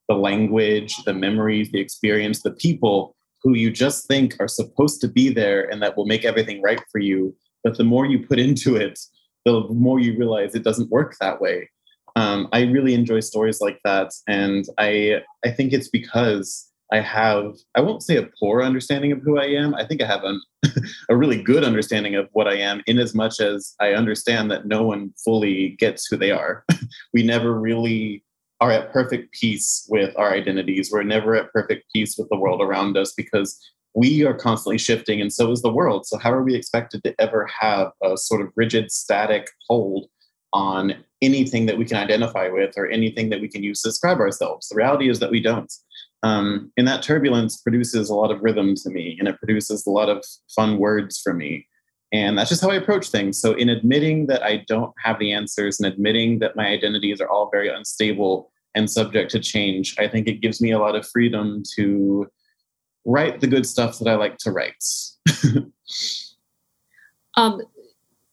the 0.09 0.15
language, 0.15 0.95
the 1.05 1.13
memories, 1.13 1.73
the 1.73 1.81
experience, 1.81 2.43
the 2.43 2.53
people 2.53 3.17
who 3.43 3.57
you 3.57 3.69
just 3.69 4.07
think 4.07 4.37
are 4.39 4.47
supposed 4.47 5.01
to 5.01 5.09
be 5.09 5.29
there 5.29 5.69
and 5.69 5.83
that 5.83 5.97
will 5.97 6.07
make 6.07 6.25
everything 6.25 6.63
right 6.63 6.81
for 6.93 7.01
you. 7.01 7.35
But 7.65 7.77
the 7.77 7.83
more 7.83 8.07
you 8.07 8.25
put 8.25 8.39
into 8.39 8.77
it, 8.77 8.97
the 9.45 9.63
more 9.71 9.99
you 9.99 10.17
realize 10.17 10.55
it 10.55 10.63
doesn't 10.63 10.89
work 10.91 11.17
that 11.21 11.41
way. 11.41 11.69
Um, 12.15 12.49
I 12.53 12.63
really 12.63 12.95
enjoy 12.95 13.21
stories 13.21 13.61
like 13.61 13.81
that, 13.85 14.13
and 14.29 14.65
I 14.79 15.23
I 15.45 15.51
think 15.51 15.73
it's 15.73 15.89
because 15.89 16.70
I 16.93 17.01
have, 17.01 17.55
I 17.75 17.81
won't 17.81 18.03
say 18.03 18.17
a 18.17 18.29
poor 18.39 18.63
understanding 18.63 19.13
of 19.13 19.21
who 19.23 19.39
I 19.39 19.47
am. 19.47 19.75
I 19.75 19.87
think 19.87 20.03
I 20.03 20.07
have 20.07 20.25
a, 20.25 20.35
a 21.09 21.17
really 21.17 21.41
good 21.41 21.65
understanding 21.65 22.17
of 22.17 22.29
what 22.33 22.49
I 22.49 22.57
am, 22.57 22.83
in 22.87 22.99
as 22.99 23.15
much 23.15 23.41
as 23.41 23.75
I 23.81 23.93
understand 23.93 24.51
that 24.51 24.67
no 24.67 24.83
one 24.83 25.13
fully 25.25 25.77
gets 25.79 26.07
who 26.07 26.17
they 26.17 26.33
are. 26.33 26.65
we 27.15 27.23
never 27.23 27.59
really 27.59 28.25
are 28.61 28.71
at 28.71 28.93
perfect 28.93 29.33
peace 29.33 29.87
with 29.89 30.15
our 30.17 30.33
identities. 30.33 30.91
We're 30.93 31.03
never 31.03 31.35
at 31.35 31.53
perfect 31.53 31.85
peace 31.93 32.17
with 32.19 32.29
the 32.29 32.39
world 32.39 32.61
around 32.61 32.97
us 32.97 33.13
because 33.17 33.59
we 33.95 34.25
are 34.25 34.35
constantly 34.35 34.79
shifting, 34.79 35.21
and 35.21 35.33
so 35.33 35.51
is 35.51 35.63
the 35.63 35.73
world. 35.73 36.07
So, 36.07 36.19
how 36.19 36.33
are 36.33 36.43
we 36.43 36.55
expected 36.55 37.03
to 37.05 37.15
ever 37.21 37.49
have 37.61 37.93
a 38.03 38.17
sort 38.17 38.41
of 38.41 38.53
rigid, 38.55 38.93
static 38.93 39.49
hold 39.69 40.09
on 40.53 40.95
anything 41.23 41.67
that 41.67 41.79
we 41.79 41.85
can 41.85 41.97
identify 41.97 42.49
with 42.49 42.75
or 42.77 42.89
anything 42.89 43.31
that 43.31 43.41
we 43.41 43.49
can 43.49 43.63
use 43.63 43.83
to 43.83 43.89
describe 43.89 44.19
ourselves? 44.19 44.69
The 44.69 44.77
reality 44.77 45.09
is 45.09 45.19
that 45.21 45.31
we 45.31 45.41
don't 45.41 45.73
um, 46.23 46.73
and 46.77 46.87
that 46.87 47.03
turbulence 47.03 47.57
produces 47.59 48.11
a 48.11 48.15
lot 48.15 48.31
of 48.31 48.43
rhythm 48.43 48.75
to 48.75 48.91
me 48.91 49.17
and 49.19 49.29
it 49.29 49.39
produces 49.39 49.87
a 49.87 49.91
lot 49.91 50.09
of 50.09 50.25
fun 50.55 50.79
words 50.79 51.21
for 51.21 51.33
me. 51.33 51.67
And 52.13 52.37
that's 52.37 52.51
just 52.51 52.61
how 52.61 52.71
i 52.71 52.75
approach 52.75 53.09
things. 53.09 53.41
So 53.41 53.53
in 53.53 53.69
admitting 53.69 54.27
that 54.27 54.43
i 54.43 54.65
don't 54.69 54.93
have 55.03 55.19
the 55.19 55.33
answers 55.33 55.81
and 55.81 55.93
admitting 55.93 56.41
that 56.41 56.57
my 56.57 56.67
identities 56.67 57.21
are 57.21 57.29
all 57.29 57.51
very 57.51 57.69
unstable 57.69 58.51
and 58.75 58.89
subject 58.89 59.33
to 59.33 59.41
change 59.41 59.97
i 59.99 60.07
think 60.07 60.29
it 60.29 60.41
gives 60.41 60.61
me 60.61 60.71
a 60.71 60.79
lot 60.79 60.95
of 60.95 61.05
freedom 61.09 61.63
to 61.75 62.27
write 63.05 63.41
the 63.41 63.47
good 63.47 63.67
stuff 63.67 63.99
that 63.99 64.09
i 64.09 64.15
like 64.15 64.39
to 64.39 64.51
write. 64.51 64.85
Um, 67.37 67.63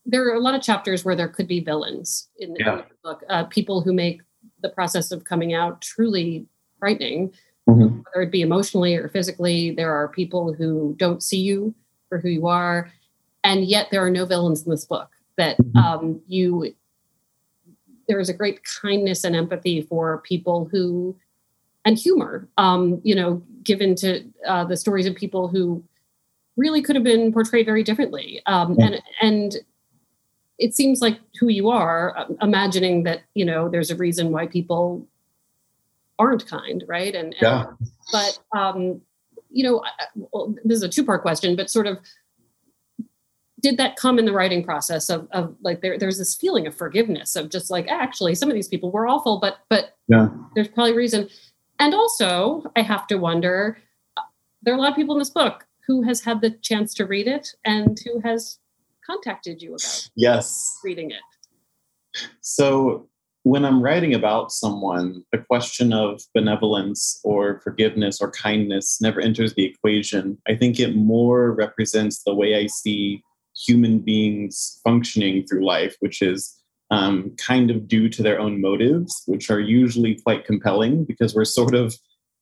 there 0.05 0.27
are 0.27 0.35
a 0.35 0.39
lot 0.39 0.55
of 0.55 0.61
chapters 0.61 1.05
where 1.05 1.15
there 1.15 1.27
could 1.27 1.47
be 1.47 1.59
villains 1.59 2.29
in, 2.37 2.55
yeah. 2.57 2.71
in 2.71 2.77
the 2.77 2.85
book 3.03 3.23
uh, 3.29 3.43
people 3.45 3.81
who 3.81 3.93
make 3.93 4.21
the 4.61 4.69
process 4.69 5.11
of 5.11 5.23
coming 5.23 5.53
out 5.53 5.81
truly 5.81 6.47
frightening 6.79 7.33
mm-hmm. 7.67 7.97
whether 7.97 8.21
it 8.21 8.31
be 8.31 8.41
emotionally 8.41 8.95
or 8.95 9.09
physically. 9.09 9.71
There 9.71 9.93
are 9.93 10.07
people 10.07 10.53
who 10.53 10.95
don't 10.97 11.21
see 11.21 11.39
you 11.39 11.73
for 12.09 12.19
who 12.19 12.29
you 12.29 12.47
are, 12.47 12.91
and 13.43 13.65
yet 13.65 13.89
there 13.91 14.03
are 14.03 14.09
no 14.09 14.25
villains 14.25 14.63
in 14.63 14.71
this 14.71 14.85
book. 14.85 15.09
That 15.37 15.57
mm-hmm. 15.57 15.77
um, 15.77 16.21
you, 16.27 16.73
there 18.07 18.19
is 18.19 18.29
a 18.29 18.33
great 18.33 18.61
kindness 18.81 19.23
and 19.23 19.35
empathy 19.35 19.81
for 19.81 20.19
people 20.19 20.67
who, 20.71 21.15
and 21.85 21.97
humor. 21.97 22.47
Um, 22.57 23.01
you 23.03 23.15
know, 23.15 23.43
given 23.63 23.95
to 23.95 24.23
uh, 24.47 24.63
the 24.63 24.77
stories 24.77 25.05
of 25.05 25.15
people 25.15 25.47
who 25.47 25.83
really 26.55 26.81
could 26.81 26.95
have 26.95 27.03
been 27.03 27.31
portrayed 27.31 27.65
very 27.65 27.83
differently. 27.83 28.41
Um, 28.47 28.75
yeah. 28.77 28.85
And 28.85 29.01
and 29.21 29.55
it 30.57 30.75
seems 30.75 31.01
like 31.01 31.19
who 31.39 31.49
you 31.49 31.69
are, 31.69 32.17
uh, 32.17 32.25
imagining 32.41 33.03
that 33.03 33.21
you 33.35 33.45
know 33.45 33.69
there's 33.69 33.91
a 33.91 33.95
reason 33.95 34.31
why 34.31 34.47
people 34.47 35.07
aren't 36.19 36.47
kind, 36.47 36.83
right? 36.87 37.13
And, 37.13 37.33
and 37.33 37.41
yeah. 37.41 37.65
but 38.11 38.39
um, 38.55 39.01
you 39.49 39.63
know, 39.63 39.83
well, 40.15 40.55
this 40.63 40.77
is 40.77 40.83
a 40.83 40.89
two 40.89 41.05
part 41.05 41.21
question, 41.21 41.55
but 41.55 41.69
sort 41.69 41.87
of 41.87 41.99
did 43.61 43.77
that 43.77 43.95
come 43.95 44.19
in 44.19 44.25
the 44.25 44.31
writing 44.31 44.63
process 44.63 45.09
of, 45.09 45.27
of 45.31 45.55
like 45.61 45.81
there, 45.81 45.97
there's 45.97 46.17
this 46.17 46.35
feeling 46.35 46.67
of 46.67 46.75
forgiveness 46.75 47.35
of 47.35 47.49
just 47.49 47.71
like 47.71 47.87
actually 47.87 48.35
some 48.35 48.49
of 48.49 48.55
these 48.55 48.67
people 48.67 48.91
were 48.91 49.07
awful 49.07 49.39
but 49.39 49.57
but 49.69 49.95
yeah. 50.07 50.29
there's 50.55 50.67
probably 50.67 50.93
reason 50.93 51.27
and 51.79 51.93
also 51.93 52.63
i 52.75 52.81
have 52.81 53.07
to 53.07 53.17
wonder 53.17 53.77
uh, 54.15 54.21
there 54.61 54.73
are 54.73 54.77
a 54.77 54.79
lot 54.79 54.91
of 54.91 54.95
people 54.95 55.15
in 55.15 55.19
this 55.19 55.29
book 55.29 55.65
who 55.87 56.01
has 56.03 56.21
had 56.21 56.41
the 56.41 56.51
chance 56.61 56.93
to 56.93 57.05
read 57.05 57.27
it 57.27 57.49
and 57.65 57.99
who 58.05 58.19
has 58.19 58.59
contacted 59.05 59.61
you 59.61 59.69
about 59.69 60.09
yes 60.15 60.79
reading 60.83 61.11
it 61.11 62.27
so 62.41 63.07
when 63.47 63.63
i'm 63.65 63.81
writing 63.81 64.13
about 64.13 64.51
someone 64.51 65.23
the 65.31 65.37
question 65.37 65.93
of 65.93 66.21
benevolence 66.33 67.19
or 67.23 67.61
forgiveness 67.63 68.19
or 68.21 68.31
kindness 68.31 68.99
never 69.01 69.19
enters 69.21 69.53
the 69.53 69.65
equation 69.65 70.37
i 70.47 70.55
think 70.55 70.79
it 70.79 70.95
more 70.95 71.51
represents 71.51 72.23
the 72.23 72.33
way 72.33 72.55
i 72.55 72.65
see 72.67 73.21
human 73.57 73.99
beings 73.99 74.79
functioning 74.83 75.45
through 75.45 75.65
life, 75.65 75.95
which 75.99 76.21
is 76.21 76.53
um, 76.91 77.35
kind 77.37 77.71
of 77.71 77.87
due 77.87 78.07
to 78.09 78.23
their 78.23 78.39
own 78.39 78.61
motives, 78.61 79.23
which 79.25 79.49
are 79.49 79.59
usually 79.59 80.15
quite 80.15 80.45
compelling 80.45 81.03
because 81.03 81.35
we're 81.35 81.45
sort 81.45 81.75
of, 81.75 81.95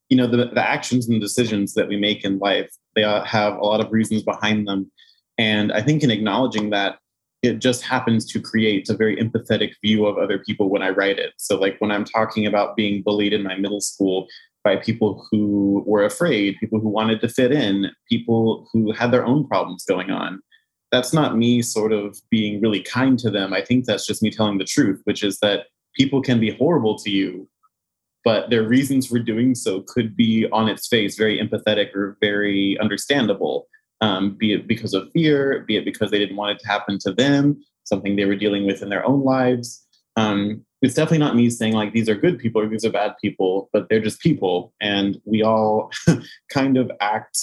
you 0.10 0.18
know, 0.18 0.28
the, 0.28 0.50
the 0.54 0.70
actions 0.70 1.08
and 1.08 1.22
decisions 1.22 1.74
that 1.74 1.88
we 1.88 1.98
make 1.98 2.24
in 2.24 2.38
life, 2.38 2.70
they 2.96 3.02
have 3.02 3.56
a 3.56 3.66
lot 3.66 3.84
of 3.84 3.92
reasons 3.92 4.24
behind 4.24 4.68
them. 4.68 4.92
And 5.38 5.72
I 5.72 5.82
think 5.82 6.04
in 6.04 6.12
acknowledging 6.12 6.70
that, 6.72 7.00
it 7.46 7.60
just 7.60 7.84
happens 7.84 8.26
to 8.32 8.42
create 8.42 8.90
a 8.90 8.96
very 8.96 9.16
empathetic 9.18 9.74
view 9.84 10.06
of 10.06 10.18
other 10.18 10.40
people 10.40 10.70
when 10.70 10.82
I 10.82 10.90
write 10.90 11.20
it. 11.20 11.34
So, 11.38 11.58
like 11.58 11.78
when 11.80 11.92
I'm 11.92 12.06
talking 12.06 12.46
about 12.46 12.76
being 12.76 13.02
bullied 13.02 13.34
in 13.34 13.44
my 13.44 13.56
middle 13.56 13.82
school 13.82 14.28
by 14.64 14.78
people 14.78 15.26
who 15.30 15.84
were 15.86 16.04
afraid, 16.04 16.58
people 16.60 16.80
who 16.80 16.90
wanted 16.90 17.22
to 17.22 17.30
fit 17.30 17.52
in, 17.52 17.92
people 18.10 18.68
who 18.74 18.92
had 18.92 19.12
their 19.12 19.26
own 19.26 19.48
problems 19.48 19.86
going 19.86 20.10
on 20.10 20.42
that's 20.96 21.14
not 21.14 21.38
me 21.38 21.62
sort 21.62 21.92
of 21.92 22.18
being 22.30 22.62
really 22.62 22.82
kind 22.82 23.20
to 23.20 23.30
them. 23.30 23.54
I 23.54 23.62
think 23.62 23.86
that's 23.86 24.08
just 24.08 24.24
me 24.24 24.30
telling 24.30 24.58
the 24.58 24.64
truth, 24.64 25.02
which 25.04 25.24
is 25.24 25.40
that 25.40 25.66
people 25.96 26.22
can 26.22 26.40
be 26.40 26.52
horrible 26.52 26.98
to 27.00 27.10
you, 27.10 27.50
but 28.24 28.50
their 28.50 28.64
reasons 28.64 29.08
for 29.08 29.20
doing 29.20 29.56
so 29.56 29.82
could 29.82 30.16
be 30.16 30.48
on 30.54 30.70
its 30.70 30.88
face 30.88 31.18
very 31.18 31.40
empathetic 31.40 31.94
or 31.94 32.18
very 32.22 32.78
understandable. 32.80 33.68
Um, 34.06 34.36
be 34.36 34.54
it 34.54 34.68
because 34.68 34.94
of 34.94 35.12
fear, 35.14 35.64
be 35.68 35.78
it 35.78 35.86
because 35.86 36.12
they 36.12 36.20
didn't 36.20 36.36
want 36.36 36.52
it 36.52 36.60
to 36.60 36.68
happen 36.68 37.00
to 37.00 37.12
them, 37.12 37.60
something 37.86 38.16
they 38.16 38.26
were 38.26 38.36
dealing 38.36 38.68
with 38.68 38.84
in 38.84 38.90
their 38.90 39.04
own 39.04 39.24
lives. 39.24 39.84
Um, 40.16 40.64
it's 40.84 40.94
definitely 40.94 41.26
not 41.26 41.36
me 41.36 41.50
saying 41.50 41.74
like 41.74 41.92
these 41.92 42.08
are 42.08 42.14
good 42.14 42.38
people 42.38 42.62
or 42.62 42.68
these 42.68 42.86
are 42.86 42.92
bad 42.92 43.16
people, 43.20 43.68
but 43.74 43.90
they're 43.90 44.00
just 44.00 44.20
people, 44.20 44.74
and 44.80 45.20
we 45.26 45.42
all 45.42 45.90
kind 46.52 46.78
of 46.78 46.92
act 47.02 47.36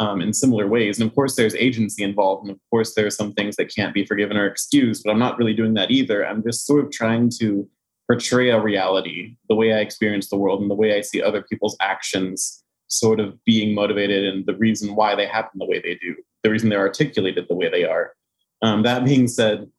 um, 0.00 0.20
in 0.20 0.32
similar 0.32 0.66
ways. 0.66 0.98
And 0.98 1.08
of 1.08 1.14
course, 1.14 1.36
there's 1.36 1.54
agency 1.54 2.02
involved. 2.02 2.42
And 2.42 2.50
of 2.50 2.60
course, 2.68 2.94
there 2.94 3.06
are 3.06 3.10
some 3.10 3.32
things 3.34 3.54
that 3.56 3.72
can't 3.72 3.94
be 3.94 4.04
forgiven 4.04 4.36
or 4.36 4.46
excused, 4.46 5.02
but 5.04 5.12
I'm 5.12 5.18
not 5.20 5.38
really 5.38 5.54
doing 5.54 5.74
that 5.74 5.92
either. 5.92 6.26
I'm 6.26 6.42
just 6.42 6.66
sort 6.66 6.84
of 6.84 6.90
trying 6.90 7.30
to 7.38 7.68
portray 8.10 8.50
a 8.50 8.60
reality, 8.60 9.36
the 9.48 9.54
way 9.54 9.72
I 9.72 9.78
experience 9.78 10.28
the 10.28 10.36
world 10.36 10.62
and 10.62 10.70
the 10.70 10.74
way 10.74 10.96
I 10.96 11.02
see 11.02 11.22
other 11.22 11.42
people's 11.42 11.76
actions 11.80 12.64
sort 12.88 13.20
of 13.20 13.42
being 13.44 13.74
motivated 13.74 14.24
and 14.24 14.46
the 14.46 14.56
reason 14.56 14.94
why 14.94 15.14
they 15.14 15.26
happen 15.26 15.58
the 15.58 15.66
way 15.66 15.80
they 15.80 15.94
do, 15.96 16.14
the 16.42 16.50
reason 16.50 16.68
they're 16.68 16.80
articulated 16.80 17.46
the 17.48 17.54
way 17.54 17.70
they 17.70 17.84
are. 17.84 18.12
Um, 18.62 18.82
that 18.82 19.04
being 19.04 19.28
said, 19.28 19.70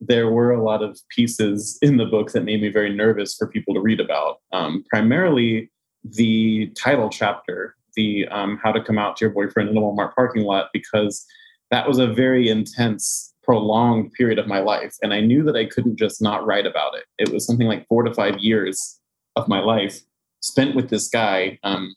there 0.00 0.30
were 0.30 0.50
a 0.50 0.62
lot 0.62 0.82
of 0.82 0.98
pieces 1.10 1.78
in 1.82 1.96
the 1.96 2.06
book 2.06 2.32
that 2.32 2.44
made 2.44 2.62
me 2.62 2.68
very 2.68 2.94
nervous 2.94 3.34
for 3.34 3.46
people 3.46 3.74
to 3.74 3.80
read 3.80 4.00
about. 4.00 4.38
Um, 4.52 4.84
primarily, 4.88 5.70
the 6.04 6.72
title 6.76 7.10
chapter 7.10 7.76
the 7.94 8.26
um, 8.28 8.58
how 8.62 8.72
to 8.72 8.82
come 8.82 8.98
out 8.98 9.16
to 9.16 9.24
your 9.24 9.32
boyfriend 9.32 9.68
in 9.68 9.76
a 9.76 9.80
Walmart 9.80 10.14
parking 10.14 10.42
lot 10.42 10.68
because 10.72 11.26
that 11.70 11.86
was 11.86 11.98
a 11.98 12.06
very 12.06 12.48
intense, 12.48 13.34
prolonged 13.42 14.12
period 14.12 14.38
of 14.38 14.46
my 14.46 14.60
life. 14.60 14.96
And 15.02 15.12
I 15.12 15.20
knew 15.20 15.42
that 15.44 15.56
I 15.56 15.66
couldn't 15.66 15.96
just 15.96 16.20
not 16.20 16.46
write 16.46 16.66
about 16.66 16.94
it. 16.94 17.04
It 17.18 17.32
was 17.32 17.46
something 17.46 17.66
like 17.66 17.86
four 17.88 18.02
to 18.02 18.14
five 18.14 18.38
years 18.38 18.98
of 19.36 19.48
my 19.48 19.60
life 19.60 20.00
spent 20.40 20.74
with 20.74 20.90
this 20.90 21.08
guy. 21.08 21.58
Um, 21.62 21.94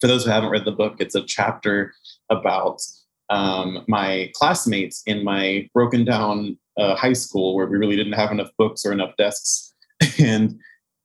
for 0.00 0.06
those 0.06 0.24
who 0.24 0.30
haven't 0.30 0.50
read 0.50 0.64
the 0.64 0.72
book, 0.72 0.96
it's 0.98 1.14
a 1.14 1.24
chapter 1.24 1.92
about 2.30 2.80
um, 3.28 3.84
my 3.86 4.30
classmates 4.34 5.02
in 5.06 5.24
my 5.24 5.68
broken 5.72 6.04
down 6.04 6.58
uh, 6.78 6.96
high 6.96 7.12
school 7.12 7.54
where 7.54 7.66
we 7.66 7.78
really 7.78 7.96
didn't 7.96 8.14
have 8.14 8.32
enough 8.32 8.50
books 8.58 8.84
or 8.84 8.92
enough 8.92 9.16
desks. 9.16 9.74
And 10.18 10.58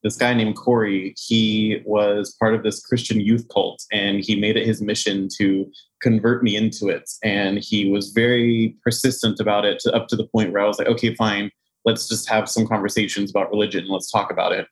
this 0.03 0.15
guy 0.15 0.33
named 0.33 0.55
Corey, 0.55 1.15
he 1.17 1.81
was 1.83 2.35
part 2.39 2.53
of 2.53 2.63
this 2.63 2.79
Christian 2.85 3.19
youth 3.19 3.47
cult 3.51 3.83
and 3.91 4.23
he 4.23 4.39
made 4.39 4.55
it 4.55 4.65
his 4.65 4.81
mission 4.81 5.27
to 5.37 5.69
convert 6.01 6.43
me 6.43 6.55
into 6.55 6.89
it. 6.89 7.09
And 7.23 7.57
he 7.57 7.89
was 7.89 8.11
very 8.11 8.77
persistent 8.83 9.39
about 9.39 9.65
it 9.65 9.79
to, 9.79 9.91
up 9.93 10.07
to 10.09 10.15
the 10.15 10.27
point 10.27 10.53
where 10.53 10.61
I 10.61 10.67
was 10.67 10.77
like, 10.77 10.87
okay, 10.87 11.15
fine, 11.15 11.49
let's 11.85 12.07
just 12.07 12.29
have 12.29 12.47
some 12.47 12.67
conversations 12.67 13.31
about 13.31 13.49
religion. 13.49 13.87
Let's 13.89 14.11
talk 14.11 14.31
about 14.31 14.51
it. 14.51 14.67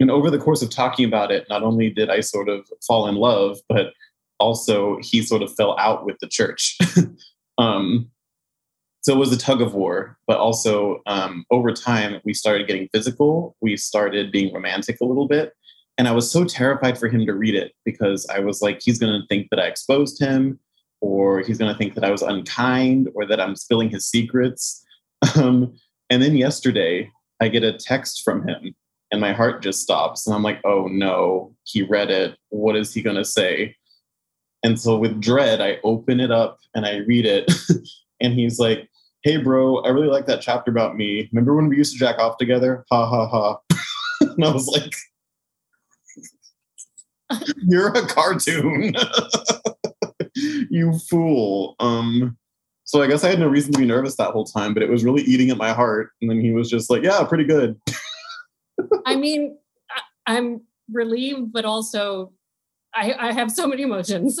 And 0.00 0.10
over 0.10 0.30
the 0.30 0.38
course 0.38 0.62
of 0.62 0.70
talking 0.70 1.04
about 1.04 1.30
it, 1.30 1.46
not 1.48 1.62
only 1.62 1.90
did 1.90 2.10
I 2.10 2.20
sort 2.20 2.48
of 2.48 2.66
fall 2.86 3.06
in 3.06 3.16
love, 3.16 3.58
but 3.68 3.92
also 4.38 4.98
he 5.02 5.22
sort 5.22 5.42
of 5.42 5.54
fell 5.54 5.78
out 5.78 6.06
with 6.06 6.16
the 6.20 6.28
church. 6.28 6.78
um, 7.58 8.10
so 9.02 9.14
it 9.14 9.18
was 9.18 9.32
a 9.32 9.38
tug 9.38 9.62
of 9.62 9.74
war 9.74 10.18
but 10.26 10.38
also 10.38 11.02
um, 11.06 11.44
over 11.50 11.72
time 11.72 12.20
we 12.24 12.32
started 12.32 12.68
getting 12.68 12.88
physical. 12.92 13.56
We 13.60 13.76
started 13.76 14.30
being 14.30 14.54
romantic 14.54 15.00
a 15.00 15.04
little 15.04 15.26
bit. 15.26 15.54
And 15.98 16.06
i 16.08 16.12
was 16.12 16.30
so 16.30 16.44
terrified 16.44 16.96
for 16.96 17.08
him 17.08 17.26
to 17.26 17.34
read 17.34 17.54
it 17.54 17.72
because 17.84 18.26
i 18.34 18.38
was 18.38 18.62
like 18.62 18.80
he's 18.80 18.98
going 18.98 19.12
to 19.12 19.26
think 19.26 19.48
that 19.50 19.60
i 19.60 19.66
exposed 19.66 20.18
him 20.18 20.58
or 21.00 21.40
he's 21.40 21.58
going 21.58 21.70
to 21.70 21.76
think 21.76 21.94
that 21.94 22.04
i 22.04 22.10
was 22.10 22.22
unkind 22.22 23.08
or 23.14 23.26
that 23.26 23.40
i'm 23.40 23.56
spilling 23.56 23.90
his 23.90 24.06
secrets. 24.06 24.84
Um, 25.36 25.74
and 26.08 26.22
then 26.22 26.34
yesterday 26.34 27.10
i 27.40 27.48
get 27.48 27.62
a 27.62 27.74
text 27.76 28.22
from 28.24 28.48
him 28.48 28.74
and 29.10 29.20
my 29.20 29.32
heart 29.32 29.62
just 29.62 29.80
stops 29.80 30.26
and 30.26 30.34
i'm 30.34 30.42
like 30.42 30.60
oh 30.64 30.86
no 30.90 31.54
he 31.64 31.82
read 31.82 32.10
it 32.10 32.36
what 32.50 32.76
is 32.76 32.92
he 32.94 33.02
going 33.02 33.16
to 33.16 33.24
say 33.24 33.74
and 34.62 34.78
so 34.78 34.96
with 34.96 35.20
dread 35.20 35.60
i 35.60 35.78
open 35.84 36.20
it 36.20 36.30
up 36.30 36.58
and 36.74 36.86
i 36.86 36.96
read 36.98 37.26
it 37.26 37.50
and 38.20 38.34
he's 38.34 38.58
like 38.58 38.90
hey 39.22 39.36
bro, 39.36 39.78
I 39.82 39.88
really 39.88 40.08
like 40.08 40.26
that 40.26 40.40
chapter 40.40 40.70
about 40.70 40.96
me. 40.96 41.28
Remember 41.32 41.54
when 41.54 41.68
we 41.68 41.76
used 41.76 41.92
to 41.92 41.98
jack 41.98 42.18
off 42.18 42.38
together? 42.38 42.84
Ha 42.90 43.06
ha 43.06 43.28
ha. 43.28 43.58
and 44.20 44.44
I 44.44 44.50
was 44.50 44.66
like, 44.68 44.92
you're 47.68 47.88
a 47.88 48.06
cartoon. 48.06 48.94
you 50.34 50.98
fool. 51.10 51.76
Um, 51.80 52.36
so 52.84 53.02
I 53.02 53.06
guess 53.06 53.22
I 53.22 53.28
had 53.28 53.38
no 53.38 53.48
reason 53.48 53.72
to 53.72 53.78
be 53.78 53.84
nervous 53.84 54.16
that 54.16 54.30
whole 54.30 54.46
time, 54.46 54.74
but 54.74 54.82
it 54.82 54.90
was 54.90 55.04
really 55.04 55.22
eating 55.22 55.50
at 55.50 55.58
my 55.58 55.72
heart. 55.72 56.10
And 56.20 56.30
then 56.30 56.40
he 56.40 56.52
was 56.52 56.70
just 56.70 56.90
like, 56.90 57.02
yeah, 57.02 57.22
pretty 57.24 57.44
good. 57.44 57.78
I 59.06 59.16
mean, 59.16 59.58
I, 60.26 60.36
am 60.36 60.62
relieved, 60.92 61.52
but 61.52 61.64
also 61.64 62.32
I, 62.94 63.14
I 63.18 63.32
have 63.32 63.50
so 63.50 63.66
many 63.66 63.82
emotions. 63.82 64.40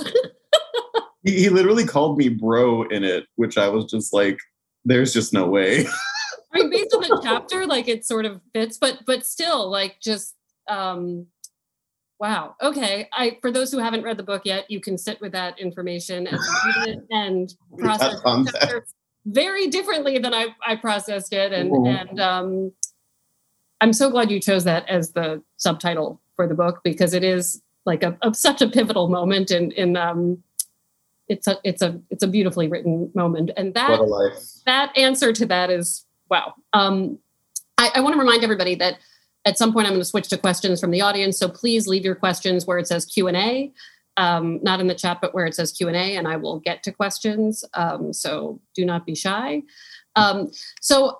he, 1.24 1.42
he 1.42 1.48
literally 1.48 1.84
called 1.84 2.18
me 2.18 2.28
bro 2.28 2.82
in 2.84 3.04
it, 3.04 3.26
which 3.36 3.58
I 3.58 3.68
was 3.68 3.86
just 3.86 4.12
like, 4.12 4.38
there's 4.84 5.12
just 5.12 5.32
no 5.32 5.46
way. 5.46 5.86
I 6.52 6.58
mean, 6.58 6.70
based 6.70 6.94
on 6.94 7.02
the 7.02 7.20
chapter, 7.22 7.66
like 7.66 7.88
it 7.88 8.04
sort 8.04 8.24
of 8.24 8.40
fits, 8.52 8.78
but 8.78 9.00
but 9.06 9.24
still, 9.24 9.70
like 9.70 10.00
just 10.00 10.34
um 10.68 11.26
wow. 12.18 12.56
Okay. 12.60 13.08
I 13.12 13.38
for 13.40 13.50
those 13.52 13.70
who 13.70 13.78
haven't 13.78 14.02
read 14.02 14.16
the 14.16 14.22
book 14.22 14.42
yet, 14.44 14.70
you 14.70 14.80
can 14.80 14.98
sit 14.98 15.20
with 15.20 15.32
that 15.32 15.58
information 15.60 16.26
and 16.26 17.06
and 17.10 17.54
process 17.78 18.20
it 18.24 18.84
very 19.26 19.68
differently 19.68 20.18
than 20.18 20.34
I, 20.34 20.48
I 20.66 20.76
processed 20.76 21.32
it. 21.32 21.52
And 21.52 21.70
Ooh. 21.70 21.86
and 21.86 22.20
um 22.20 22.72
I'm 23.80 23.92
so 23.92 24.10
glad 24.10 24.30
you 24.30 24.40
chose 24.40 24.64
that 24.64 24.88
as 24.88 25.12
the 25.12 25.42
subtitle 25.56 26.20
for 26.36 26.46
the 26.46 26.54
book 26.54 26.80
because 26.84 27.14
it 27.14 27.24
is 27.24 27.62
like 27.86 28.02
a, 28.02 28.16
a 28.22 28.34
such 28.34 28.60
a 28.62 28.68
pivotal 28.68 29.08
moment 29.08 29.50
in 29.50 29.70
in 29.72 29.96
um 29.96 30.42
it's 31.30 31.46
a 31.46 31.58
it's 31.64 31.80
a 31.80 31.98
it's 32.10 32.22
a 32.22 32.28
beautifully 32.28 32.68
written 32.68 33.10
moment. 33.14 33.52
And 33.56 33.72
that 33.74 34.00
that 34.66 34.96
answer 34.98 35.32
to 35.32 35.46
that 35.46 35.70
is 35.70 36.04
wow. 36.28 36.54
Um, 36.72 37.18
I, 37.78 37.90
I 37.94 38.00
want 38.00 38.14
to 38.14 38.20
remind 38.20 38.44
everybody 38.44 38.74
that 38.76 38.98
at 39.46 39.56
some 39.56 39.72
point 39.72 39.86
i'm 39.86 39.94
going 39.94 40.02
to 40.02 40.04
switch 40.04 40.28
to 40.28 40.36
questions 40.36 40.80
from 40.80 40.90
the 40.90 41.00
audience. 41.00 41.38
So 41.38 41.48
please 41.48 41.86
leave 41.86 42.04
your 42.04 42.16
questions 42.16 42.66
where 42.66 42.78
it 42.78 42.86
says 42.88 43.06
q&a 43.06 43.72
um, 44.16 44.58
not 44.62 44.80
in 44.80 44.88
the 44.88 44.94
chat 44.94 45.18
but 45.22 45.32
where 45.32 45.46
it 45.46 45.54
says 45.54 45.72
q&a 45.72 46.16
and 46.16 46.28
i 46.28 46.36
will 46.36 46.58
get 46.60 46.82
to 46.82 46.92
questions. 46.92 47.64
Um, 47.74 48.12
so 48.12 48.60
do 48.74 48.84
not 48.84 49.06
be 49.06 49.14
shy. 49.14 49.62
Um, 50.16 50.50
so 50.80 51.16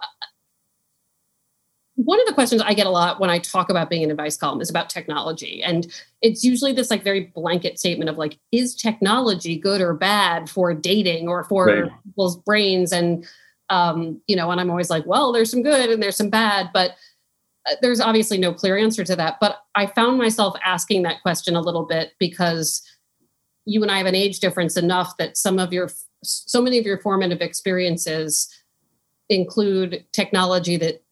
one 2.04 2.18
of 2.20 2.26
the 2.26 2.32
questions 2.32 2.62
I 2.62 2.72
get 2.72 2.86
a 2.86 2.90
lot 2.90 3.20
when 3.20 3.28
I 3.28 3.38
talk 3.38 3.68
about 3.68 3.90
being 3.90 4.02
an 4.02 4.10
advice 4.10 4.36
column 4.36 4.60
is 4.60 4.70
about 4.70 4.88
technology. 4.88 5.62
And 5.62 5.86
it's 6.22 6.42
usually 6.42 6.72
this 6.72 6.90
like 6.90 7.04
very 7.04 7.32
blanket 7.34 7.78
statement 7.78 8.08
of 8.08 8.16
like, 8.16 8.38
is 8.52 8.74
technology 8.74 9.58
good 9.58 9.82
or 9.82 9.92
bad 9.92 10.48
for 10.48 10.72
dating 10.72 11.28
or 11.28 11.44
for 11.44 11.66
right. 11.66 11.92
people's 12.04 12.38
brains? 12.38 12.92
And, 12.92 13.26
um, 13.68 14.20
you 14.26 14.34
know, 14.34 14.50
and 14.50 14.60
I'm 14.60 14.70
always 14.70 14.88
like, 14.88 15.04
well, 15.04 15.30
there's 15.30 15.50
some 15.50 15.62
good 15.62 15.90
and 15.90 16.02
there's 16.02 16.16
some 16.16 16.30
bad, 16.30 16.70
but 16.72 16.92
uh, 17.68 17.74
there's 17.82 18.00
obviously 18.00 18.38
no 18.38 18.54
clear 18.54 18.78
answer 18.78 19.04
to 19.04 19.16
that. 19.16 19.36
But 19.38 19.58
I 19.74 19.86
found 19.86 20.16
myself 20.16 20.56
asking 20.64 21.02
that 21.02 21.20
question 21.20 21.54
a 21.54 21.60
little 21.60 21.84
bit 21.84 22.12
because 22.18 22.82
you 23.66 23.82
and 23.82 23.90
I 23.90 23.98
have 23.98 24.06
an 24.06 24.14
age 24.14 24.40
difference 24.40 24.78
enough 24.78 25.18
that 25.18 25.36
some 25.36 25.58
of 25.58 25.70
your, 25.70 25.90
so 26.24 26.62
many 26.62 26.78
of 26.78 26.86
your 26.86 26.98
formative 26.98 27.42
experiences 27.42 28.48
include 29.28 30.04
technology 30.12 30.78
that 30.78 31.04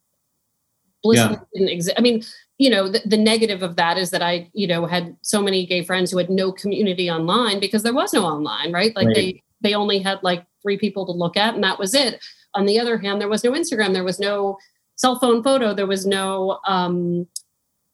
blissfully 1.03 1.35
yeah. 1.35 1.45
didn't 1.55 1.69
exist. 1.69 1.99
I 1.99 2.03
mean, 2.03 2.23
you 2.59 2.71
know, 2.71 2.89
the, 2.89 3.01
the, 3.07 3.17
negative 3.17 3.63
of 3.63 3.77
that 3.77 3.99
is 3.99 4.11
that 4.11 4.23
I, 4.23 4.51
you 4.53 4.67
know, 4.67 4.87
had 4.87 5.17
so 5.23 5.41
many 5.41 5.65
gay 5.65 5.85
friends 5.85 6.11
who 6.11 6.19
had 6.19 6.29
no 6.29 6.51
community 6.51 7.11
online 7.11 7.61
because 7.61 7.85
there 7.85 7.95
was 7.95 8.13
no 8.13 8.25
online, 8.25 8.73
right? 8.73 8.95
Like 8.97 9.07
right. 9.07 9.15
they 9.15 9.43
they 9.61 9.75
only 9.75 10.01
had 10.01 10.19
like 10.23 10.45
three 10.63 10.79
people 10.79 11.07
to 11.07 11.13
look 11.13 11.37
at 11.37 11.55
and 11.55 11.63
that 11.63 11.79
was 11.79 11.95
it. 11.95 12.25
On 12.55 12.67
the 12.67 12.81
other 12.81 12.99
hand, 12.99 13.21
there 13.21 13.29
was 13.29 13.45
no 13.45 13.53
Instagram, 13.53 13.93
there 13.93 14.05
was 14.05 14.19
no 14.19 14.59
cell 14.97 15.19
phone 15.19 15.43
photo, 15.43 15.75
there 15.75 15.87
was 15.87 16.07
no 16.07 16.59
um, 16.67 17.27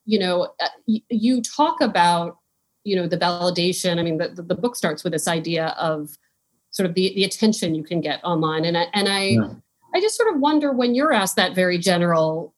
you 0.05 0.19
know, 0.19 0.53
uh, 0.61 0.69
you 0.87 1.43
talk 1.43 1.81
about, 1.81 2.39
you 2.85 2.97
know, 2.97 3.07
the 3.07 3.17
validation. 3.17 3.99
I 3.99 4.03
mean, 4.03 4.19
the, 4.19 4.29
the 4.29 4.55
book 4.55 4.77
starts 4.77 5.03
with 5.03 5.13
this 5.13 5.29
idea 5.29 5.69
of 5.79 6.11
sort 6.71 6.89
of 6.89 6.95
the, 6.95 7.13
the 7.15 7.25
attention 7.25 7.75
you 7.75 7.85
can 7.85 8.01
get 8.01 8.23
online. 8.25 8.65
And 8.65 8.77
I, 8.77 8.87
and 8.93 9.09
I, 9.09 9.23
yeah. 9.23 9.55
I 9.95 10.01
just 10.01 10.17
sort 10.17 10.35
of 10.35 10.41
wonder 10.41 10.73
when 10.73 10.95
you're 10.95 11.13
asked 11.13 11.37
that 11.37 11.55
very 11.55 11.79
general 11.79 12.54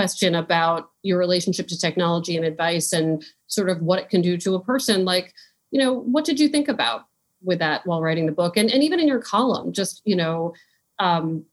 question 0.00 0.34
about 0.34 0.90
your 1.02 1.18
relationship 1.18 1.68
to 1.68 1.78
technology 1.78 2.34
and 2.34 2.46
advice 2.46 2.90
and 2.90 3.22
sort 3.48 3.68
of 3.68 3.82
what 3.82 3.98
it 3.98 4.08
can 4.08 4.22
do 4.22 4.38
to 4.38 4.54
a 4.54 4.64
person 4.64 5.04
like 5.04 5.34
you 5.72 5.78
know 5.78 5.92
what 5.92 6.24
did 6.24 6.40
you 6.40 6.48
think 6.48 6.68
about 6.68 7.02
with 7.42 7.58
that 7.58 7.86
while 7.86 8.02
writing 8.02 8.26
the 8.26 8.32
book? 8.32 8.56
And, 8.56 8.70
and 8.70 8.82
even 8.82 8.98
in 8.98 9.06
your 9.06 9.20
column 9.20 9.72
just 9.72 10.00
you 10.06 10.16
know 10.16 10.54
um, 10.98 11.44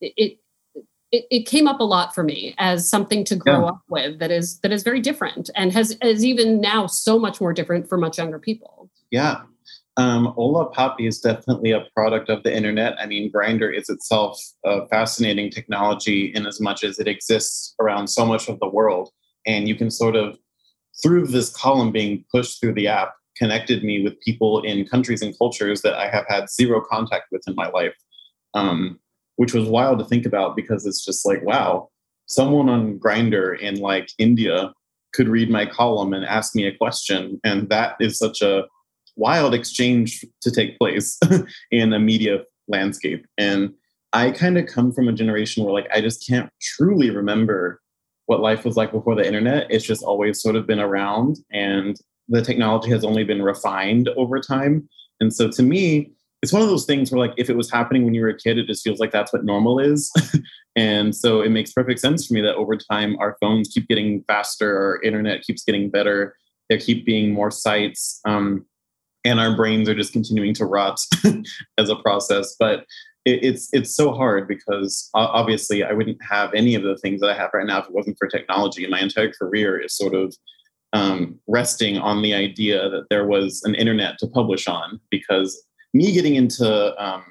it, 0.00 0.38
it 1.12 1.26
it 1.30 1.46
came 1.46 1.68
up 1.68 1.78
a 1.78 1.84
lot 1.84 2.14
for 2.14 2.24
me 2.24 2.54
as 2.56 2.88
something 2.88 3.22
to 3.24 3.36
grow 3.36 3.60
yeah. 3.60 3.66
up 3.66 3.82
with 3.90 4.18
that 4.18 4.30
is 4.30 4.58
that 4.60 4.72
is 4.72 4.82
very 4.82 5.00
different 5.00 5.50
and 5.54 5.70
has 5.72 5.96
is 6.02 6.24
even 6.24 6.62
now 6.62 6.86
so 6.86 7.18
much 7.18 7.38
more 7.38 7.52
different 7.52 7.86
for 7.86 7.98
much 7.98 8.16
younger 8.16 8.38
people. 8.38 8.90
Yeah 9.10 9.42
um, 9.96 10.26
Hola 10.26 10.72
Papi 10.72 11.06
is 11.06 11.20
definitely 11.20 11.70
a 11.70 11.86
product 11.94 12.28
of 12.28 12.42
the 12.42 12.54
internet. 12.54 12.98
I 12.98 13.06
mean, 13.06 13.30
Grindr 13.30 13.76
is 13.76 13.88
itself 13.88 14.40
a 14.64 14.88
fascinating 14.88 15.50
technology 15.50 16.32
in 16.34 16.46
as 16.46 16.60
much 16.60 16.82
as 16.82 16.98
it 16.98 17.06
exists 17.06 17.74
around 17.80 18.08
so 18.08 18.26
much 18.26 18.48
of 18.48 18.58
the 18.58 18.68
world. 18.68 19.10
And 19.46 19.68
you 19.68 19.76
can 19.76 19.90
sort 19.90 20.16
of, 20.16 20.36
through 21.02 21.28
this 21.28 21.50
column 21.50 21.92
being 21.92 22.24
pushed 22.32 22.60
through 22.60 22.74
the 22.74 22.88
app, 22.88 23.14
connected 23.36 23.84
me 23.84 24.02
with 24.02 24.20
people 24.20 24.62
in 24.62 24.86
countries 24.86 25.22
and 25.22 25.36
cultures 25.38 25.82
that 25.82 25.94
I 25.94 26.08
have 26.08 26.24
had 26.28 26.50
zero 26.50 26.80
contact 26.80 27.26
with 27.30 27.42
in 27.46 27.54
my 27.54 27.68
life, 27.68 27.94
um, 28.54 28.98
which 29.36 29.54
was 29.54 29.68
wild 29.68 29.98
to 30.00 30.04
think 30.04 30.26
about 30.26 30.56
because 30.56 30.86
it's 30.86 31.04
just 31.04 31.26
like, 31.26 31.42
wow, 31.42 31.88
someone 32.26 32.68
on 32.68 32.98
Grindr 32.98 33.58
in 33.58 33.76
like 33.76 34.08
India 34.18 34.72
could 35.12 35.28
read 35.28 35.50
my 35.50 35.66
column 35.66 36.12
and 36.14 36.24
ask 36.24 36.54
me 36.56 36.66
a 36.66 36.76
question. 36.76 37.40
And 37.44 37.68
that 37.68 37.96
is 38.00 38.18
such 38.18 38.42
a 38.42 38.64
wild 39.16 39.54
exchange 39.54 40.24
to 40.42 40.50
take 40.50 40.78
place 40.78 41.18
in 41.70 41.92
a 41.92 41.98
media 41.98 42.44
landscape. 42.68 43.26
And 43.38 43.72
I 44.12 44.30
kind 44.30 44.58
of 44.58 44.66
come 44.66 44.92
from 44.92 45.08
a 45.08 45.12
generation 45.12 45.64
where 45.64 45.72
like 45.72 45.88
I 45.92 46.00
just 46.00 46.26
can't 46.26 46.50
truly 46.60 47.10
remember 47.10 47.80
what 48.26 48.40
life 48.40 48.64
was 48.64 48.76
like 48.76 48.92
before 48.92 49.14
the 49.14 49.26
internet. 49.26 49.66
It's 49.70 49.84
just 49.84 50.02
always 50.02 50.40
sort 50.40 50.56
of 50.56 50.66
been 50.66 50.80
around 50.80 51.38
and 51.52 51.96
the 52.28 52.42
technology 52.42 52.90
has 52.90 53.04
only 53.04 53.24
been 53.24 53.42
refined 53.42 54.08
over 54.16 54.40
time. 54.40 54.88
And 55.20 55.32
so 55.32 55.50
to 55.50 55.62
me, 55.62 56.12
it's 56.42 56.52
one 56.52 56.62
of 56.62 56.68
those 56.68 56.84
things 56.84 57.10
where 57.10 57.18
like 57.18 57.34
if 57.36 57.48
it 57.48 57.56
was 57.56 57.70
happening 57.70 58.04
when 58.04 58.14
you 58.14 58.20
were 58.20 58.28
a 58.28 58.36
kid, 58.36 58.58
it 58.58 58.66
just 58.66 58.84
feels 58.84 59.00
like 59.00 59.12
that's 59.12 59.32
what 59.32 59.44
normal 59.44 59.78
is. 59.78 60.12
and 60.76 61.14
so 61.14 61.40
it 61.40 61.50
makes 61.50 61.72
perfect 61.72 62.00
sense 62.00 62.26
for 62.26 62.34
me 62.34 62.40
that 62.42 62.54
over 62.54 62.76
time 62.76 63.16
our 63.18 63.36
phones 63.40 63.68
keep 63.68 63.88
getting 63.88 64.22
faster, 64.26 64.76
our 64.76 65.02
internet 65.02 65.42
keeps 65.42 65.64
getting 65.64 65.90
better, 65.90 66.36
there 66.68 66.78
keep 66.78 67.04
being 67.04 67.32
more 67.32 67.50
sites. 67.50 68.20
Um, 68.24 68.66
and 69.24 69.40
our 69.40 69.56
brains 69.56 69.88
are 69.88 69.94
just 69.94 70.12
continuing 70.12 70.54
to 70.54 70.66
rot 70.66 71.00
as 71.78 71.88
a 71.88 71.96
process. 71.96 72.54
But 72.58 72.86
it, 73.24 73.42
it's 73.42 73.68
it's 73.72 73.94
so 73.94 74.12
hard 74.12 74.46
because 74.46 75.10
obviously 75.14 75.82
I 75.82 75.92
wouldn't 75.92 76.22
have 76.22 76.52
any 76.54 76.74
of 76.74 76.82
the 76.82 76.96
things 76.98 77.20
that 77.20 77.30
I 77.30 77.34
have 77.34 77.50
right 77.54 77.66
now 77.66 77.80
if 77.80 77.86
it 77.86 77.94
wasn't 77.94 78.18
for 78.18 78.28
technology. 78.28 78.84
And 78.84 78.90
my 78.90 79.00
entire 79.00 79.32
career 79.32 79.80
is 79.80 79.96
sort 79.96 80.14
of 80.14 80.34
um, 80.92 81.40
resting 81.48 81.98
on 81.98 82.22
the 82.22 82.34
idea 82.34 82.88
that 82.88 83.06
there 83.10 83.26
was 83.26 83.62
an 83.64 83.74
internet 83.74 84.18
to 84.18 84.26
publish 84.28 84.68
on. 84.68 85.00
Because 85.10 85.62
me 85.92 86.12
getting 86.12 86.36
into 86.36 87.04
um, 87.04 87.24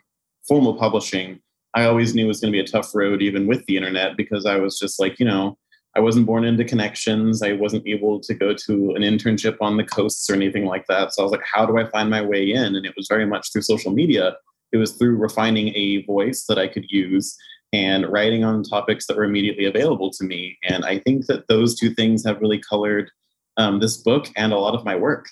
formal 0.48 0.76
publishing, 0.76 1.40
I 1.74 1.86
always 1.86 2.14
knew 2.14 2.28
was 2.28 2.40
going 2.40 2.52
to 2.52 2.56
be 2.56 2.64
a 2.64 2.68
tough 2.68 2.94
road, 2.94 3.22
even 3.22 3.48
with 3.48 3.66
the 3.66 3.78
internet, 3.78 4.18
because 4.18 4.46
I 4.46 4.58
was 4.58 4.78
just 4.78 5.00
like, 5.00 5.20
you 5.20 5.26
know, 5.26 5.58
I 5.96 6.00
wasn't 6.00 6.26
born 6.26 6.44
into 6.44 6.66
connections. 6.66 7.42
I 7.44 7.54
wasn't 7.54 7.88
able 7.88 8.20
to 8.20 8.34
go 8.34 8.54
to 8.54 8.96
an 8.96 9.04
internship 9.04 9.58
on 9.62 9.78
the 9.78 9.84
coasts 9.84 10.30
or 10.30 10.34
anything 10.34 10.66
like 10.66 10.88
that. 10.88 11.14
So 11.14 11.22
I 11.22 11.26
was 11.26 11.32
like, 11.32 11.46
how 11.46 11.66
do 11.66 11.78
I 11.78 11.90
find 11.90 12.10
my 12.10 12.22
way 12.22 12.52
in? 12.52 12.76
And 12.76 12.86
it 12.86 12.94
was 12.98 13.08
very 13.08 13.26
much 13.26 13.52
through 13.52 13.62
social 13.62 13.92
media. 13.92 14.36
It 14.72 14.78
was 14.78 14.94
through 14.94 15.18
refining 15.18 15.70
a 15.76 16.04
voice 16.04 16.46
that 16.50 16.58
I 16.58 16.68
could 16.68 16.86
use 16.90 17.38
and 17.74 18.12
writing 18.12 18.44
on 18.44 18.64
topics 18.64 19.06
that 19.08 19.18
were 19.18 19.24
immediately 19.24 19.66
available 19.66 20.12
to 20.12 20.24
me. 20.24 20.58
And 20.64 20.84
I 20.84 21.00
think 21.00 21.28
that 21.28 21.48
those 21.48 21.78
two 21.80 21.94
things 21.94 22.26
have 22.26 22.42
really 22.42 22.60
colored 22.60 23.12
um, 23.58 23.80
this 23.80 23.98
book 23.98 24.30
and 24.36 24.52
a 24.52 24.58
lot 24.58 24.76
of 24.76 24.86
my 24.86 24.96
work. 24.96 25.28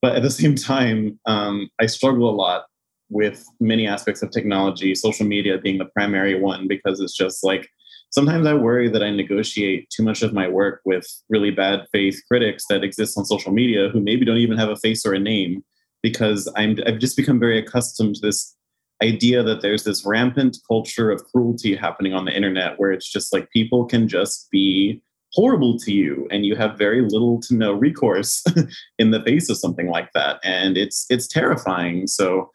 But 0.00 0.16
at 0.16 0.22
the 0.22 0.30
same 0.42 0.54
time, 0.54 1.18
um, 1.26 1.68
I 1.80 1.86
struggle 1.86 2.30
a 2.30 2.34
lot 2.34 2.64
with 3.10 3.44
many 3.60 3.86
aspects 3.86 4.22
of 4.22 4.30
technology, 4.30 4.94
social 4.94 5.26
media 5.26 5.58
being 5.58 5.76
the 5.76 5.84
primary 5.84 6.40
one, 6.40 6.66
because 6.66 6.98
it's 6.98 7.16
just 7.16 7.44
like, 7.44 7.68
sometimes 8.12 8.46
I 8.46 8.54
worry 8.54 8.88
that 8.88 9.02
I 9.02 9.10
negotiate 9.10 9.90
too 9.90 10.02
much 10.02 10.22
of 10.22 10.32
my 10.32 10.48
work 10.48 10.80
with 10.84 11.06
really 11.28 11.50
bad 11.50 11.86
faith 11.92 12.20
critics 12.28 12.64
that 12.68 12.84
exist 12.84 13.18
on 13.18 13.24
social 13.24 13.52
media 13.52 13.88
who 13.88 14.00
maybe 14.00 14.24
don't 14.24 14.36
even 14.36 14.58
have 14.58 14.68
a 14.68 14.76
face 14.76 15.04
or 15.04 15.14
a 15.14 15.18
name 15.18 15.64
because 16.02 16.50
I'm, 16.56 16.76
I've 16.86 16.98
just 16.98 17.16
become 17.16 17.40
very 17.40 17.58
accustomed 17.58 18.16
to 18.16 18.20
this 18.20 18.56
idea 19.02 19.42
that 19.42 19.62
there's 19.62 19.84
this 19.84 20.04
rampant 20.06 20.58
culture 20.68 21.10
of 21.10 21.24
cruelty 21.24 21.74
happening 21.74 22.14
on 22.14 22.24
the 22.24 22.36
internet 22.36 22.78
where 22.78 22.92
it's 22.92 23.10
just 23.10 23.32
like 23.32 23.50
people 23.50 23.84
can 23.84 24.06
just 24.08 24.48
be 24.50 25.02
horrible 25.32 25.78
to 25.78 25.92
you 25.92 26.28
and 26.30 26.44
you 26.44 26.54
have 26.54 26.78
very 26.78 27.00
little 27.00 27.40
to 27.40 27.54
no 27.54 27.72
recourse 27.72 28.44
in 28.98 29.10
the 29.10 29.22
face 29.22 29.48
of 29.48 29.56
something 29.56 29.88
like 29.88 30.12
that. 30.12 30.38
And 30.44 30.76
it's 30.76 31.06
it's 31.08 31.26
terrifying. 31.26 32.06
So 32.06 32.50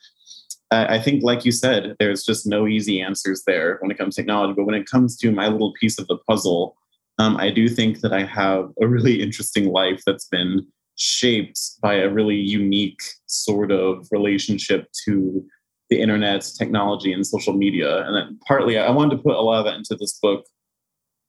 I 0.72 1.00
think, 1.00 1.24
like 1.24 1.46
you 1.46 1.52
said, 1.52 1.96
there's 2.00 2.26
just 2.26 2.46
no 2.46 2.68
easy 2.68 3.00
answers 3.00 3.44
there 3.48 3.78
when 3.80 3.90
it 3.90 3.98
comes 3.98 4.16
to 4.16 4.22
technology. 4.22 4.54
But 4.56 4.66
when 4.66 4.76
it 4.76 4.90
comes 4.90 5.18
to 5.18 5.32
my 5.32 5.48
little 5.48 5.74
piece 5.80 5.98
of 5.98 6.08
the 6.08 6.18
puzzle, 6.28 6.76
um, 7.20 7.38
I 7.38 7.50
do 7.50 7.70
think 7.70 8.02
that 8.02 8.14
I 8.14 8.24
have 8.24 8.70
a 8.82 8.88
really 8.88 9.22
interesting 9.24 9.72
life 9.72 10.02
that's 10.06 10.28
been 10.28 10.68
shaped 10.98 11.60
by 11.82 11.96
a 11.96 12.10
really 12.10 12.36
unique 12.36 13.02
sort 13.28 13.72
of 13.72 14.08
relationship 14.12 14.88
to 15.06 15.46
the 15.90 16.02
internet, 16.02 16.46
technology, 16.58 17.14
and 17.14 17.26
social 17.26 17.54
media. 17.54 18.06
And 18.06 18.16
then 18.16 18.40
partly, 18.46 18.78
I 18.78 18.92
wanted 18.92 19.18
to 19.18 19.24
put 19.24 19.36
a 19.36 19.42
lot 19.42 19.60
of 19.60 19.66
that 19.66 19.76
into 19.76 19.96
this 19.96 20.20
book 20.22 20.46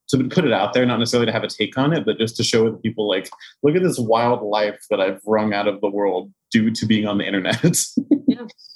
to 0.09 0.25
put 0.29 0.45
it 0.45 0.53
out 0.53 0.73
there, 0.73 0.87
not 0.87 0.99
necessarily 0.99 1.27
to 1.27 1.33
have 1.33 1.45
a 1.45 1.49
take 1.49 1.77
on 1.77 1.93
it, 1.93 2.05
but 2.05 2.19
just 2.19 2.37
to 2.37 2.43
show 2.43 2.73
people 2.73 3.07
like, 3.07 3.29
look 3.63 3.77
at 3.77 3.83
this 3.83 3.99
wild 3.99 4.43
life 4.43 4.81
that 4.91 5.01
I've 5.01 5.21
wrung 5.27 5.53
out 5.53 5.69
of 5.69 5.81
the 5.81 5.91
world 5.91 6.33
due 6.51 6.71
to 6.71 6.87
being 6.87 7.07
on 7.07 7.19
the 7.19 7.27
internet. 7.27 7.63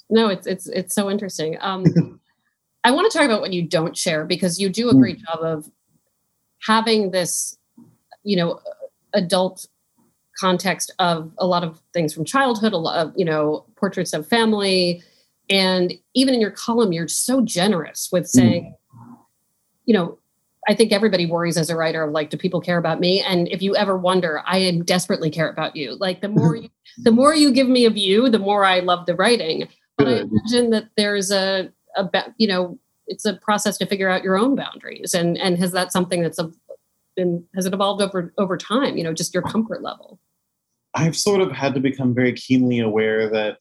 no, 0.09 0.29
it's 0.29 0.47
it's 0.47 0.67
it's 0.67 0.95
so 0.95 1.09
interesting. 1.09 1.57
Um, 1.61 2.19
I 2.83 2.91
want 2.91 3.11
to 3.11 3.17
talk 3.17 3.25
about 3.25 3.41
what 3.41 3.53
you 3.53 3.61
don't 3.61 3.95
share 3.95 4.25
because 4.25 4.59
you 4.59 4.69
do 4.69 4.89
a 4.89 4.93
great 4.93 5.19
mm. 5.19 5.25
job 5.25 5.39
of 5.41 5.71
having 6.59 7.11
this, 7.11 7.57
you 8.23 8.35
know, 8.35 8.59
adult 9.13 9.67
context 10.37 10.91
of 10.99 11.31
a 11.37 11.45
lot 11.45 11.63
of 11.63 11.79
things 11.93 12.13
from 12.13 12.25
childhood, 12.25 12.73
a 12.73 12.77
lot 12.77 12.99
of 12.99 13.13
you 13.15 13.25
know 13.25 13.65
portraits 13.75 14.13
of 14.13 14.27
family, 14.27 15.01
and 15.49 15.93
even 16.13 16.33
in 16.33 16.41
your 16.41 16.51
column, 16.51 16.91
you're 16.91 17.07
so 17.07 17.41
generous 17.41 18.09
with 18.11 18.27
saying, 18.27 18.75
mm. 18.95 19.17
you 19.85 19.93
know, 19.93 20.17
I 20.67 20.75
think 20.75 20.91
everybody 20.91 21.25
worries 21.25 21.57
as 21.57 21.69
a 21.69 21.75
writer 21.75 22.03
of 22.03 22.11
like, 22.11 22.29
do 22.29 22.37
people 22.37 22.61
care 22.61 22.77
about 22.77 22.99
me? 22.99 23.21
And 23.21 23.47
if 23.49 23.61
you 23.61 23.75
ever 23.75 23.97
wonder, 23.97 24.41
I 24.45 24.59
am 24.59 24.83
desperately 24.83 25.29
care 25.29 25.49
about 25.49 25.75
you. 25.75 25.95
Like 25.95 26.21
the 26.21 26.29
more 26.29 26.55
you, 26.55 26.69
the 26.97 27.11
more 27.11 27.35
you 27.35 27.51
give 27.51 27.67
me 27.67 27.85
a 27.85 27.89
view, 27.89 28.29
the 28.29 28.39
more 28.39 28.63
I 28.63 28.79
love 28.79 29.05
the 29.05 29.15
writing. 29.15 29.67
But 29.97 30.07
I 30.07 30.11
imagine 30.21 30.69
that 30.71 30.89
there's 30.95 31.31
a, 31.31 31.69
a 31.95 32.09
you 32.37 32.47
know, 32.47 32.79
it's 33.07 33.25
a 33.25 33.35
process 33.35 33.77
to 33.77 33.85
figure 33.85 34.09
out 34.09 34.23
your 34.23 34.37
own 34.37 34.55
boundaries. 34.55 35.13
And 35.13 35.37
and 35.37 35.57
has 35.59 35.71
that 35.73 35.91
something 35.91 36.21
that's 36.21 36.39
been 37.15 37.43
has 37.55 37.65
it 37.65 37.73
evolved 37.73 38.01
over 38.01 38.33
over 38.37 38.57
time? 38.57 38.97
You 38.97 39.03
know, 39.03 39.13
just 39.13 39.33
your 39.33 39.43
comfort 39.43 39.83
level. 39.83 40.19
I've 40.95 41.17
sort 41.17 41.41
of 41.41 41.51
had 41.51 41.73
to 41.73 41.79
become 41.79 42.13
very 42.13 42.33
keenly 42.33 42.79
aware 42.79 43.29
that 43.29 43.59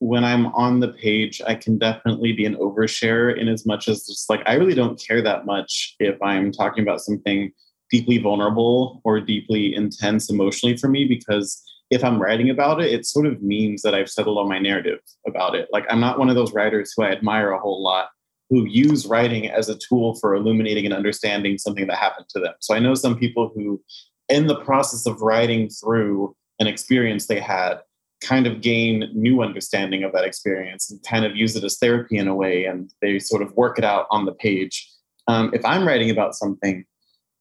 when 0.00 0.24
I'm 0.24 0.46
on 0.46 0.80
the 0.80 0.88
page, 0.88 1.40
I 1.46 1.54
can 1.54 1.78
definitely 1.78 2.32
be 2.32 2.46
an 2.46 2.56
overshare 2.56 3.36
in 3.36 3.48
as 3.48 3.66
much 3.66 3.86
as 3.86 4.06
just 4.06 4.28
like 4.28 4.42
I 4.46 4.54
really 4.54 4.74
don't 4.74 5.00
care 5.00 5.22
that 5.22 5.46
much 5.46 5.94
if 6.00 6.20
I'm 6.22 6.50
talking 6.50 6.82
about 6.82 7.02
something 7.02 7.52
deeply 7.90 8.18
vulnerable 8.18 9.02
or 9.04 9.20
deeply 9.20 9.74
intense 9.74 10.30
emotionally 10.30 10.76
for 10.76 10.88
me 10.88 11.04
because 11.04 11.62
if 11.90 12.02
I'm 12.02 12.22
writing 12.22 12.50
about 12.50 12.80
it, 12.80 12.92
it 12.92 13.04
sort 13.04 13.26
of 13.26 13.42
means 13.42 13.82
that 13.82 13.94
I've 13.94 14.08
settled 14.08 14.38
on 14.38 14.48
my 14.48 14.58
narrative 14.58 15.00
about 15.26 15.54
it. 15.54 15.68
Like 15.72 15.84
I'm 15.90 16.00
not 16.00 16.18
one 16.18 16.30
of 16.30 16.36
those 16.36 16.52
writers 16.52 16.94
who 16.96 17.02
I 17.02 17.10
admire 17.10 17.50
a 17.50 17.60
whole 17.60 17.82
lot 17.82 18.08
who 18.48 18.66
use 18.66 19.06
writing 19.06 19.48
as 19.48 19.68
a 19.68 19.78
tool 19.78 20.16
for 20.16 20.34
illuminating 20.34 20.84
and 20.84 20.94
understanding 20.94 21.58
something 21.58 21.86
that 21.86 21.96
happened 21.96 22.26
to 22.30 22.40
them. 22.40 22.54
So 22.60 22.74
I 22.74 22.80
know 22.80 22.94
some 22.94 23.16
people 23.16 23.52
who, 23.54 23.80
in 24.28 24.46
the 24.46 24.60
process 24.60 25.06
of 25.06 25.20
writing 25.20 25.68
through 25.68 26.34
an 26.58 26.66
experience 26.66 27.26
they 27.26 27.38
had, 27.38 27.80
kind 28.20 28.46
of 28.46 28.60
gain 28.60 29.10
new 29.14 29.42
understanding 29.42 30.04
of 30.04 30.12
that 30.12 30.24
experience 30.24 30.90
and 30.90 31.02
kind 31.02 31.24
of 31.24 31.36
use 31.36 31.56
it 31.56 31.64
as 31.64 31.78
therapy 31.78 32.18
in 32.18 32.28
a 32.28 32.34
way, 32.34 32.64
and 32.64 32.92
they 33.00 33.18
sort 33.18 33.42
of 33.42 33.54
work 33.56 33.78
it 33.78 33.84
out 33.84 34.06
on 34.10 34.26
the 34.26 34.32
page. 34.32 34.88
Um, 35.26 35.50
if 35.54 35.64
I'm 35.64 35.86
writing 35.86 36.10
about 36.10 36.34
something, 36.34 36.84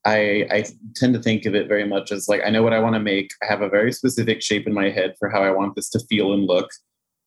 I, 0.06 0.48
I 0.50 0.66
tend 0.96 1.14
to 1.14 1.22
think 1.22 1.46
of 1.46 1.56
it 1.56 1.68
very 1.68 1.86
much 1.86 2.12
as 2.12 2.30
like 2.30 2.42
I 2.46 2.50
know 2.50 2.64
what 2.64 2.74
I 2.74 2.80
want 2.80 2.96
to 2.96 3.00
make. 3.00 3.32
I 3.44 3.48
have 3.48 3.62
a 3.62 3.70
very 3.70 3.92
specific 3.92 4.42
shape 4.42 4.66
in 4.68 4.74
my 4.74 4.90
head 4.90 5.16
for 5.20 5.30
how 5.30 5.44
I 5.44 5.52
want 5.52 5.76
this 5.76 5.90
to 5.90 6.00
feel 6.00 6.34
and 6.34 6.46
look, 6.46 6.70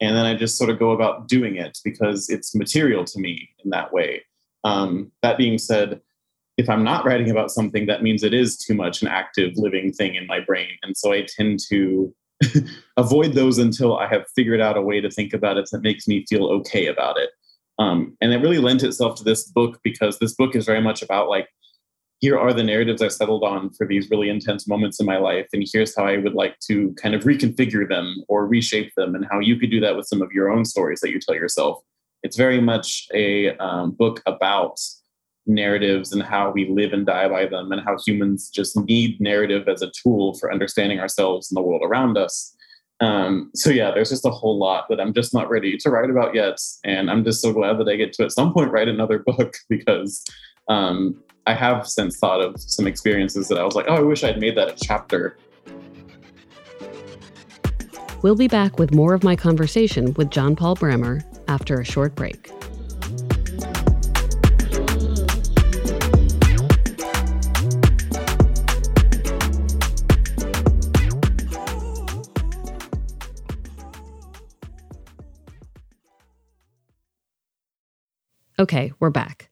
and 0.01 0.17
then 0.17 0.25
I 0.25 0.35
just 0.35 0.57
sort 0.57 0.71
of 0.71 0.79
go 0.79 0.93
about 0.93 1.29
doing 1.29 1.57
it 1.57 1.79
because 1.85 2.29
it's 2.31 2.55
material 2.55 3.05
to 3.05 3.21
me 3.21 3.51
in 3.63 3.71
that 3.71 3.93
way. 3.93 4.23
Um, 4.65 5.13
that 5.23 5.37
being 5.37 5.59
said, 5.59 6.01
if 6.57 6.71
I'm 6.71 6.85
not 6.85 7.05
writing 7.05 7.31
about 7.31 7.51
something, 7.51 7.87
that 7.87 8.03
means 8.03 8.23
it 8.23 8.35
is 8.35 8.57
too 8.57 8.75
much 8.75 9.03
an 9.03 9.09
active 9.09 9.53
living 9.57 9.93
thing 9.93 10.15
in 10.15 10.27
my 10.27 10.41
brain, 10.41 10.71
and 10.83 10.97
so 10.97 11.13
I 11.13 11.27
tend 11.29 11.61
to 11.69 12.15
avoid 12.97 13.35
those 13.35 13.59
until 13.59 13.97
I 13.97 14.07
have 14.09 14.25
figured 14.35 14.61
out 14.61 14.77
a 14.77 14.83
way 14.83 15.01
to 15.01 15.11
think 15.11 15.33
about 15.33 15.57
it 15.57 15.69
that 15.73 15.83
makes 15.83 16.07
me 16.07 16.25
feel 16.29 16.47
okay 16.47 16.87
about 16.87 17.19
it. 17.19 17.31
Um, 17.79 18.17
and 18.21 18.33
it 18.33 18.39
really 18.39 18.59
lent 18.59 18.83
itself 18.83 19.17
to 19.17 19.25
this 19.25 19.45
book 19.45 19.81
because 19.83 20.19
this 20.19 20.35
book 20.35 20.55
is 20.55 20.67
very 20.67 20.81
much 20.81 21.03
about 21.03 21.29
like, 21.29 21.49
here 22.21 22.39
are 22.39 22.53
the 22.53 22.63
narratives 22.63 23.03
I 23.03 23.09
settled 23.09 23.43
on 23.43 23.71
for 23.71 23.85
these 23.85 24.09
really 24.09 24.29
intense 24.29 24.69
moments 24.69 25.01
in 25.01 25.07
my 25.07 25.19
life, 25.19 25.49
and 25.53 25.67
here's 25.71 25.97
how 25.97 26.07
I 26.07 26.19
would 26.19 26.35
like 26.35 26.57
to 26.69 26.95
kind 26.95 27.17
of 27.17 27.25
reconfigure 27.25 27.89
them 27.89 28.23
or 28.29 28.47
reshape 28.47 28.93
them, 28.97 29.17
and 29.17 29.27
how 29.29 29.41
you 29.41 29.57
could 29.57 29.73
do 29.73 29.81
that 29.81 29.97
with 29.97 30.07
some 30.07 30.23
of 30.23 30.31
your 30.31 30.49
own 30.49 30.65
stories 30.65 31.01
that 31.01 31.11
you 31.11 31.19
tell 31.19 31.35
yourself. 31.35 31.83
It's 32.23 32.37
very 32.37 32.61
much 32.61 33.09
a 33.13 33.57
um, 33.57 33.91
book 33.91 34.23
about 34.25 34.79
narratives 35.47 36.13
and 36.13 36.23
how 36.23 36.51
we 36.51 36.69
live 36.71 36.93
and 36.93 37.07
die 37.07 37.29
by 37.29 37.47
them 37.47 37.73
and 37.73 37.83
how 37.85 37.97
humans 38.07 38.49
just 38.49 38.79
need 38.81 39.21
narrative 39.21 39.69
as 39.69 39.83
a 39.83 39.91
tool 39.91 40.35
for 40.35 40.53
understanding 40.53 41.01
ourselves 41.01 41.51
and 41.51 41.57
the 41.57 41.63
world 41.63 41.83
around 41.85 42.17
us. 42.17 42.55
Um, 43.01 43.51
so 43.55 43.71
yeah 43.71 43.91
there's 43.91 44.11
just 44.11 44.25
a 44.25 44.31
whole 44.31 44.57
lot 44.57 44.87
that 44.89 45.01
i'm 45.01 45.13
just 45.13 45.35
not 45.35 45.51
ready 45.51 45.77
to 45.77 45.91
write 45.91 46.09
about 46.09 46.37
yet 46.37 46.61
and 46.85 47.11
i'm 47.11 47.25
just 47.25 47.43
so 47.43 47.53
glad 47.53 47.79
that 47.79 47.89
i 47.89 47.97
get 47.97 48.13
to 48.13 48.23
at 48.23 48.31
some 48.31 48.53
point 48.53 48.71
write 48.71 48.87
another 48.87 49.19
book 49.27 49.57
because 49.69 50.25
um, 50.69 51.21
i 51.49 51.53
have 51.53 51.89
since 51.89 52.19
thought 52.19 52.41
of 52.41 52.61
some 52.61 52.87
experiences 52.87 53.49
that 53.49 53.59
i 53.59 53.65
was 53.65 53.75
like 53.75 53.87
oh 53.89 53.97
i 53.97 54.01
wish 54.01 54.23
i'd 54.23 54.39
made 54.39 54.57
that 54.57 54.69
a 54.69 54.77
chapter. 54.81 55.37
We'll 58.23 58.37
be 58.37 58.47
back 58.47 58.79
with 58.79 58.95
more 58.95 59.15
of 59.15 59.25
my 59.25 59.35
conversation 59.35 60.15
with 60.15 60.31
john 60.31 60.55
paul 60.55 60.77
brammer 60.77 61.25
after 61.49 61.81
a 61.81 61.85
short 61.85 62.15
break 62.15 62.53
Okay, 78.63 78.93
we're 79.01 79.11
back. 79.11 79.51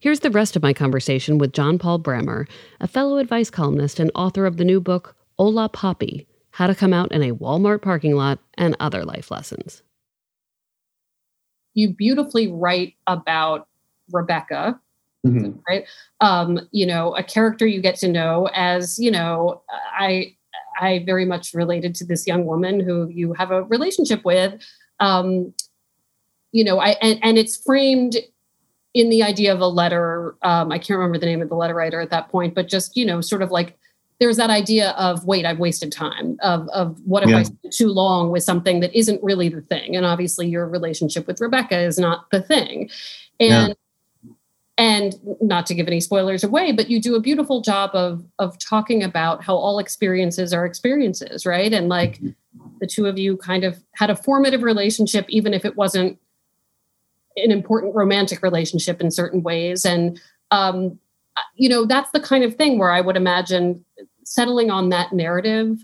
Here's 0.00 0.18
the 0.18 0.32
rest 0.32 0.56
of 0.56 0.64
my 0.64 0.72
conversation 0.72 1.38
with 1.38 1.52
John 1.52 1.78
Paul 1.78 2.00
Brammer, 2.00 2.48
a 2.80 2.88
fellow 2.88 3.18
advice 3.18 3.50
columnist 3.50 4.00
and 4.00 4.10
author 4.16 4.46
of 4.46 4.56
the 4.56 4.64
new 4.64 4.80
book, 4.80 5.14
Hola 5.38 5.68
Papi 5.68 6.26
How 6.50 6.66
to 6.66 6.74
Come 6.74 6.92
Out 6.92 7.12
in 7.12 7.22
a 7.22 7.36
Walmart 7.36 7.82
Parking 7.82 8.16
Lot 8.16 8.40
and 8.54 8.74
Other 8.80 9.04
Life 9.04 9.30
Lessons. 9.30 9.84
You 11.74 11.90
beautifully 11.90 12.48
write 12.48 12.94
about 13.06 13.68
Rebecca, 14.10 14.80
mm-hmm. 15.24 15.60
right? 15.68 15.84
Um, 16.20 16.58
you 16.72 16.84
know, 16.84 17.14
a 17.14 17.22
character 17.22 17.64
you 17.64 17.80
get 17.80 17.94
to 17.98 18.08
know 18.08 18.48
as, 18.54 18.98
you 18.98 19.12
know, 19.12 19.62
I 19.96 20.34
I 20.80 21.04
very 21.06 21.26
much 21.26 21.54
related 21.54 21.94
to 21.94 22.04
this 22.04 22.26
young 22.26 22.44
woman 22.44 22.80
who 22.80 23.06
you 23.06 23.34
have 23.34 23.52
a 23.52 23.62
relationship 23.62 24.24
with. 24.24 24.60
Um, 24.98 25.54
you 26.50 26.64
know, 26.64 26.80
I 26.80 26.96
and, 27.00 27.20
and 27.22 27.38
it's 27.38 27.56
framed 27.56 28.16
in 28.94 29.10
the 29.10 29.22
idea 29.22 29.52
of 29.52 29.60
a 29.60 29.66
letter 29.66 30.36
um, 30.42 30.72
i 30.72 30.78
can't 30.78 30.98
remember 30.98 31.18
the 31.18 31.26
name 31.26 31.42
of 31.42 31.48
the 31.48 31.54
letter 31.54 31.74
writer 31.74 32.00
at 32.00 32.10
that 32.10 32.28
point 32.28 32.54
but 32.54 32.68
just 32.68 32.96
you 32.96 33.04
know 33.04 33.20
sort 33.20 33.42
of 33.42 33.50
like 33.50 33.78
there's 34.20 34.36
that 34.36 34.50
idea 34.50 34.90
of 34.90 35.24
wait 35.24 35.44
i've 35.44 35.58
wasted 35.58 35.92
time 35.92 36.36
of 36.42 36.68
of 36.68 37.00
what 37.04 37.22
if 37.22 37.30
yeah. 37.30 37.38
i 37.38 37.42
spend 37.42 37.72
too 37.72 37.88
long 37.88 38.30
with 38.30 38.42
something 38.42 38.80
that 38.80 38.94
isn't 38.96 39.22
really 39.22 39.48
the 39.48 39.60
thing 39.62 39.96
and 39.96 40.04
obviously 40.04 40.48
your 40.48 40.66
relationship 40.66 41.26
with 41.26 41.40
rebecca 41.40 41.78
is 41.78 41.98
not 41.98 42.30
the 42.30 42.40
thing 42.40 42.90
and 43.40 43.68
yeah. 43.68 44.32
and 44.78 45.14
not 45.40 45.66
to 45.66 45.74
give 45.74 45.86
any 45.86 46.00
spoilers 46.00 46.42
away 46.42 46.72
but 46.72 46.88
you 46.88 47.00
do 47.00 47.14
a 47.14 47.20
beautiful 47.20 47.60
job 47.60 47.90
of 47.94 48.24
of 48.38 48.58
talking 48.58 49.02
about 49.02 49.44
how 49.44 49.54
all 49.54 49.78
experiences 49.78 50.52
are 50.52 50.64
experiences 50.64 51.44
right 51.44 51.72
and 51.72 51.88
like 51.88 52.14
mm-hmm. 52.14 52.68
the 52.80 52.86
two 52.86 53.06
of 53.06 53.18
you 53.18 53.36
kind 53.36 53.64
of 53.64 53.82
had 53.94 54.10
a 54.10 54.16
formative 54.16 54.62
relationship 54.62 55.26
even 55.28 55.52
if 55.52 55.64
it 55.64 55.76
wasn't 55.76 56.18
an 57.44 57.50
important 57.50 57.94
romantic 57.94 58.42
relationship 58.42 59.00
in 59.00 59.10
certain 59.10 59.42
ways. 59.42 59.84
And 59.84 60.20
um, 60.50 60.98
you 61.54 61.68
know 61.68 61.84
that's 61.84 62.10
the 62.12 62.20
kind 62.20 62.44
of 62.44 62.56
thing 62.56 62.78
where 62.78 62.90
i 62.90 63.00
would 63.00 63.16
imagine 63.16 63.84
settling 64.24 64.70
on 64.70 64.88
that 64.88 65.12
narrative 65.12 65.78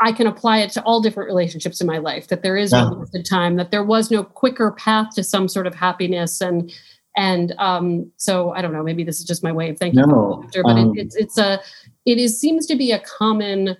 i 0.00 0.12
can 0.12 0.26
apply 0.26 0.58
it 0.58 0.70
to 0.70 0.82
all 0.82 1.00
different 1.00 1.28
relationships 1.28 1.80
in 1.80 1.86
my 1.86 1.98
life 1.98 2.28
that 2.28 2.42
there 2.42 2.56
is 2.56 2.72
no 2.72 2.84
limited 2.88 3.24
time 3.24 3.56
that 3.56 3.70
there 3.70 3.84
was 3.84 4.10
no 4.10 4.22
quicker 4.22 4.72
path 4.72 5.14
to 5.14 5.24
some 5.24 5.48
sort 5.48 5.66
of 5.66 5.74
happiness. 5.74 6.40
And 6.40 6.72
and 7.16 7.54
um, 7.58 8.12
so 8.18 8.50
i 8.50 8.60
don't 8.60 8.72
know 8.72 8.82
maybe 8.82 9.02
this 9.02 9.18
is 9.18 9.24
just 9.24 9.42
my 9.42 9.52
way 9.52 9.70
of 9.70 9.78
thinking. 9.78 10.00
No, 10.00 10.44
but 10.62 10.70
um, 10.70 10.96
it, 10.96 11.06
it's 11.06 11.16
it's 11.16 11.38
a 11.38 11.60
it 12.04 12.18
is 12.18 12.38
seems 12.38 12.66
to 12.66 12.76
be 12.76 12.92
a 12.92 13.00
common 13.00 13.76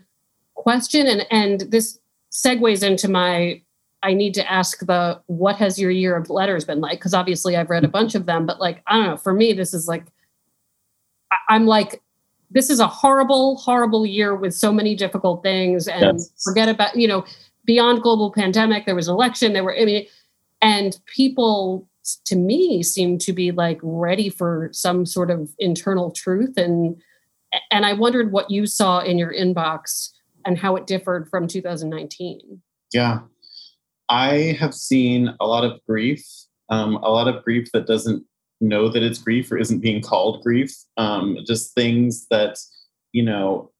question. 0.55 1.07
And 1.07 1.27
and 1.31 1.61
this 1.71 1.99
segues 2.33 2.83
into 2.83 3.09
my 3.09 3.63
I 4.03 4.15
need 4.15 4.35
to 4.35 4.51
ask 4.51 4.81
the 4.81 5.21
what 5.27 5.57
has 5.57 5.79
your 5.79 5.91
year 5.91 6.17
of 6.17 6.31
letters 6.31 6.65
been 6.65 6.81
like? 6.81 6.99
Because 6.99 7.15
obviously 7.15 7.57
I've 7.57 7.71
read 7.71 7.85
a 7.85 7.89
bunch 7.89 8.15
of 8.15 8.27
them, 8.27 8.47
but 8.47 8.61
like, 8.61 8.83
I 8.87 8.97
don't 8.97 9.07
know, 9.07 9.17
for 9.17 9.33
me, 9.33 9.53
this 9.53 9.75
is 9.75 9.89
like, 9.89 10.05
I'm 11.49 11.67
like, 11.67 12.03
this 12.51 12.71
is 12.71 12.79
a 12.79 12.87
horrible, 12.87 13.57
horrible 13.57 14.07
year 14.07 14.35
with 14.35 14.55
so 14.55 14.73
many 14.73 14.95
difficult 14.95 15.43
things. 15.43 15.89
And 15.89 16.19
yes. 16.19 16.31
forget 16.45 16.69
about, 16.69 16.97
you 16.97 17.09
know, 17.09 17.25
beyond 17.65 18.03
global 18.03 18.33
pandemic, 18.33 18.87
there 18.87 18.95
was 18.95 19.09
an 19.09 19.15
election, 19.15 19.53
there 19.53 19.65
were, 19.65 19.77
I 19.77 19.85
mean, 19.85 20.07
and 20.63 20.99
people 21.07 21.89
to 22.25 22.37
me 22.37 22.83
seem 22.83 23.19
to 23.19 23.33
be 23.33 23.51
like 23.51 23.79
ready 23.83 24.29
for 24.29 24.71
some 24.73 25.05
sort 25.05 25.31
of 25.31 25.51
internal 25.59 26.11
truth. 26.11 26.57
And 26.57 26.97
and 27.71 27.87
I 27.87 27.93
wondered 27.93 28.33
what 28.33 28.51
you 28.51 28.67
saw 28.67 29.01
in 29.01 29.19
your 29.19 29.33
inbox 29.33 30.11
and 30.45 30.59
how 30.59 30.77
it 30.77 30.87
differed 30.87 31.29
from 31.29 31.49
2019. 31.49 32.61
Yeah. 32.93 33.21
I 34.09 34.57
have 34.59 34.75
seen 34.75 35.35
a 35.41 35.47
lot 35.47 35.65
of 35.65 35.81
grief, 35.87 36.25
um, 36.69 36.97
a 36.97 37.11
lot 37.11 37.29
of 37.29 37.43
grief 37.45 37.69
that 37.73 37.87
doesn't 37.87 38.25
know 38.61 38.89
that 38.89 39.03
it's 39.03 39.19
grief 39.19 39.51
or 39.51 39.59
isn't 39.59 39.81
being 39.81 40.03
called 40.03 40.43
grief. 40.43 40.75
Um, 40.97 41.39
just 41.47 41.75
things 41.75 42.27
that, 42.31 42.59
you 43.13 43.23
know, 43.23 43.71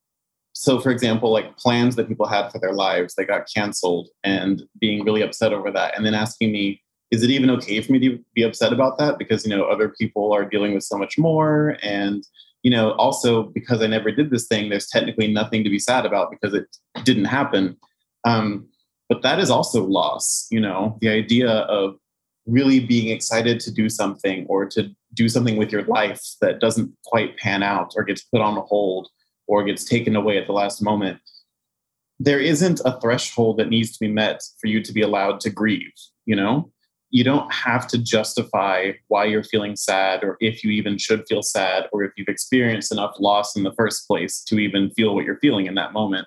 so 0.53 0.81
for 0.81 0.91
example, 0.91 1.31
like 1.31 1.57
plans 1.59 1.97
that 1.97 2.09
people 2.09 2.27
had 2.27 2.51
for 2.51 2.59
their 2.59 2.73
lives 2.73 3.15
that 3.15 3.27
got 3.27 3.49
canceled 3.55 4.09
and 4.25 4.63
being 4.81 5.05
really 5.05 5.23
upset 5.23 5.53
over 5.53 5.71
that. 5.71 5.97
And 5.97 6.05
then 6.05 6.15
asking 6.15 6.53
me, 6.53 6.83
is 7.11 7.23
it 7.23 7.31
even 7.31 7.51
okay 7.51 7.81
for 7.81 7.93
me 7.93 7.99
to 8.01 8.19
be 8.35 8.43
upset 8.43 8.73
about 8.73 8.99
that? 8.99 9.19
Because, 9.19 9.47
you 9.47 9.55
know, 9.55 9.65
other 9.65 9.91
people 9.91 10.33
are 10.33 10.45
dealing 10.45 10.75
with 10.75 10.83
so 10.83 10.97
much 10.97 11.19
more. 11.19 11.77
And, 11.83 12.27
you 12.63 12.71
know, 12.71 12.93
also 12.93 13.45
because 13.45 13.83
I 13.83 13.87
never 13.87 14.11
did 14.11 14.31
this 14.31 14.47
thing, 14.47 14.71
there's 14.71 14.89
technically 14.89 15.33
nothing 15.33 15.63
to 15.63 15.71
be 15.71 15.79
sad 15.79 16.05
about 16.05 16.31
because 16.31 16.55
it 16.55 16.67
didn't 17.05 17.27
happen. 17.27 17.77
Um, 18.25 18.69
but 19.09 19.23
that 19.23 19.39
is 19.39 19.51
also 19.51 19.85
loss 19.85 20.47
you 20.51 20.61
know? 20.61 20.99
The 21.01 21.09
idea 21.09 21.49
of 21.49 21.97
really 22.47 22.81
being 22.81 23.09
excited 23.09 23.59
to 23.61 23.73
do 23.73 23.89
something 23.89 24.47
or 24.49 24.67
to 24.67 24.91
do 25.15 25.29
something 25.29 25.57
with 25.57 25.73
your 25.73 25.83
life 25.85 26.23
that 26.41 26.61
doesn't 26.61 26.93
quite 27.05 27.37
pan 27.39 27.63
out 27.63 27.95
or 27.97 28.05
gets 28.05 28.23
put 28.23 28.41
on 28.41 28.57
hold 28.69 29.09
or 29.49 29.65
gets 29.65 29.85
taken 29.85 30.15
away 30.15 30.39
at 30.39 30.47
the 30.47 30.53
last 30.53 30.83
moment 30.83 31.19
there 32.19 32.41
isn't 32.41 32.81
a 32.87 32.99
threshold 33.01 33.59
that 33.59 33.69
needs 33.69 33.93
to 33.93 33.99
be 34.01 34.11
met 34.11 34.41
for 34.59 34.69
you 34.69 34.83
to 34.83 34.93
be 34.93 35.03
allowed 35.03 35.41
to 35.41 35.51
grieve 35.51 35.93
you 36.27 36.37
know? 36.37 36.71
You 37.11 37.23
don't 37.25 37.51
have 37.53 37.87
to 37.89 37.99
justify 37.99 38.93
why 39.07 39.25
you're 39.25 39.45
feeling 39.45 39.77
sad 39.77 40.25
or 40.25 40.37
if 40.41 40.65
you 40.65 40.71
even 40.73 40.99
should 40.99 41.25
feel 41.29 41.43
sad 41.43 41.87
or 41.93 42.03
if 42.03 42.13
you've 42.17 42.29
experienced 42.29 42.93
enough 42.93 43.15
loss 43.21 43.57
in 43.57 43.63
the 43.63 43.73
first 43.75 44.07
place 44.09 44.43
to 44.45 44.59
even 44.59 44.91
feel 44.91 45.15
what 45.15 45.25
you're 45.25 45.39
feeling 45.39 45.67
in 45.67 45.77
that 45.77 45.93
moment 45.93 46.27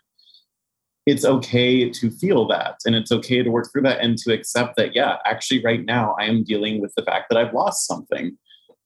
it's 1.05 1.25
okay 1.25 1.89
to 1.89 2.11
feel 2.11 2.47
that 2.47 2.75
and 2.85 2.95
it's 2.95 3.11
okay 3.11 3.41
to 3.41 3.49
work 3.49 3.69
through 3.71 3.81
that 3.81 3.99
and 3.99 4.17
to 4.17 4.33
accept 4.33 4.75
that 4.75 4.95
yeah 4.95 5.17
actually 5.25 5.63
right 5.63 5.85
now 5.85 6.15
i 6.19 6.25
am 6.25 6.43
dealing 6.43 6.81
with 6.81 6.93
the 6.95 7.03
fact 7.03 7.25
that 7.29 7.37
i've 7.37 7.53
lost 7.53 7.87
something. 7.87 8.37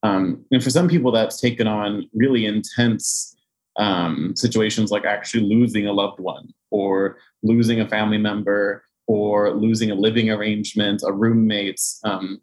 Um, 0.04 0.44
and 0.52 0.62
for 0.62 0.70
some 0.70 0.90
people 0.90 1.14
that's 1.14 1.40
taken 1.40 1.66
on 1.66 2.10
really 2.14 2.46
intense 2.46 3.38
um, 3.78 4.34
situations 4.36 4.92
like 4.92 5.06
actually 5.06 5.44
losing 5.44 5.88
a 5.88 5.94
loved 5.94 6.20
one 6.20 6.50
or 6.72 7.18
losing 7.42 7.80
a 7.80 7.88
family 7.88 8.18
member 8.18 8.84
or 9.08 9.52
losing 9.52 9.92
a 9.92 9.96
living 9.96 10.30
arrangement 10.30 11.04
a 11.06 11.14
roommate 11.14 11.80
um, 12.04 12.42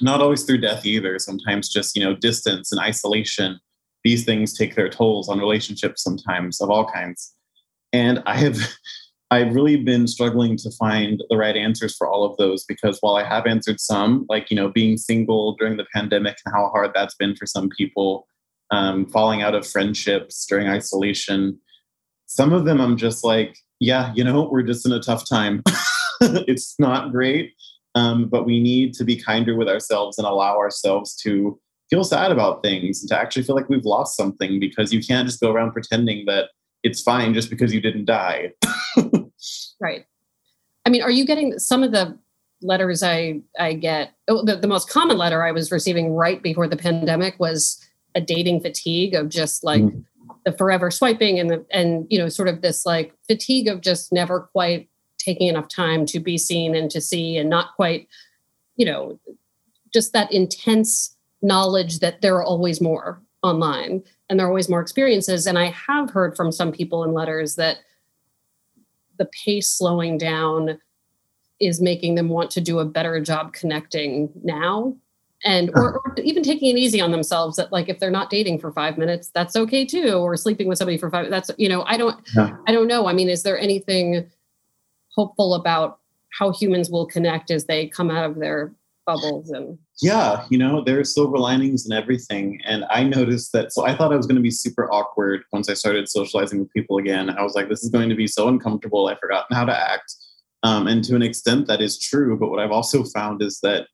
not 0.00 0.20
always 0.20 0.44
through 0.44 0.60
death 0.60 0.84
either. 0.86 1.18
Sometimes 1.18 1.68
just 1.68 1.96
you 1.96 2.04
know 2.04 2.14
distance 2.14 2.72
and 2.72 2.80
isolation. 2.80 3.60
These 4.04 4.24
things 4.24 4.56
take 4.56 4.74
their 4.74 4.88
tolls 4.88 5.28
on 5.28 5.38
relationships 5.38 6.02
sometimes 6.02 6.60
of 6.60 6.70
all 6.70 6.86
kinds. 6.90 7.34
And 7.92 8.22
i 8.26 8.36
have 8.36 8.58
I've 9.30 9.54
really 9.54 9.76
been 9.76 10.06
struggling 10.06 10.56
to 10.58 10.70
find 10.70 11.22
the 11.28 11.36
right 11.36 11.56
answers 11.56 11.94
for 11.94 12.08
all 12.08 12.24
of 12.24 12.36
those 12.38 12.64
because 12.64 12.98
while 13.00 13.16
I 13.16 13.24
have 13.24 13.46
answered 13.46 13.78
some, 13.78 14.24
like, 14.28 14.50
you 14.50 14.56
know, 14.56 14.70
being 14.70 14.96
single 14.96 15.54
during 15.56 15.76
the 15.76 15.86
pandemic 15.94 16.36
and 16.44 16.54
how 16.54 16.70
hard 16.70 16.92
that's 16.94 17.14
been 17.14 17.36
for 17.36 17.44
some 17.44 17.68
people, 17.68 18.26
um, 18.70 19.06
falling 19.06 19.42
out 19.42 19.54
of 19.54 19.66
friendships 19.66 20.46
during 20.46 20.68
isolation, 20.68 21.58
some 22.26 22.52
of 22.54 22.64
them 22.64 22.80
I'm 22.80 22.96
just 22.96 23.22
like, 23.22 23.58
yeah, 23.80 24.12
you 24.14 24.24
know, 24.24 24.48
we're 24.50 24.62
just 24.62 24.86
in 24.86 24.92
a 24.92 25.00
tough 25.00 25.28
time. 25.28 25.62
it's 26.20 26.74
not 26.78 27.12
great, 27.12 27.52
um, 27.94 28.28
but 28.28 28.46
we 28.46 28.60
need 28.60 28.94
to 28.94 29.04
be 29.04 29.20
kinder 29.20 29.56
with 29.56 29.68
ourselves 29.68 30.16
and 30.16 30.26
allow 30.26 30.56
ourselves 30.56 31.14
to 31.16 31.58
feel 31.90 32.04
sad 32.04 32.32
about 32.32 32.62
things 32.62 33.02
and 33.02 33.08
to 33.10 33.18
actually 33.18 33.42
feel 33.42 33.56
like 33.56 33.68
we've 33.68 33.84
lost 33.84 34.16
something 34.16 34.58
because 34.58 34.92
you 34.92 35.02
can't 35.02 35.26
just 35.26 35.40
go 35.40 35.52
around 35.52 35.72
pretending 35.72 36.24
that 36.26 36.50
it's 36.82 37.02
fine 37.02 37.34
just 37.34 37.50
because 37.50 37.72
you 37.74 37.80
didn't 37.80 38.04
die. 38.04 38.52
right. 39.80 40.06
I 40.86 40.90
mean, 40.90 41.02
are 41.02 41.10
you 41.10 41.24
getting 41.24 41.58
some 41.58 41.82
of 41.82 41.92
the 41.92 42.18
letters 42.62 43.02
I 43.02 43.40
I 43.58 43.74
get? 43.74 44.12
Oh, 44.28 44.44
the, 44.44 44.56
the 44.56 44.68
most 44.68 44.88
common 44.88 45.18
letter 45.18 45.44
I 45.44 45.52
was 45.52 45.70
receiving 45.70 46.14
right 46.14 46.42
before 46.42 46.66
the 46.66 46.76
pandemic 46.76 47.38
was 47.38 47.84
a 48.14 48.20
dating 48.20 48.60
fatigue 48.60 49.14
of 49.14 49.28
just 49.28 49.64
like 49.64 49.82
mm. 49.82 50.04
the 50.44 50.52
forever 50.52 50.90
swiping 50.90 51.38
and 51.38 51.50
the 51.50 51.64
and 51.70 52.06
you 52.10 52.18
know 52.18 52.28
sort 52.28 52.48
of 52.48 52.62
this 52.62 52.86
like 52.86 53.14
fatigue 53.26 53.68
of 53.68 53.80
just 53.80 54.12
never 54.12 54.40
quite 54.40 54.88
taking 55.18 55.48
enough 55.48 55.68
time 55.68 56.06
to 56.06 56.20
be 56.20 56.38
seen 56.38 56.74
and 56.74 56.90
to 56.90 57.00
see 57.00 57.36
and 57.36 57.50
not 57.50 57.74
quite 57.76 58.08
you 58.76 58.86
know 58.86 59.18
just 59.92 60.12
that 60.12 60.32
intense 60.32 61.16
knowledge 61.42 62.00
that 62.00 62.20
there 62.20 62.36
are 62.36 62.44
always 62.44 62.80
more 62.80 63.22
online 63.42 64.02
and 64.28 64.38
there 64.38 64.46
are 64.46 64.50
always 64.50 64.68
more 64.68 64.80
experiences. 64.80 65.46
And 65.46 65.58
I 65.58 65.66
have 65.66 66.10
heard 66.10 66.36
from 66.36 66.52
some 66.52 66.72
people 66.72 67.04
in 67.04 67.12
letters 67.12 67.56
that 67.56 67.78
the 69.18 69.28
pace 69.44 69.68
slowing 69.68 70.18
down 70.18 70.78
is 71.60 71.80
making 71.80 72.14
them 72.14 72.28
want 72.28 72.50
to 72.52 72.60
do 72.60 72.78
a 72.78 72.84
better 72.84 73.20
job 73.20 73.52
connecting 73.52 74.30
now. 74.42 74.96
And 75.44 75.70
or, 75.74 76.00
or, 76.00 76.14
even 76.18 76.42
taking 76.42 76.76
it 76.76 76.78
easy 76.78 77.00
on 77.00 77.12
themselves 77.12 77.56
that 77.56 77.70
like 77.70 77.88
if 77.88 78.00
they're 78.00 78.10
not 78.10 78.28
dating 78.28 78.58
for 78.58 78.72
five 78.72 78.98
minutes 78.98 79.30
that's 79.32 79.54
okay 79.54 79.84
too 79.84 80.14
or 80.14 80.36
sleeping 80.36 80.66
with 80.66 80.78
somebody 80.78 80.98
for 80.98 81.10
five 81.10 81.30
that's 81.30 81.48
you 81.56 81.68
know 81.68 81.84
i 81.84 81.96
don't 81.96 82.18
yeah. 82.34 82.56
i 82.66 82.72
don't 82.72 82.88
know. 82.88 83.06
I 83.06 83.12
mean 83.12 83.28
is 83.28 83.44
there 83.44 83.56
anything 83.56 84.28
hopeful 85.14 85.54
about 85.54 86.00
how 86.36 86.52
humans 86.52 86.90
will 86.90 87.06
connect 87.06 87.52
as 87.52 87.66
they 87.66 87.86
come 87.86 88.10
out 88.10 88.28
of 88.28 88.40
their 88.40 88.72
bubbles 89.08 89.48
and 89.48 89.78
yeah 90.02 90.44
you 90.50 90.58
know 90.58 90.84
there 90.84 91.00
are 91.00 91.04
silver 91.04 91.38
linings 91.38 91.86
and 91.86 91.98
everything 91.98 92.60
and 92.66 92.84
i 92.90 93.02
noticed 93.02 93.52
that 93.54 93.72
so 93.72 93.86
i 93.86 93.94
thought 93.94 94.12
i 94.12 94.16
was 94.16 94.26
going 94.26 94.36
to 94.36 94.42
be 94.42 94.50
super 94.50 94.92
awkward 94.92 95.40
once 95.50 95.70
i 95.70 95.74
started 95.74 96.06
socializing 96.06 96.58
with 96.58 96.70
people 96.74 96.98
again 96.98 97.30
i 97.30 97.42
was 97.42 97.54
like 97.54 97.70
this 97.70 97.82
is 97.82 97.88
going 97.88 98.10
to 98.10 98.14
be 98.14 98.26
so 98.26 98.48
uncomfortable 98.48 99.08
i've 99.08 99.18
forgotten 99.18 99.56
how 99.56 99.64
to 99.64 99.76
act. 99.76 100.14
Um, 100.64 100.88
and 100.88 101.02
to 101.04 101.14
an 101.14 101.22
extent 101.22 101.68
that 101.68 101.80
is 101.80 101.98
true 101.98 102.38
but 102.38 102.50
what 102.50 102.60
i've 102.60 102.70
also 102.70 103.02
found 103.02 103.40
is 103.42 103.60
that 103.62 103.86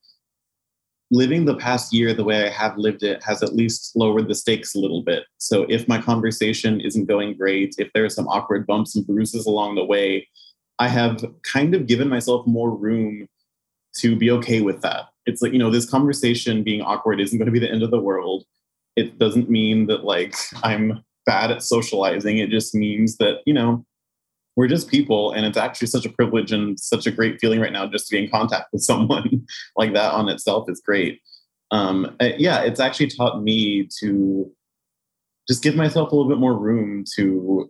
living 1.11 1.45
the 1.45 1.55
past 1.55 1.93
year 1.93 2.13
the 2.13 2.23
way 2.25 2.45
i 2.45 2.49
have 2.49 2.77
lived 2.77 3.03
it 3.03 3.23
has 3.23 3.41
at 3.41 3.55
least 3.55 3.95
lowered 3.95 4.27
the 4.27 4.35
stakes 4.35 4.75
a 4.75 4.79
little 4.79 5.03
bit. 5.03 5.23
So 5.37 5.65
if 5.69 5.87
my 5.87 6.01
conversation 6.01 6.81
isn't 6.81 7.05
going 7.05 7.37
great 7.37 7.75
if 7.77 7.89
there 7.93 8.03
are 8.03 8.09
some 8.17 8.27
awkward 8.27 8.67
bumps 8.67 8.95
and 8.95 9.07
bruises 9.07 9.45
along 9.45 9.75
the 9.75 9.85
way 9.85 10.27
i 10.79 10.89
have 10.89 11.23
kind 11.43 11.73
of 11.73 11.87
given 11.87 12.09
myself 12.09 12.45
more 12.47 12.71
room 12.75 13.29
to 13.97 14.15
be 14.15 14.31
okay 14.31 14.61
with 14.61 14.81
that. 14.81 15.05
It's 15.25 15.41
like, 15.41 15.53
you 15.53 15.59
know, 15.59 15.71
this 15.71 15.89
conversation 15.89 16.63
being 16.63 16.81
awkward 16.81 17.19
isn't 17.19 17.37
going 17.37 17.47
to 17.47 17.51
be 17.51 17.59
the 17.59 17.71
end 17.71 17.83
of 17.83 17.91
the 17.91 17.99
world. 17.99 18.45
It 18.95 19.17
doesn't 19.17 19.49
mean 19.49 19.87
that 19.87 20.03
like 20.03 20.35
I'm 20.63 21.03
bad 21.25 21.51
at 21.51 21.63
socializing. 21.63 22.37
It 22.37 22.49
just 22.49 22.75
means 22.75 23.17
that, 23.17 23.39
you 23.45 23.53
know, 23.53 23.85
we're 24.55 24.67
just 24.67 24.89
people 24.89 25.31
and 25.31 25.45
it's 25.45 25.57
actually 25.57 25.87
such 25.87 26.05
a 26.05 26.09
privilege 26.09 26.51
and 26.51 26.79
such 26.79 27.05
a 27.05 27.11
great 27.11 27.39
feeling 27.41 27.59
right 27.59 27.73
now 27.73 27.87
just 27.87 28.07
to 28.07 28.15
be 28.15 28.23
in 28.23 28.29
contact 28.29 28.71
with 28.71 28.81
someone 28.81 29.45
like 29.75 29.93
that 29.93 30.13
on 30.13 30.29
itself 30.29 30.69
is 30.69 30.81
great. 30.85 31.19
Um, 31.71 32.15
yeah, 32.21 32.61
it's 32.61 32.79
actually 32.79 33.07
taught 33.07 33.41
me 33.41 33.89
to 33.99 34.49
just 35.47 35.63
give 35.63 35.75
myself 35.75 36.11
a 36.11 36.15
little 36.15 36.29
bit 36.29 36.39
more 36.39 36.57
room 36.57 37.03
to 37.15 37.69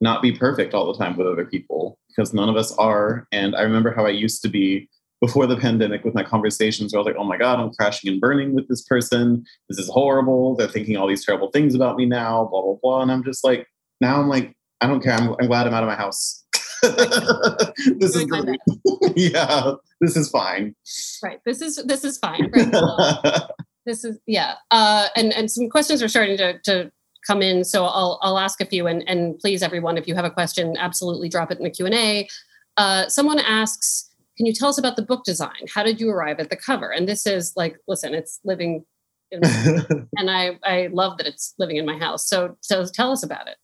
not 0.00 0.22
be 0.22 0.32
perfect 0.32 0.74
all 0.74 0.92
the 0.92 0.98
time 0.98 1.16
with 1.16 1.26
other 1.26 1.44
people 1.44 1.98
because 2.08 2.32
none 2.32 2.48
of 2.48 2.56
us 2.56 2.72
are. 2.76 3.26
And 3.32 3.56
I 3.56 3.62
remember 3.62 3.92
how 3.92 4.06
I 4.06 4.10
used 4.10 4.42
to 4.42 4.48
be 4.48 4.88
before 5.24 5.46
the 5.46 5.56
pandemic 5.56 6.04
with 6.04 6.12
my 6.12 6.22
conversations 6.22 6.92
where 6.92 6.98
I 6.98 7.00
was 7.00 7.06
like, 7.06 7.16
oh 7.18 7.24
my 7.24 7.38
God, 7.38 7.58
I'm 7.58 7.72
crashing 7.72 8.12
and 8.12 8.20
burning 8.20 8.54
with 8.54 8.68
this 8.68 8.82
person. 8.82 9.42
This 9.70 9.78
is 9.78 9.88
horrible. 9.88 10.54
They're 10.54 10.68
thinking 10.68 10.98
all 10.98 11.08
these 11.08 11.24
terrible 11.24 11.50
things 11.50 11.74
about 11.74 11.96
me 11.96 12.04
now, 12.04 12.44
blah, 12.44 12.60
blah, 12.60 12.74
blah. 12.82 13.00
And 13.00 13.10
I'm 13.10 13.24
just 13.24 13.42
like, 13.42 13.66
now 14.02 14.20
I'm 14.20 14.28
like, 14.28 14.54
I 14.82 14.86
don't 14.86 15.02
care. 15.02 15.14
I'm, 15.14 15.34
I'm 15.40 15.46
glad 15.46 15.66
I'm 15.66 15.72
out 15.72 15.82
of 15.82 15.88
my 15.88 15.94
house. 15.94 16.44
this 16.82 18.14
is 18.14 18.26
great. 18.26 18.58
yeah, 19.16 19.72
this 20.02 20.14
is 20.14 20.28
fine. 20.28 20.76
Right. 21.22 21.40
This 21.46 21.62
is 21.62 21.82
this 21.86 22.04
is 22.04 22.18
fine. 22.18 22.50
Right. 22.54 23.40
this 23.86 24.04
is 24.04 24.18
yeah. 24.26 24.56
Uh, 24.70 25.08
and 25.16 25.32
and 25.32 25.50
some 25.50 25.70
questions 25.70 26.02
are 26.02 26.08
starting 26.08 26.36
to 26.36 26.58
to 26.64 26.92
come 27.26 27.40
in, 27.40 27.64
so 27.64 27.86
I'll 27.86 28.18
I'll 28.20 28.38
ask 28.38 28.60
a 28.60 28.66
few. 28.66 28.86
And 28.86 29.02
and 29.08 29.38
please, 29.38 29.62
everyone, 29.62 29.96
if 29.96 30.06
you 30.06 30.14
have 30.14 30.26
a 30.26 30.30
question, 30.30 30.76
absolutely 30.76 31.30
drop 31.30 31.50
it 31.50 31.56
in 31.56 31.64
the 31.64 31.70
Q 31.70 31.86
and 31.86 31.94
A. 31.94 32.28
Uh, 32.76 33.08
someone 33.08 33.38
asks 33.38 34.10
can 34.36 34.46
you 34.46 34.52
tell 34.52 34.68
us 34.68 34.78
about 34.78 34.96
the 34.96 35.02
book 35.02 35.24
design? 35.24 35.66
How 35.72 35.82
did 35.82 36.00
you 36.00 36.10
arrive 36.10 36.40
at 36.40 36.50
the 36.50 36.56
cover? 36.56 36.90
And 36.90 37.08
this 37.08 37.26
is 37.26 37.52
like, 37.56 37.76
listen, 37.86 38.14
it's 38.14 38.40
living, 38.44 38.84
in 39.30 39.40
and 40.16 40.30
I 40.30 40.58
I 40.64 40.88
love 40.92 41.18
that 41.18 41.26
it's 41.26 41.54
living 41.58 41.76
in 41.76 41.86
my 41.86 41.98
house. 41.98 42.28
So 42.28 42.56
so 42.60 42.84
tell 42.86 43.12
us 43.12 43.22
about 43.22 43.48
it. 43.48 43.56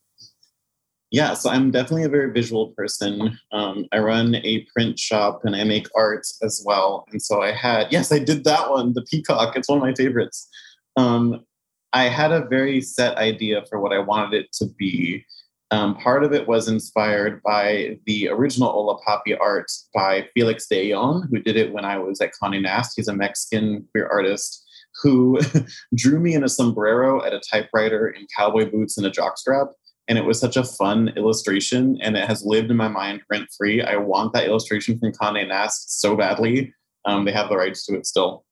Yeah, 1.12 1.34
so 1.34 1.50
I'm 1.50 1.72
definitely 1.72 2.04
a 2.04 2.08
very 2.08 2.32
visual 2.32 2.68
person. 2.76 3.36
Um, 3.50 3.86
I 3.90 3.98
run 3.98 4.36
a 4.36 4.64
print 4.72 4.96
shop 4.96 5.40
and 5.44 5.56
I 5.56 5.64
make 5.64 5.88
art 5.96 6.24
as 6.42 6.62
well. 6.64 7.04
And 7.10 7.20
so 7.20 7.42
I 7.42 7.50
had, 7.50 7.88
yes, 7.90 8.12
I 8.12 8.20
did 8.20 8.44
that 8.44 8.70
one, 8.70 8.92
the 8.92 9.02
peacock. 9.02 9.56
It's 9.56 9.68
one 9.68 9.78
of 9.78 9.82
my 9.82 9.92
favorites. 9.94 10.48
Um, 10.96 11.44
I 11.92 12.04
had 12.04 12.30
a 12.30 12.46
very 12.46 12.80
set 12.80 13.16
idea 13.16 13.64
for 13.68 13.80
what 13.80 13.92
I 13.92 13.98
wanted 13.98 14.34
it 14.34 14.52
to 14.54 14.66
be. 14.78 15.24
Um, 15.72 15.94
part 15.94 16.24
of 16.24 16.32
it 16.32 16.48
was 16.48 16.68
inspired 16.68 17.40
by 17.42 17.98
the 18.06 18.28
original 18.28 18.72
Hola 18.72 18.98
Papi 19.06 19.38
art 19.40 19.70
by 19.94 20.26
Felix 20.34 20.66
d'Eon, 20.66 21.28
who 21.30 21.38
did 21.38 21.56
it 21.56 21.72
when 21.72 21.84
I 21.84 21.98
was 21.98 22.20
at 22.20 22.32
Condé 22.40 22.60
Nast. 22.60 22.94
He's 22.96 23.06
a 23.06 23.14
Mexican 23.14 23.86
queer 23.92 24.08
artist 24.08 24.66
who 25.02 25.38
drew 25.94 26.18
me 26.18 26.34
in 26.34 26.42
a 26.42 26.48
sombrero 26.48 27.24
at 27.24 27.32
a 27.32 27.40
typewriter 27.40 28.08
in 28.08 28.26
cowboy 28.36 28.68
boots 28.68 28.98
and 28.98 29.06
a 29.06 29.10
jockstrap. 29.10 29.68
And 30.08 30.18
it 30.18 30.24
was 30.24 30.40
such 30.40 30.56
a 30.56 30.64
fun 30.64 31.12
illustration, 31.16 31.96
and 32.02 32.16
it 32.16 32.26
has 32.26 32.44
lived 32.44 32.72
in 32.72 32.76
my 32.76 32.88
mind 32.88 33.20
rent 33.30 33.48
free. 33.56 33.80
I 33.80 33.94
want 33.94 34.32
that 34.32 34.46
illustration 34.46 34.98
from 34.98 35.12
Condé 35.12 35.46
Nast 35.46 36.00
so 36.00 36.16
badly. 36.16 36.74
Um, 37.04 37.24
they 37.24 37.32
have 37.32 37.48
the 37.48 37.56
rights 37.56 37.86
to 37.86 37.94
it 37.94 38.06
still. 38.06 38.44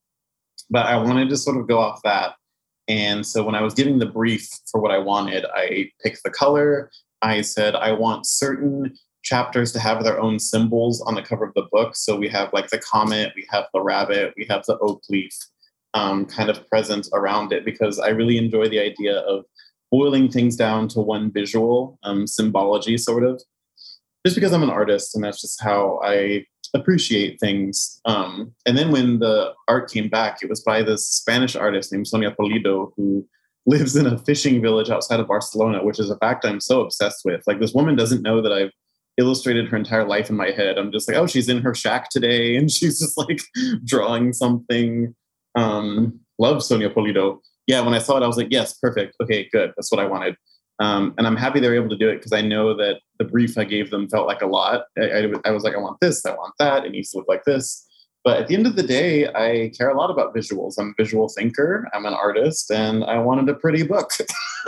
But 0.69 0.85
I 0.85 0.95
wanted 0.95 1.27
to 1.29 1.37
sort 1.37 1.57
of 1.57 1.67
go 1.67 1.79
off 1.79 2.01
that. 2.03 2.35
And 2.87 3.25
so 3.25 3.43
when 3.43 3.55
I 3.55 3.61
was 3.61 3.73
giving 3.73 3.99
the 3.99 4.05
brief 4.05 4.47
for 4.71 4.79
what 4.79 4.91
I 4.91 4.99
wanted, 4.99 5.45
I 5.53 5.91
picked 6.01 6.23
the 6.23 6.29
color, 6.29 6.89
I 7.21 7.41
said, 7.41 7.75
I 7.75 7.91
want 7.91 8.25
certain 8.25 8.93
chapters 9.23 9.71
to 9.73 9.79
have 9.79 10.03
their 10.03 10.19
own 10.19 10.39
symbols 10.39 11.01
on 11.01 11.15
the 11.15 11.21
cover 11.21 11.45
of 11.45 11.53
the 11.53 11.67
book. 11.71 11.95
So 11.95 12.15
we 12.15 12.29
have 12.29 12.53
like 12.53 12.69
the 12.69 12.79
comet, 12.79 13.33
we 13.35 13.45
have 13.49 13.65
the 13.73 13.81
rabbit, 13.81 14.33
we 14.37 14.45
have 14.49 14.63
the 14.65 14.77
oak 14.79 15.03
leaf 15.09 15.33
um, 15.93 16.25
kind 16.25 16.49
of 16.49 16.67
present 16.69 17.07
around 17.13 17.51
it 17.51 17.65
because 17.65 17.99
I 17.99 18.09
really 18.09 18.37
enjoy 18.37 18.69
the 18.69 18.79
idea 18.79 19.17
of 19.19 19.45
boiling 19.91 20.29
things 20.29 20.55
down 20.55 20.87
to 20.89 21.01
one 21.01 21.31
visual 21.31 21.99
um, 22.03 22.27
symbology, 22.27 22.97
sort 22.97 23.23
of. 23.23 23.41
Just 24.25 24.35
because 24.35 24.53
I'm 24.53 24.63
an 24.63 24.69
artist 24.69 25.15
and 25.15 25.23
that's 25.23 25.41
just 25.41 25.61
how 25.63 25.99
I 26.03 26.45
appreciate 26.73 27.39
things. 27.39 27.99
Um, 28.05 28.53
and 28.65 28.77
then 28.77 28.91
when 28.91 29.19
the 29.19 29.53
art 29.67 29.91
came 29.91 30.09
back, 30.09 30.39
it 30.43 30.49
was 30.49 30.61
by 30.61 30.83
this 30.83 31.07
Spanish 31.07 31.55
artist 31.55 31.91
named 31.91 32.07
Sonia 32.07 32.35
Pulido 32.37 32.91
who 32.95 33.25
lives 33.69 33.95
in 33.95 34.07
a 34.07 34.17
fishing 34.17 34.61
village 34.61 34.89
outside 34.89 35.19
of 35.19 35.27
Barcelona, 35.27 35.83
which 35.83 35.99
is 35.99 36.09
a 36.09 36.17
fact 36.17 36.43
I'm 36.43 36.59
so 36.59 36.81
obsessed 36.81 37.21
with. 37.23 37.43
Like 37.45 37.59
this 37.59 37.73
woman 37.73 37.95
doesn't 37.95 38.23
know 38.23 38.41
that 38.41 38.51
I've 38.51 38.71
illustrated 39.17 39.67
her 39.67 39.77
entire 39.77 40.05
life 40.05 40.29
in 40.29 40.35
my 40.35 40.49
head. 40.49 40.77
I'm 40.77 40.91
just 40.91 41.07
like, 41.07 41.17
oh, 41.17 41.27
she's 41.27 41.49
in 41.49 41.61
her 41.61 41.75
shack 41.75 42.09
today, 42.09 42.55
and 42.57 42.71
she's 42.71 42.99
just 42.99 43.17
like 43.17 43.41
drawing 43.85 44.33
something. 44.33 45.15
Um, 45.55 46.19
love 46.39 46.63
Sonia 46.63 46.89
Pulido. 46.89 47.39
Yeah, 47.67 47.81
when 47.81 47.93
I 47.93 47.99
saw 47.99 48.17
it, 48.17 48.23
I 48.23 48.27
was 48.27 48.37
like, 48.37 48.47
yes, 48.49 48.77
perfect. 48.79 49.15
Okay, 49.21 49.47
good. 49.51 49.71
That's 49.77 49.91
what 49.91 50.01
I 50.01 50.05
wanted. 50.05 50.35
Um, 50.79 51.13
and 51.17 51.27
I'm 51.27 51.35
happy 51.35 51.59
they 51.59 51.67
were 51.67 51.75
able 51.75 51.89
to 51.89 51.97
do 51.97 52.09
it 52.09 52.15
because 52.15 52.31
I 52.31 52.41
know 52.41 52.73
that 52.75 53.01
the 53.19 53.25
brief 53.25 53.57
I 53.57 53.65
gave 53.65 53.91
them 53.91 54.07
felt 54.09 54.27
like 54.27 54.41
a 54.41 54.47
lot. 54.47 54.85
I, 54.97 55.09
I, 55.09 55.31
I, 55.45 55.51
was 55.51 55.63
like, 55.63 55.75
I 55.75 55.77
want 55.77 55.97
this, 55.99 56.25
I 56.25 56.31
want 56.31 56.53
that, 56.57 56.85
it 56.85 56.91
needs 56.91 57.11
to 57.11 57.17
look 57.17 57.27
like 57.27 57.43
this. 57.43 57.85
But 58.23 58.37
at 58.37 58.47
the 58.47 58.55
end 58.55 58.67
of 58.67 58.75
the 58.75 58.83
day, 58.83 59.27
I 59.27 59.71
care 59.77 59.89
a 59.89 59.97
lot 59.97 60.11
about 60.11 60.35
visuals. 60.35 60.75
I'm 60.77 60.89
a 60.89 61.01
visual 61.01 61.29
thinker, 61.29 61.87
I'm 61.93 62.05
an 62.05 62.13
artist, 62.13 62.69
and 62.69 63.03
I 63.05 63.17
wanted 63.19 63.47
a 63.47 63.53
pretty 63.53 63.83
book. 63.83 64.11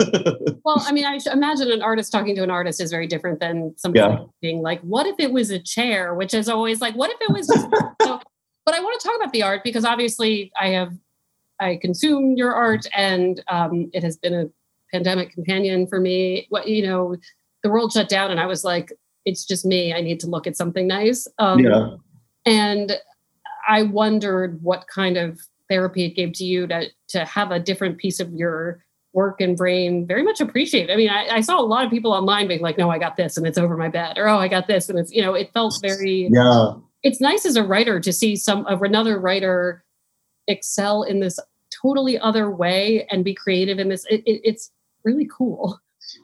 well, 0.64 0.82
I 0.86 0.92
mean, 0.92 1.04
I 1.04 1.18
imagine 1.30 1.70
an 1.70 1.82
artist 1.82 2.10
talking 2.10 2.34
to 2.36 2.42
an 2.42 2.50
artist 2.50 2.80
is 2.80 2.90
very 2.90 3.06
different 3.06 3.40
than 3.40 3.74
something 3.76 4.00
yeah. 4.00 4.24
being 4.40 4.62
like, 4.62 4.80
what 4.80 5.06
if 5.06 5.16
it 5.18 5.32
was 5.32 5.50
a 5.50 5.58
chair, 5.58 6.14
which 6.14 6.32
is 6.32 6.48
always 6.48 6.80
like, 6.80 6.94
what 6.94 7.10
if 7.10 7.18
it 7.20 7.30
was 7.30 7.46
just. 7.46 7.68
so, 8.02 8.20
but 8.64 8.74
I 8.74 8.80
want 8.80 8.98
to 9.00 9.06
talk 9.06 9.16
about 9.16 9.32
the 9.32 9.42
art 9.42 9.62
because 9.64 9.84
obviously 9.84 10.50
I 10.58 10.68
have, 10.68 10.94
I 11.60 11.76
consume 11.76 12.36
your 12.36 12.54
art 12.54 12.86
and 12.96 13.42
um, 13.48 13.90
it 13.92 14.02
has 14.02 14.16
been 14.16 14.34
a 14.34 14.46
pandemic 14.92 15.32
companion 15.32 15.86
for 15.86 16.00
me. 16.00 16.46
What, 16.48 16.68
you 16.68 16.86
know, 16.86 17.16
the 17.62 17.70
world 17.70 17.92
shut 17.92 18.08
down 18.08 18.30
and 18.30 18.40
I 18.40 18.46
was 18.46 18.64
like, 18.64 18.92
it's 19.24 19.44
just 19.44 19.64
me. 19.64 19.92
I 19.92 20.00
need 20.00 20.20
to 20.20 20.26
look 20.26 20.46
at 20.46 20.56
something 20.56 20.86
nice. 20.86 21.28
Um, 21.38 21.60
yeah. 21.60 21.96
And 22.46 22.98
I 23.68 23.82
wondered 23.82 24.62
what 24.62 24.86
kind 24.88 25.16
of 25.16 25.40
therapy 25.68 26.04
it 26.04 26.10
gave 26.10 26.32
to 26.34 26.44
you 26.44 26.66
to 26.66 26.86
to 27.08 27.24
have 27.24 27.50
a 27.50 27.58
different 27.58 27.98
piece 27.98 28.20
of 28.20 28.32
your 28.32 28.84
work 29.12 29.40
and 29.40 29.56
brain 29.56 30.06
very 30.06 30.22
much 30.22 30.40
appreciated. 30.40 30.90
I 30.92 30.96
mean, 30.96 31.10
I, 31.10 31.28
I, 31.28 31.40
saw 31.42 31.60
a 31.60 31.62
lot 31.62 31.84
of 31.84 31.90
people 31.90 32.12
online 32.12 32.48
being 32.48 32.62
like, 32.62 32.78
"No, 32.78 32.90
I 32.90 32.98
got 32.98 33.16
this, 33.16 33.36
and 33.36 33.46
it's 33.46 33.58
over 33.58 33.76
my 33.76 33.88
bed," 33.88 34.18
or 34.18 34.28
"Oh, 34.28 34.38
I 34.38 34.48
got 34.48 34.66
this, 34.66 34.88
and 34.88 34.98
it's 34.98 35.12
you 35.12 35.22
know." 35.22 35.34
It 35.34 35.52
felt 35.52 35.78
very. 35.82 36.28
Yeah. 36.32 36.74
It's 37.02 37.20
nice 37.20 37.44
as 37.44 37.56
a 37.56 37.64
writer 37.64 38.00
to 38.00 38.12
see 38.12 38.36
some 38.36 38.64
of 38.66 38.82
another 38.82 39.18
writer 39.18 39.84
excel 40.46 41.02
in 41.02 41.20
this 41.20 41.38
totally 41.82 42.18
other 42.18 42.50
way 42.50 43.06
and 43.10 43.24
be 43.24 43.34
creative 43.34 43.78
in 43.78 43.88
this. 43.88 44.06
It, 44.08 44.22
it, 44.24 44.40
it's 44.44 44.70
really 45.04 45.28
cool. 45.30 45.78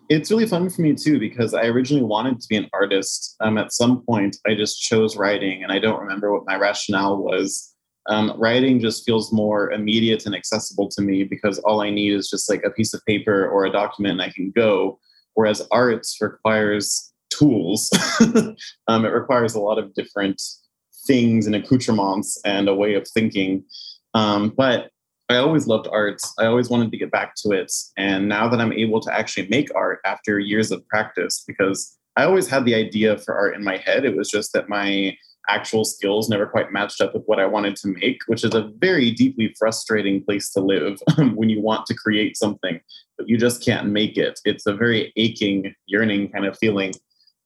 It's 0.09 0.31
really 0.31 0.47
fun 0.47 0.69
for 0.71 0.83
me 0.83 0.95
too 0.95 1.19
because 1.19 1.55
I 1.55 1.65
originally 1.65 2.05
wanted 2.05 2.41
to 2.41 2.49
be 2.49 2.57
an 2.57 2.69
artist. 2.73 3.37
Um, 3.41 3.59
at 3.59 3.73
some 3.73 4.03
point, 4.03 4.37
I 4.47 4.55
just 4.55 4.81
chose 4.81 5.17
writing, 5.17 5.63
and 5.63 5.73
I 5.73 5.79
don't 5.79 6.01
remember 6.01 6.33
what 6.33 6.47
my 6.47 6.57
rationale 6.57 7.19
was. 7.19 7.75
Um, 8.09 8.33
writing 8.39 8.81
just 8.81 9.05
feels 9.05 9.33
more 9.33 9.71
immediate 9.71 10.25
and 10.25 10.35
accessible 10.35 10.89
to 10.89 11.03
me 11.03 11.25
because 11.25 11.59
all 11.61 11.83
I 11.83 11.91
need 11.91 12.15
is 12.15 12.31
just 12.31 12.49
like 12.49 12.63
a 12.65 12.71
piece 12.71 12.95
of 12.95 13.05
paper 13.05 13.47
or 13.49 13.67
a 13.67 13.73
document, 13.73 14.13
and 14.13 14.23
I 14.23 14.31
can 14.31 14.51
go. 14.51 14.99
Whereas 15.35 15.67
art 15.71 16.07
requires 16.21 17.13
tools. 17.31 17.91
um, 18.89 19.05
it 19.05 19.11
requires 19.11 19.55
a 19.55 19.61
lot 19.61 19.79
of 19.79 19.95
different 19.95 20.41
things 21.07 21.47
and 21.47 21.55
accoutrements 21.55 22.41
and 22.45 22.69
a 22.69 22.75
way 22.75 22.95
of 22.95 23.07
thinking. 23.09 23.65
Um, 24.15 24.51
but 24.57 24.91
I 25.29 25.37
always 25.37 25.67
loved 25.67 25.89
art. 25.93 26.21
I 26.39 26.47
always 26.47 26.71
wanted 26.71 26.91
to 26.91 26.97
get 26.97 27.11
back 27.11 27.35
to 27.43 27.51
it. 27.51 27.71
And 27.97 28.29
now 28.29 28.49
that 28.49 28.61
I'm 28.61 28.73
able 28.73 29.01
to 29.01 29.15
actually 29.15 29.49
make 29.49 29.75
art 29.75 30.01
after 30.05 30.39
years 30.39 30.71
of 30.71 30.87
practice, 30.89 31.45
because 31.47 31.99
I 32.17 32.25
always 32.25 32.49
had 32.49 32.65
the 32.65 32.75
idea 32.75 33.19
for 33.19 33.35
art 33.35 33.55
in 33.55 33.63
my 33.63 33.77
head, 33.77 34.05
it 34.05 34.17
was 34.17 34.31
just 34.31 34.53
that 34.55 34.69
my 34.69 35.17
actual 35.49 35.85
skills 35.85 36.29
never 36.29 36.47
quite 36.47 36.73
matched 36.73 37.01
up 37.01 37.15
with 37.15 37.25
what 37.27 37.41
I 37.41 37.47
wanted 37.47 37.77
to 37.77 37.89
make, 37.89 38.21
which 38.27 38.45
is 38.45 38.55
a 38.55 38.71
very 38.79 39.11
deeply 39.11 39.55
frustrating 39.59 40.23
place 40.23 40.51
to 40.53 40.61
live 40.61 41.01
when 41.35 41.49
you 41.49 41.61
want 41.61 41.87
to 41.87 41.95
create 41.95 42.37
something, 42.37 42.81
but 43.17 43.29
you 43.29 43.39
just 43.39 43.65
can't 43.65 43.89
make 43.89 44.17
it. 44.17 44.41
It's 44.45 44.67
a 44.67 44.75
very 44.75 45.13
aching, 45.17 45.75
yearning 45.87 46.31
kind 46.31 46.47
of 46.47 46.59
feeling. 46.59 46.93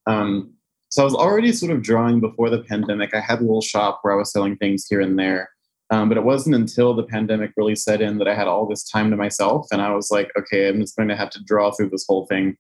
Um, 0.06 0.52
so 0.88 1.02
I 1.02 1.04
was 1.04 1.14
already 1.14 1.52
sort 1.52 1.72
of 1.72 1.82
drawing 1.82 2.20
before 2.20 2.50
the 2.50 2.62
pandemic. 2.62 3.14
I 3.14 3.20
had 3.20 3.38
a 3.38 3.42
little 3.42 3.62
shop 3.62 4.00
where 4.02 4.12
I 4.12 4.16
was 4.16 4.32
selling 4.32 4.56
things 4.56 4.86
here 4.88 5.00
and 5.00 5.18
there. 5.18 5.48
Um, 5.92 6.08
but 6.08 6.16
it 6.16 6.24
wasn't 6.24 6.54
until 6.54 6.94
the 6.94 7.02
pandemic 7.02 7.52
really 7.54 7.76
set 7.76 8.00
in 8.00 8.16
that 8.16 8.26
I 8.26 8.34
had 8.34 8.48
all 8.48 8.66
this 8.66 8.88
time 8.88 9.10
to 9.10 9.16
myself. 9.16 9.66
And 9.70 9.82
I 9.82 9.94
was 9.94 10.10
like, 10.10 10.30
okay, 10.38 10.68
I'm 10.68 10.80
just 10.80 10.96
going 10.96 11.10
to 11.10 11.16
have 11.16 11.28
to 11.30 11.44
draw 11.44 11.70
through 11.70 11.90
this 11.90 12.06
whole 12.08 12.24
thing. 12.26 12.56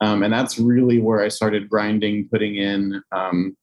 Um, 0.00 0.22
and 0.22 0.32
that's 0.32 0.56
really 0.56 1.00
where 1.00 1.20
I 1.20 1.26
started 1.26 1.68
grinding, 1.68 2.28
putting 2.28 2.54
in 2.54 3.02
um, 3.10 3.56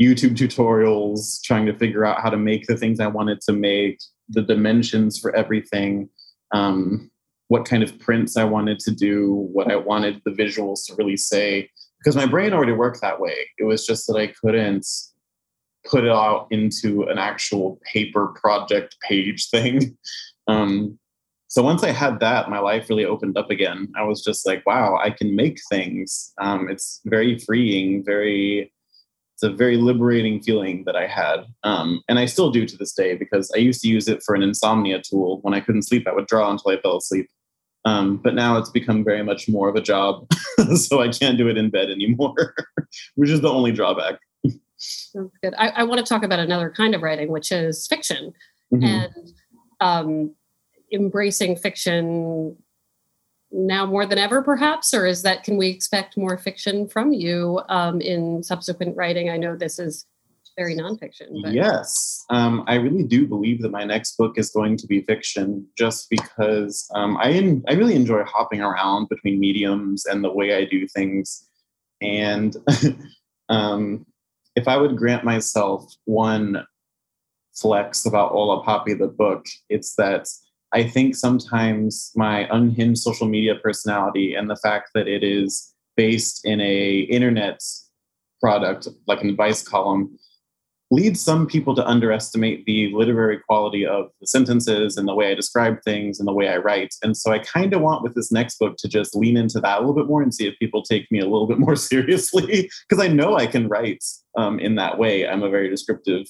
YouTube 0.00 0.36
tutorials, 0.36 1.40
trying 1.42 1.64
to 1.64 1.78
figure 1.78 2.04
out 2.04 2.20
how 2.20 2.28
to 2.28 2.36
make 2.36 2.66
the 2.66 2.76
things 2.76 3.00
I 3.00 3.06
wanted 3.06 3.40
to 3.42 3.54
make, 3.54 3.98
the 4.28 4.42
dimensions 4.42 5.18
for 5.18 5.34
everything, 5.34 6.10
um, 6.52 7.10
what 7.48 7.64
kind 7.64 7.82
of 7.82 7.98
prints 7.98 8.36
I 8.36 8.44
wanted 8.44 8.78
to 8.80 8.90
do, 8.90 9.48
what 9.52 9.72
I 9.72 9.76
wanted 9.76 10.20
the 10.26 10.32
visuals 10.32 10.84
to 10.86 10.94
really 10.96 11.16
say. 11.16 11.70
Because 11.98 12.14
my 12.14 12.26
brain 12.26 12.52
already 12.52 12.72
worked 12.72 13.00
that 13.00 13.20
way. 13.20 13.36
It 13.56 13.64
was 13.64 13.86
just 13.86 14.06
that 14.08 14.16
I 14.16 14.34
couldn't 14.44 14.86
put 15.88 16.04
it 16.04 16.10
out 16.10 16.46
into 16.50 17.02
an 17.04 17.18
actual 17.18 17.80
paper 17.92 18.28
project 18.28 18.96
page 19.02 19.48
thing. 19.50 19.96
Um, 20.48 20.98
so 21.48 21.62
once 21.62 21.84
I 21.84 21.90
had 21.90 22.20
that, 22.20 22.50
my 22.50 22.58
life 22.58 22.90
really 22.90 23.04
opened 23.04 23.38
up 23.38 23.50
again. 23.50 23.92
I 23.96 24.02
was 24.02 24.22
just 24.22 24.46
like, 24.46 24.66
wow, 24.66 24.98
I 25.02 25.10
can 25.10 25.36
make 25.36 25.58
things. 25.70 26.32
Um, 26.40 26.68
it's 26.68 27.00
very 27.04 27.38
freeing, 27.38 28.04
very, 28.04 28.72
it's 29.34 29.42
a 29.42 29.50
very 29.50 29.76
liberating 29.76 30.42
feeling 30.42 30.82
that 30.86 30.96
I 30.96 31.06
had. 31.06 31.46
Um, 31.62 32.02
and 32.08 32.18
I 32.18 32.26
still 32.26 32.50
do 32.50 32.66
to 32.66 32.76
this 32.76 32.92
day 32.92 33.14
because 33.14 33.50
I 33.54 33.58
used 33.58 33.80
to 33.82 33.88
use 33.88 34.08
it 34.08 34.22
for 34.24 34.34
an 34.34 34.42
insomnia 34.42 35.00
tool. 35.00 35.38
When 35.42 35.54
I 35.54 35.60
couldn't 35.60 35.84
sleep, 35.84 36.08
I 36.08 36.12
would 36.12 36.26
draw 36.26 36.50
until 36.50 36.72
I 36.72 36.80
fell 36.80 36.96
asleep. 36.96 37.28
Um, 37.84 38.16
but 38.16 38.34
now 38.34 38.58
it's 38.58 38.70
become 38.70 39.04
very 39.04 39.22
much 39.22 39.48
more 39.48 39.68
of 39.68 39.76
a 39.76 39.80
job. 39.80 40.28
so 40.74 41.00
I 41.00 41.08
can't 41.08 41.38
do 41.38 41.48
it 41.48 41.56
in 41.56 41.70
bed 41.70 41.88
anymore, 41.88 42.54
which 43.14 43.30
is 43.30 43.40
the 43.40 43.50
only 43.50 43.70
drawback. 43.70 44.18
Sounds 44.78 45.32
good. 45.42 45.54
I, 45.56 45.68
I, 45.68 45.82
want 45.84 45.98
to 45.98 46.06
talk 46.06 46.22
about 46.22 46.38
another 46.38 46.70
kind 46.70 46.94
of 46.94 47.02
writing, 47.02 47.28
which 47.28 47.50
is 47.50 47.86
fiction, 47.86 48.32
mm-hmm. 48.72 48.84
and 48.84 49.32
um, 49.80 50.34
embracing 50.92 51.56
fiction 51.56 52.56
now 53.50 53.86
more 53.86 54.06
than 54.06 54.18
ever, 54.18 54.42
perhaps, 54.42 54.92
or 54.92 55.06
is 55.06 55.22
that 55.22 55.44
can 55.44 55.56
we 55.56 55.68
expect 55.68 56.16
more 56.16 56.36
fiction 56.36 56.88
from 56.88 57.12
you 57.12 57.60
um, 57.68 58.00
in 58.00 58.42
subsequent 58.42 58.96
writing? 58.96 59.30
I 59.30 59.36
know 59.36 59.56
this 59.56 59.78
is 59.78 60.06
very 60.56 60.74
nonfiction. 60.74 61.42
But. 61.42 61.52
Yes, 61.52 62.24
um, 62.30 62.64
I 62.66 62.74
really 62.74 63.04
do 63.04 63.26
believe 63.26 63.62
that 63.62 63.70
my 63.70 63.84
next 63.84 64.16
book 64.16 64.38
is 64.38 64.50
going 64.50 64.76
to 64.78 64.86
be 64.86 65.02
fiction, 65.02 65.66
just 65.76 66.08
because 66.10 66.88
um, 66.94 67.16
I 67.18 67.60
I 67.68 67.74
really 67.74 67.94
enjoy 67.94 68.24
hopping 68.24 68.60
around 68.60 69.08
between 69.08 69.38
mediums 69.38 70.06
and 70.06 70.24
the 70.24 70.32
way 70.32 70.54
I 70.54 70.64
do 70.64 70.86
things, 70.88 71.46
and 72.00 72.56
um, 73.48 74.06
if 74.56 74.66
I 74.66 74.76
would 74.76 74.96
grant 74.96 75.22
myself 75.22 75.94
one 76.06 76.66
flex 77.54 78.06
about 78.06 78.32
Hola 78.32 78.64
Papi, 78.64 78.98
the 78.98 79.06
book, 79.06 79.44
it's 79.68 79.94
that 79.96 80.26
I 80.72 80.88
think 80.88 81.14
sometimes 81.14 82.10
my 82.16 82.48
unhinged 82.50 83.00
social 83.00 83.28
media 83.28 83.54
personality 83.54 84.34
and 84.34 84.50
the 84.50 84.56
fact 84.56 84.90
that 84.94 85.06
it 85.06 85.22
is 85.22 85.74
based 85.96 86.44
in 86.44 86.60
a 86.60 87.00
internet 87.00 87.60
product 88.40 88.88
like 89.06 89.22
an 89.22 89.30
advice 89.30 89.62
column 89.62 90.18
leads 90.90 91.20
some 91.20 91.46
people 91.46 91.74
to 91.74 91.86
underestimate 91.86 92.64
the 92.64 92.92
literary 92.94 93.40
quality 93.48 93.84
of 93.84 94.10
the 94.20 94.26
sentences 94.26 94.96
and 94.96 95.08
the 95.08 95.14
way 95.14 95.30
I 95.30 95.34
describe 95.34 95.82
things 95.82 96.20
and 96.20 96.28
the 96.28 96.32
way 96.32 96.48
I 96.48 96.58
write. 96.58 96.94
And 97.02 97.16
so 97.16 97.32
I 97.32 97.40
kind 97.40 97.74
of 97.74 97.80
want 97.80 98.02
with 98.02 98.14
this 98.14 98.30
next 98.30 98.58
book 98.58 98.76
to 98.78 98.88
just 98.88 99.16
lean 99.16 99.36
into 99.36 99.60
that 99.60 99.78
a 99.78 99.80
little 99.80 99.94
bit 99.94 100.06
more 100.06 100.22
and 100.22 100.32
see 100.32 100.46
if 100.46 100.58
people 100.58 100.82
take 100.82 101.10
me 101.10 101.18
a 101.18 101.24
little 101.24 101.46
bit 101.46 101.58
more 101.66 101.76
seriously, 101.76 102.70
because 102.88 103.04
I 103.04 103.08
know 103.08 103.36
I 103.36 103.46
can 103.46 103.68
write 103.68 104.04
um, 104.36 104.60
in 104.60 104.76
that 104.76 104.98
way. 104.98 105.26
I'm 105.26 105.42
a 105.42 105.50
very 105.50 105.68
descriptive, 105.68 106.26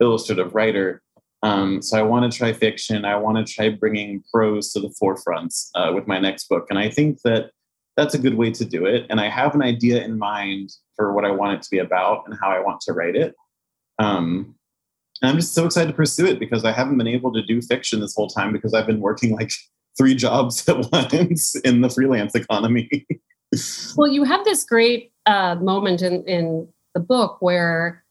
illustrative 0.00 0.54
writer. 0.54 1.02
Um, 1.42 1.82
so 1.82 1.98
I 1.98 2.02
want 2.02 2.30
to 2.30 2.36
try 2.36 2.52
fiction. 2.52 3.04
I 3.04 3.16
want 3.16 3.44
to 3.44 3.52
try 3.52 3.70
bringing 3.70 4.22
prose 4.32 4.72
to 4.72 4.80
the 4.80 4.94
forefront 4.98 5.54
uh, 5.74 5.92
with 5.94 6.06
my 6.06 6.18
next 6.18 6.48
book. 6.48 6.66
And 6.70 6.78
I 6.78 6.90
think 6.90 7.20
that 7.22 7.50
that's 7.96 8.14
a 8.14 8.18
good 8.18 8.34
way 8.34 8.50
to 8.52 8.64
do 8.64 8.86
it. 8.86 9.06
And 9.10 9.20
I 9.20 9.28
have 9.28 9.54
an 9.54 9.62
idea 9.62 10.04
in 10.04 10.18
mind 10.18 10.70
for 10.96 11.12
what 11.12 11.24
I 11.24 11.30
want 11.30 11.54
it 11.54 11.62
to 11.62 11.70
be 11.70 11.78
about 11.78 12.24
and 12.26 12.36
how 12.40 12.50
I 12.50 12.60
want 12.60 12.80
to 12.82 12.92
write 12.92 13.16
it. 13.16 13.34
Um, 13.98 14.54
and 15.22 15.30
I'm 15.30 15.36
just 15.36 15.54
so 15.54 15.64
excited 15.64 15.88
to 15.88 15.96
pursue 15.96 16.26
it 16.26 16.38
because 16.38 16.64
I 16.64 16.72
haven't 16.72 16.98
been 16.98 17.06
able 17.06 17.32
to 17.32 17.42
do 17.42 17.62
fiction 17.62 18.00
this 18.00 18.14
whole 18.14 18.28
time 18.28 18.52
because 18.52 18.74
I've 18.74 18.86
been 18.86 19.00
working 19.00 19.34
like 19.34 19.50
three 19.98 20.14
jobs 20.14 20.68
at 20.68 20.76
once 20.92 21.54
in 21.56 21.80
the 21.80 21.88
freelance 21.88 22.34
economy. 22.34 23.06
well, 23.96 24.08
you 24.08 24.24
have 24.24 24.44
this 24.44 24.64
great 24.64 25.12
uh, 25.24 25.54
moment 25.56 26.02
in, 26.02 26.24
in 26.24 26.68
the 26.94 27.00
book 27.00 27.38
where 27.40 28.02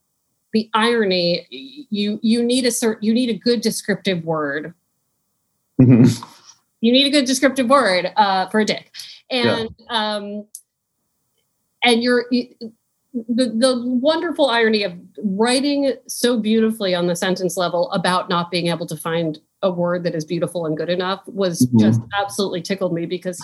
the 0.54 0.70
irony 0.74 1.46
you 1.50 2.18
you 2.24 2.42
need 2.42 2.66
a 2.66 2.70
cert, 2.70 2.98
you 3.02 3.14
need 3.14 3.30
a 3.30 3.38
good 3.38 3.60
descriptive 3.60 4.24
word. 4.24 4.74
Mm-hmm. 5.82 6.24
You 6.80 6.92
need 6.94 7.08
a 7.08 7.10
good 7.10 7.26
descriptive 7.26 7.70
word 7.70 8.14
uh, 8.16 8.48
for 8.48 8.62
a 8.62 8.66
dick, 8.66 8.90
and 9.30 9.70
yeah. 9.78 10.16
um, 10.16 10.46
and 11.84 12.02
you're 12.02 12.26
the, 13.28 13.46
the 13.46 13.82
wonderful 13.86 14.50
irony 14.50 14.84
of 14.84 14.94
writing 15.24 15.94
so 16.08 16.40
beautifully 16.40 16.94
on 16.94 17.08
the 17.08 17.16
sentence 17.16 17.56
level 17.56 17.90
about 17.92 18.30
not 18.30 18.52
being 18.52 18.68
able 18.68 18.86
to 18.86 18.98
find 18.98 19.40
a 19.62 19.72
word 19.72 20.04
that 20.04 20.16
is 20.16 20.26
beautiful 20.26 20.66
and 20.66 20.76
good 20.76 20.90
enough 20.90 21.22
was 21.28 21.66
mm-hmm. 21.66 21.80
just 21.80 22.02
absolutely 22.20 22.62
tickled 22.62 22.94
me 22.94 23.06
because 23.06 23.40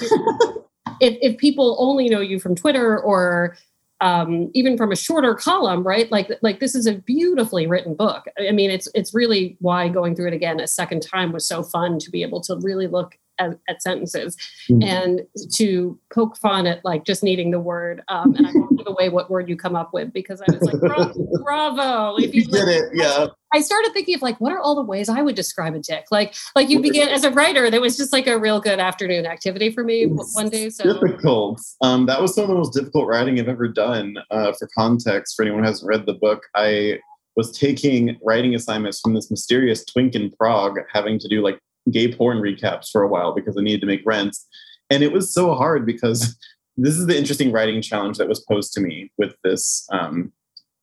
if, 0.99 1.17
if 1.21 1.37
people 1.37 1.77
only 1.79 2.09
know 2.09 2.19
you 2.19 2.39
from 2.39 2.55
Twitter 2.55 2.99
or 2.99 3.55
um, 4.01 4.49
even 4.53 4.77
from 4.77 4.91
a 4.91 4.95
shorter 4.95 5.35
column, 5.35 5.83
right? 5.83 6.11
Like 6.11 6.31
like 6.41 6.59
this 6.59 6.73
is 6.73 6.87
a 6.87 6.95
beautifully 6.95 7.67
written 7.67 7.93
book. 7.93 8.25
I 8.39 8.51
mean, 8.51 8.71
it's 8.71 8.89
it's 8.95 9.13
really 9.13 9.57
why 9.59 9.89
going 9.89 10.15
through 10.15 10.29
it 10.29 10.33
again 10.33 10.59
a 10.59 10.67
second 10.67 11.01
time 11.01 11.31
was 11.31 11.47
so 11.47 11.61
fun 11.61 11.99
to 11.99 12.09
be 12.09 12.23
able 12.23 12.41
to 12.41 12.57
really 12.61 12.87
look 12.87 13.15
at, 13.41 13.57
at 13.67 13.81
sentences 13.81 14.37
mm-hmm. 14.69 14.83
and 14.83 15.21
to 15.55 15.99
poke 16.13 16.37
fun 16.37 16.67
at 16.67 16.83
like 16.85 17.03
just 17.05 17.23
needing 17.23 17.51
the 17.51 17.59
word. 17.59 18.01
Um, 18.07 18.35
and 18.35 18.47
I 18.47 18.51
won't 18.53 18.77
give 18.77 18.87
away 18.91 19.09
what 19.09 19.29
word 19.29 19.49
you 19.49 19.57
come 19.57 19.75
up 19.75 19.93
with 19.93 20.13
because 20.13 20.41
I 20.41 20.51
was 20.51 20.61
like, 20.61 20.79
bravo, 20.79 21.27
bravo. 21.43 22.15
If 22.17 22.33
you, 22.33 22.43
you 22.43 22.47
did 22.47 22.67
it, 22.67 22.91
yeah. 22.93 23.27
I 23.53 23.59
started 23.59 23.91
thinking 23.91 24.15
of 24.15 24.21
like, 24.21 24.39
what 24.39 24.53
are 24.53 24.59
all 24.59 24.75
the 24.75 24.83
ways 24.83 25.09
I 25.09 25.21
would 25.21 25.35
describe 25.35 25.73
a 25.73 25.79
dick? 25.79 26.05
Like, 26.09 26.35
like 26.55 26.69
you 26.69 26.79
begin 26.79 27.09
as 27.09 27.25
a 27.25 27.31
writer, 27.31 27.69
that 27.69 27.81
was 27.81 27.97
just 27.97 28.13
like 28.13 28.27
a 28.27 28.39
real 28.39 28.61
good 28.61 28.79
afternoon 28.79 29.25
activity 29.25 29.71
for 29.71 29.83
me 29.83 30.03
it's 30.03 30.35
one 30.35 30.49
day. 30.49 30.69
So 30.69 30.93
difficult. 30.93 31.59
Um, 31.81 32.05
that 32.05 32.21
was 32.21 32.33
some 32.33 32.43
of 32.43 32.49
the 32.49 32.55
most 32.55 32.73
difficult 32.73 33.07
writing 33.07 33.39
I've 33.39 33.49
ever 33.49 33.67
done. 33.67 34.15
Uh, 34.29 34.53
for 34.53 34.69
context, 34.77 35.35
for 35.35 35.43
anyone 35.43 35.63
who 35.63 35.67
hasn't 35.67 35.89
read 35.89 36.05
the 36.05 36.13
book, 36.13 36.43
I 36.55 36.99
was 37.35 37.57
taking 37.57 38.17
writing 38.23 38.55
assignments 38.55 38.99
from 38.99 39.13
this 39.13 39.31
mysterious 39.31 39.85
twink 39.85 40.15
in 40.15 40.31
Prague, 40.31 40.77
having 40.91 41.19
to 41.19 41.27
do 41.27 41.41
like 41.41 41.59
gay 41.89 42.13
porn 42.13 42.37
recaps 42.37 42.89
for 42.91 43.01
a 43.01 43.07
while 43.07 43.33
because 43.33 43.57
I 43.57 43.61
needed 43.61 43.81
to 43.81 43.87
make 43.87 44.01
rents. 44.05 44.45
And 44.89 45.03
it 45.03 45.11
was 45.11 45.33
so 45.33 45.53
hard 45.53 45.85
because 45.85 46.37
this 46.77 46.97
is 46.97 47.07
the 47.07 47.17
interesting 47.17 47.51
writing 47.51 47.81
challenge 47.81 48.17
that 48.17 48.29
was 48.29 48.41
posed 48.41 48.73
to 48.73 48.81
me 48.81 49.11
with 49.17 49.35
this 49.43 49.87
um, 49.91 50.31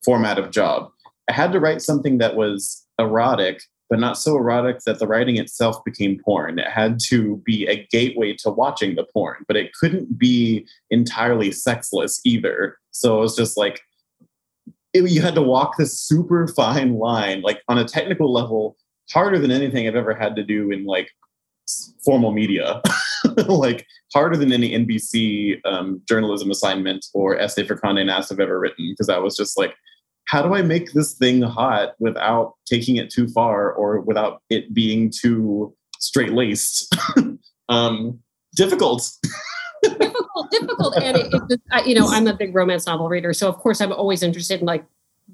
format 0.05 0.38
of 0.38 0.51
job. 0.51 0.90
I 1.28 1.32
had 1.32 1.53
to 1.53 1.61
write 1.61 1.82
something 1.82 2.18
that 2.18 2.36
was 2.36 2.86
erotic, 2.99 3.62
but 3.90 3.99
not 3.99 4.18
so 4.18 4.36
erotic 4.36 4.80
that 4.86 4.99
the 4.99 5.07
writing 5.07 5.36
itself 5.36 5.82
became 5.84 6.20
porn. 6.24 6.59
It 6.59 6.68
had 6.68 6.99
to 7.09 7.36
be 7.44 7.66
a 7.66 7.86
gateway 7.90 8.34
to 8.40 8.51
watching 8.51 8.94
the 8.94 9.05
porn, 9.12 9.44
but 9.46 9.57
it 9.57 9.72
couldn't 9.74 10.18
be 10.18 10.66
entirely 10.90 11.53
sexless 11.53 12.20
either. 12.24 12.78
So 12.90 13.18
it 13.18 13.20
was 13.20 13.36
just 13.36 13.57
like, 13.57 13.80
it, 14.94 15.11
you 15.11 15.20
had 15.20 15.34
to 15.34 15.42
walk 15.42 15.76
this 15.76 15.99
super 15.99 16.49
fine 16.49 16.94
line, 16.94 17.42
like 17.42 17.62
on 17.68 17.78
a 17.78 17.84
technical 17.84 18.32
level, 18.32 18.76
harder 19.11 19.39
than 19.39 19.51
anything 19.51 19.87
I've 19.87 19.97
ever 19.97 20.15
had 20.15 20.37
to 20.37 20.43
do 20.43 20.71
in 20.71 20.85
like 20.85 21.11
formal 22.05 22.33
media, 22.33 22.81
like 23.47 23.87
harder 24.13 24.37
than 24.37 24.53
any 24.53 24.71
NBC 24.71 25.61
um, 25.65 26.03
journalism 26.09 26.51
assignment 26.51 27.07
or 27.15 27.39
essay 27.39 27.65
for 27.65 27.77
Condé 27.77 28.07
Nast 28.07 28.33
I've 28.33 28.41
ever 28.41 28.59
written. 28.59 28.91
Because 28.91 29.09
I 29.09 29.19
was 29.19 29.37
just 29.37 29.59
like, 29.59 29.75
how 30.27 30.43
do 30.43 30.55
I 30.55 30.63
make 30.63 30.93
this 30.93 31.15
thing 31.15 31.43
hot 31.43 31.95
without 31.99 32.55
taking 32.67 32.97
it 32.97 33.11
too 33.11 33.29
far 33.29 33.73
or 33.73 34.01
without 34.01 34.43
it 34.51 34.75
being 34.75 35.11
too 35.11 35.75
straight 35.99 36.33
laced? 36.33 36.95
um, 37.69 38.19
difficult. 38.55 39.11
difficult, 39.83 40.51
difficult. 40.51 40.97
And 41.03 41.17
it, 41.17 41.27
it 41.33 41.61
I, 41.73 41.83
you 41.85 41.95
know, 41.95 42.07
I'm 42.09 42.27
a 42.27 42.35
big 42.35 42.55
romance 42.55 42.87
novel 42.87 43.09
reader, 43.09 43.33
so 43.33 43.49
of 43.49 43.57
course 43.57 43.81
I'm 43.81 43.93
always 43.93 44.23
interested 44.23 44.61
in 44.61 44.67
like 44.67 44.85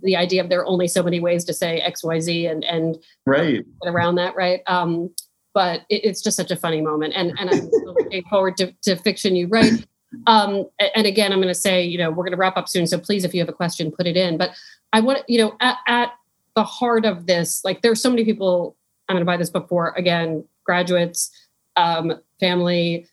the 0.03 0.17
idea 0.17 0.43
of 0.43 0.49
there 0.49 0.61
are 0.61 0.67
only 0.67 0.89
so 0.89 1.03
many 1.03 1.21
ways 1.21 1.45
to 1.45 1.55
say 1.55 1.79
X, 1.79 2.03
Y, 2.03 2.21
Z, 2.21 2.47
and 2.47 2.65
and 2.65 2.99
right 3.27 3.65
around 3.85 4.17
that, 4.17 4.35
right? 4.35 4.61
Um, 4.67 5.11
but 5.53 5.83
it, 5.89 6.05
it's 6.05 6.23
just 6.23 6.37
such 6.37 6.51
a 6.51 6.57
funny 6.57 6.81
moment, 6.81 7.15
and 7.17 7.33
and 7.39 7.51
I'm 7.51 7.71
looking 7.85 8.25
forward 8.25 8.57
to, 8.59 8.73
to 8.83 8.97
fiction 8.97 9.37
you 9.37 9.47
write. 9.49 9.87
Um, 10.27 10.67
and 10.95 11.07
again, 11.07 11.33
I'm 11.33 11.39
going 11.39 11.49
to 11.49 11.59
say, 11.59 11.83
you 11.85 11.99
know, 11.99 12.09
we're 12.11 12.25
going 12.25 12.33
to 12.33 12.37
wrap 12.37 12.57
up 12.57 12.69
soon, 12.69 12.87
so 12.87 12.99
please, 12.99 13.25
if 13.25 13.35
you 13.35 13.41
have 13.41 13.49
a 13.49 13.55
question, 13.55 13.91
put 13.91 14.07
it 14.07 14.17
in. 14.17 14.39
But 14.39 14.51
I 14.93 15.01
want, 15.01 15.23
you 15.29 15.39
know, 15.39 15.57
at, 15.61 15.79
at 15.89 16.13
the 16.55 16.65
heart 16.65 17.05
of 17.05 17.27
this, 17.27 17.65
like 17.65 17.83
there's 17.83 18.01
so 18.01 18.11
many 18.11 18.25
people 18.25 18.77
I'm 19.09 19.15
going 19.15 19.23
to 19.23 19.27
buy 19.27 19.37
this 19.37 19.51
book 19.51 19.69
for. 19.69 19.93
Again, 19.97 20.45
graduates, 20.65 21.31
um, 21.77 22.21
family, 22.39 23.09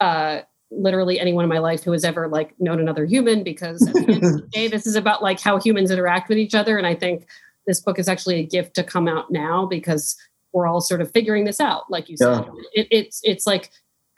uh, 0.00 0.40
literally 0.70 1.18
anyone 1.18 1.44
in 1.44 1.48
my 1.48 1.58
life 1.58 1.82
who 1.82 1.92
has 1.92 2.04
ever 2.04 2.28
like 2.28 2.58
known 2.60 2.80
another 2.80 3.04
human 3.04 3.42
because 3.42 3.86
at 3.86 3.94
the 3.94 4.12
end 4.12 4.24
of 4.24 4.32
the 4.32 4.48
day 4.52 4.68
this 4.68 4.86
is 4.86 4.94
about 4.94 5.22
like 5.22 5.40
how 5.40 5.58
humans 5.58 5.90
interact 5.90 6.28
with 6.28 6.38
each 6.38 6.54
other. 6.54 6.78
And 6.78 6.86
i 6.86 6.94
think 6.94 7.26
this 7.66 7.80
book 7.80 7.98
is 7.98 8.08
actually 8.08 8.36
a 8.36 8.44
gift 8.44 8.74
to 8.74 8.84
come 8.84 9.06
out 9.06 9.30
now 9.30 9.66
because 9.66 10.16
we're 10.52 10.66
all 10.66 10.80
sort 10.80 11.00
of 11.00 11.10
figuring 11.12 11.44
this 11.44 11.60
out 11.60 11.90
like 11.90 12.08
you 12.08 12.16
said. 12.16 12.44
It, 12.72 12.88
it's 12.90 13.20
it's 13.22 13.46
like 13.46 13.70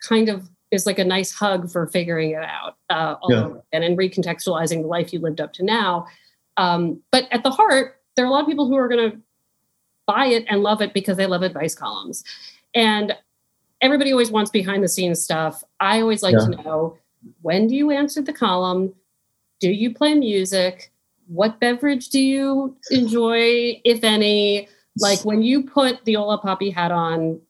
kind 0.03 0.29
of 0.29 0.49
is 0.71 0.87
like 0.87 0.99
a 0.99 1.05
nice 1.05 1.33
hug 1.33 1.71
for 1.71 1.87
figuring 1.87 2.31
it 2.31 2.43
out 2.43 2.77
uh, 2.89 3.17
yeah. 3.29 3.51
and 3.73 3.85
in 3.85 3.97
recontextualizing 3.97 4.81
the 4.81 4.89
life 4.89 5.13
you 5.13 5.19
lived 5.19 5.41
up 5.41 5.53
to 5.53 5.63
now. 5.63 6.07
Um, 6.57 7.03
but 7.11 7.29
at 7.31 7.43
the 7.43 7.51
heart 7.51 8.01
there 8.17 8.25
are 8.25 8.29
a 8.29 8.31
lot 8.31 8.41
of 8.41 8.47
people 8.47 8.69
who 8.69 8.77
are 8.77 8.89
going 8.89 9.11
to 9.11 9.19
buy 10.07 10.27
it 10.27 10.45
and 10.49 10.63
love 10.63 10.83
it 10.83 10.93
because 10.93 11.17
they 11.17 11.27
love 11.27 11.43
advice 11.43 11.75
columns. 11.75 12.25
And 12.75 13.17
everybody 13.83 14.13
always 14.13 14.31
wants 14.31 14.51
behind 14.51 14.83
the 14.83 14.89
scenes 14.89 15.23
stuff. 15.23 15.63
I 15.81 16.01
always 16.01 16.23
like 16.23 16.35
yeah. 16.35 16.57
to 16.57 16.63
know 16.63 16.99
when 17.43 17.67
do 17.67 17.77
you 17.77 17.91
answer 17.91 18.23
the 18.23 18.33
column? 18.33 18.95
Do 19.61 19.71
you 19.71 19.93
play 19.93 20.15
music? 20.15 20.91
What 21.27 21.61
beverage 21.61 22.09
do 22.09 22.21
you 22.21 22.77
enjoy, 22.91 23.81
if 23.85 24.03
any? 24.03 24.69
Like 24.99 25.25
when 25.25 25.43
you 25.43 25.63
put 25.63 26.05
the 26.05 26.15
Hola 26.15 26.41
Papi 26.41 26.73
hat 26.73 26.91
on, 26.91 27.41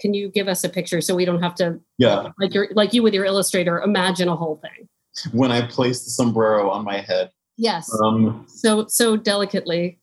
can 0.00 0.14
you 0.14 0.28
give 0.28 0.48
us 0.48 0.64
a 0.64 0.68
picture 0.68 1.00
so 1.00 1.14
we 1.14 1.24
don't 1.24 1.42
have 1.42 1.54
to 1.54 1.78
yeah 1.98 2.28
like 2.38 2.54
you 2.54 2.66
like 2.72 2.92
you 2.92 3.02
with 3.02 3.14
your 3.14 3.24
illustrator 3.24 3.80
imagine 3.80 4.28
a 4.28 4.36
whole 4.36 4.56
thing 4.56 4.88
when 5.32 5.50
i 5.50 5.66
place 5.66 6.04
the 6.04 6.10
sombrero 6.10 6.68
on 6.70 6.84
my 6.84 7.00
head 7.00 7.30
yes 7.56 7.90
um, 8.04 8.44
so 8.46 8.86
so 8.88 9.16
delicately 9.16 9.98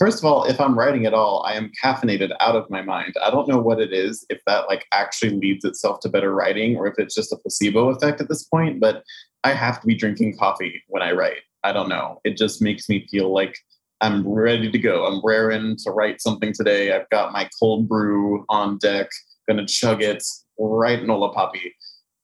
first 0.00 0.18
of 0.18 0.24
all, 0.24 0.44
if 0.44 0.58
I'm 0.58 0.76
writing 0.76 1.04
at 1.04 1.14
all, 1.14 1.44
I 1.46 1.52
am 1.52 1.70
caffeinated 1.84 2.30
out 2.40 2.56
of 2.56 2.68
my 2.70 2.80
mind. 2.80 3.14
I 3.22 3.30
don't 3.30 3.46
know 3.46 3.60
what 3.60 3.80
it 3.80 3.92
is, 3.92 4.24
if 4.30 4.40
that 4.46 4.66
like 4.66 4.86
actually 4.92 5.36
leads 5.36 5.64
itself 5.64 6.00
to 6.00 6.08
better 6.08 6.34
writing 6.34 6.76
or 6.76 6.88
if 6.88 6.94
it's 6.98 7.14
just 7.14 7.32
a 7.32 7.36
placebo 7.36 7.90
effect 7.90 8.20
at 8.20 8.28
this 8.28 8.44
point, 8.44 8.80
but 8.80 9.04
I 9.44 9.52
have 9.52 9.80
to 9.80 9.86
be 9.86 9.94
drinking 9.94 10.38
coffee 10.38 10.82
when 10.88 11.02
I 11.02 11.12
write. 11.12 11.42
I 11.62 11.72
don't 11.72 11.90
know. 11.90 12.20
It 12.24 12.38
just 12.38 12.62
makes 12.62 12.88
me 12.88 13.06
feel 13.10 13.32
like 13.32 13.54
I'm 14.00 14.26
ready 14.26 14.70
to 14.70 14.78
go. 14.78 15.04
I'm 15.04 15.20
raring 15.22 15.76
to 15.84 15.90
write 15.90 16.22
something 16.22 16.54
today. 16.54 16.92
I've 16.92 17.08
got 17.10 17.32
my 17.32 17.50
cold 17.60 17.86
brew 17.86 18.46
on 18.48 18.78
deck, 18.78 19.10
gonna 19.46 19.66
chug 19.66 20.02
it 20.02 20.24
right 20.58 21.04
Nola 21.04 21.32
Poppy. 21.34 21.74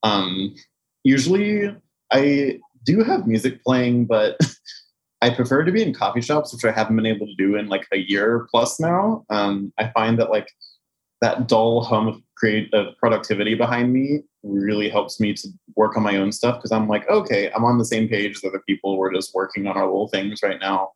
Um, 0.03 0.55
usually 1.05 1.77
I 2.11 2.59
do 2.85 3.03
have 3.03 3.27
music 3.27 3.63
playing, 3.63 4.07
but 4.07 4.39
I 5.23 5.31
prefer 5.31 5.65
to 5.65 5.73
be 5.73 5.83
in 5.83 5.95
coffee 5.95 6.21
shops, 6.21 6.53
which 6.53 6.65
I 6.65 6.73
haven't 6.73 6.97
been 6.97 7.07
able 7.07 7.27
to 7.27 7.35
do 7.37 7.57
in 7.57 7.69
like 7.69 7.87
a 7.93 7.99
year 7.99 8.47
plus 8.51 8.79
now. 8.79 9.25
Um, 9.31 9.73
I 9.79 9.89
find 9.91 10.19
that 10.19 10.31
like 10.31 10.49
that 11.23 11.49
dull 11.49 11.83
hum 11.83 12.09
of 12.09 12.21
creative 12.37 12.97
productivity 12.99 13.55
behind 13.55 13.93
me 13.93 14.21
really 14.43 14.89
helps 14.89 15.19
me 15.19 15.33
to 15.33 15.49
work 15.75 15.97
on 15.97 16.03
my 16.03 16.17
own 16.17 16.33
stuff 16.33 16.57
because 16.57 16.73
I'm 16.73 16.89
like, 16.89 17.09
okay, 17.09 17.51
I'm 17.53 17.65
on 17.65 17.79
the 17.79 17.85
same 17.85 18.09
page 18.09 18.37
as 18.37 18.45
other 18.45 18.63
people. 18.69 18.99
We're 18.99 19.15
just 19.15 19.35
working 19.35 19.67
on 19.67 19.77
our 19.77 19.87
little 19.87 20.09
things 20.09 20.41
right 20.43 20.61
now. 20.61 20.91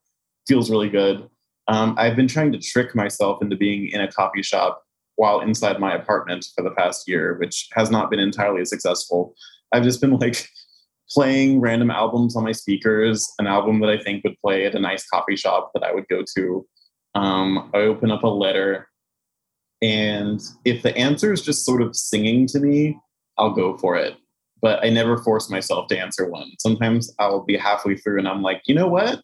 Feels 0.46 0.70
really 0.70 0.90
good. 0.90 1.28
Um, 1.68 1.94
I've 1.98 2.16
been 2.16 2.28
trying 2.28 2.52
to 2.52 2.58
trick 2.58 2.94
myself 2.94 3.42
into 3.42 3.56
being 3.56 3.88
in 3.88 4.00
a 4.00 4.12
coffee 4.12 4.42
shop 4.42 4.82
while 5.16 5.40
inside 5.40 5.78
my 5.78 5.94
apartment 5.94 6.46
for 6.54 6.62
the 6.62 6.72
past 6.72 7.08
year, 7.08 7.36
which 7.38 7.68
has 7.72 7.90
not 7.90 8.10
been 8.10 8.20
entirely 8.20 8.64
successful. 8.64 9.34
I've 9.72 9.82
just 9.82 10.00
been 10.00 10.18
like 10.18 10.48
playing 11.10 11.60
random 11.60 11.90
albums 11.90 12.36
on 12.36 12.44
my 12.44 12.52
speakers, 12.52 13.30
an 13.38 13.46
album 13.46 13.80
that 13.80 13.90
I 13.90 13.98
think 13.98 14.24
would 14.24 14.38
play 14.44 14.66
at 14.66 14.74
a 14.74 14.80
nice 14.80 15.06
coffee 15.06 15.36
shop 15.36 15.70
that 15.74 15.82
I 15.82 15.92
would 15.92 16.06
go 16.08 16.24
to. 16.36 16.66
Um, 17.14 17.70
I 17.74 17.78
open 17.78 18.10
up 18.10 18.22
a 18.22 18.28
letter, 18.28 18.88
and 19.82 20.40
if 20.64 20.82
the 20.82 20.96
answer 20.96 21.32
is 21.32 21.42
just 21.42 21.64
sort 21.64 21.82
of 21.82 21.96
singing 21.96 22.46
to 22.48 22.60
me, 22.60 22.98
I'll 23.38 23.52
go 23.52 23.76
for 23.78 23.96
it. 23.96 24.16
But 24.62 24.84
I 24.84 24.90
never 24.90 25.16
force 25.16 25.48
myself 25.48 25.88
to 25.88 25.98
answer 25.98 26.28
one. 26.28 26.50
Sometimes 26.58 27.12
I'll 27.18 27.44
be 27.44 27.56
halfway 27.56 27.96
through 27.96 28.18
and 28.18 28.28
I'm 28.28 28.42
like, 28.42 28.60
you 28.66 28.74
know 28.74 28.88
what? 28.88 29.22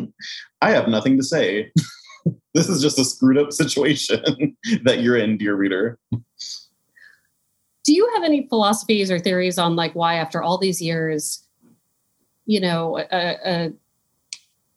I 0.62 0.70
have 0.70 0.88
nothing 0.88 1.18
to 1.18 1.22
say. 1.22 1.70
this 2.54 2.70
is 2.70 2.80
just 2.80 2.98
a 2.98 3.04
screwed 3.04 3.36
up 3.36 3.52
situation 3.52 4.56
that 4.84 5.00
you're 5.00 5.18
in, 5.18 5.36
dear 5.36 5.54
reader 5.54 5.98
do 7.84 7.94
you 7.94 8.10
have 8.14 8.24
any 8.24 8.46
philosophies 8.48 9.10
or 9.10 9.18
theories 9.18 9.58
on 9.58 9.76
like 9.76 9.94
why 9.94 10.14
after 10.14 10.42
all 10.42 10.58
these 10.58 10.80
years 10.80 11.46
you 12.46 12.60
know 12.60 12.98
uh, 12.98 13.36
uh, 13.44 13.68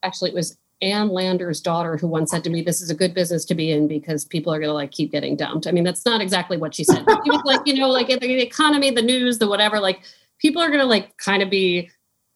actually 0.03 0.29
it 0.29 0.35
was 0.35 0.57
ann 0.81 1.09
landers 1.09 1.61
daughter 1.61 1.97
who 1.97 2.07
once 2.07 2.31
said 2.31 2.43
to 2.43 2.49
me 2.49 2.61
this 2.61 2.81
is 2.81 2.89
a 2.89 2.95
good 2.95 3.13
business 3.13 3.45
to 3.45 3.55
be 3.55 3.71
in 3.71 3.87
because 3.87 4.25
people 4.25 4.53
are 4.53 4.59
going 4.59 4.69
to 4.69 4.73
like 4.73 4.91
keep 4.91 5.11
getting 5.11 5.35
dumped 5.35 5.67
i 5.67 5.71
mean 5.71 5.83
that's 5.83 6.05
not 6.05 6.21
exactly 6.21 6.57
what 6.57 6.75
she 6.75 6.83
said 6.83 7.05
she 7.23 7.31
was 7.31 7.41
like 7.45 7.61
you 7.65 7.73
know 7.73 7.89
like 7.89 8.07
the 8.07 8.41
economy 8.41 8.91
the 8.91 9.01
news 9.01 9.39
the 9.39 9.47
whatever 9.47 9.79
like 9.79 10.01
people 10.39 10.61
are 10.61 10.67
going 10.67 10.79
to 10.79 10.85
like 10.85 11.15
kind 11.17 11.41
of 11.41 11.49
be 11.49 11.89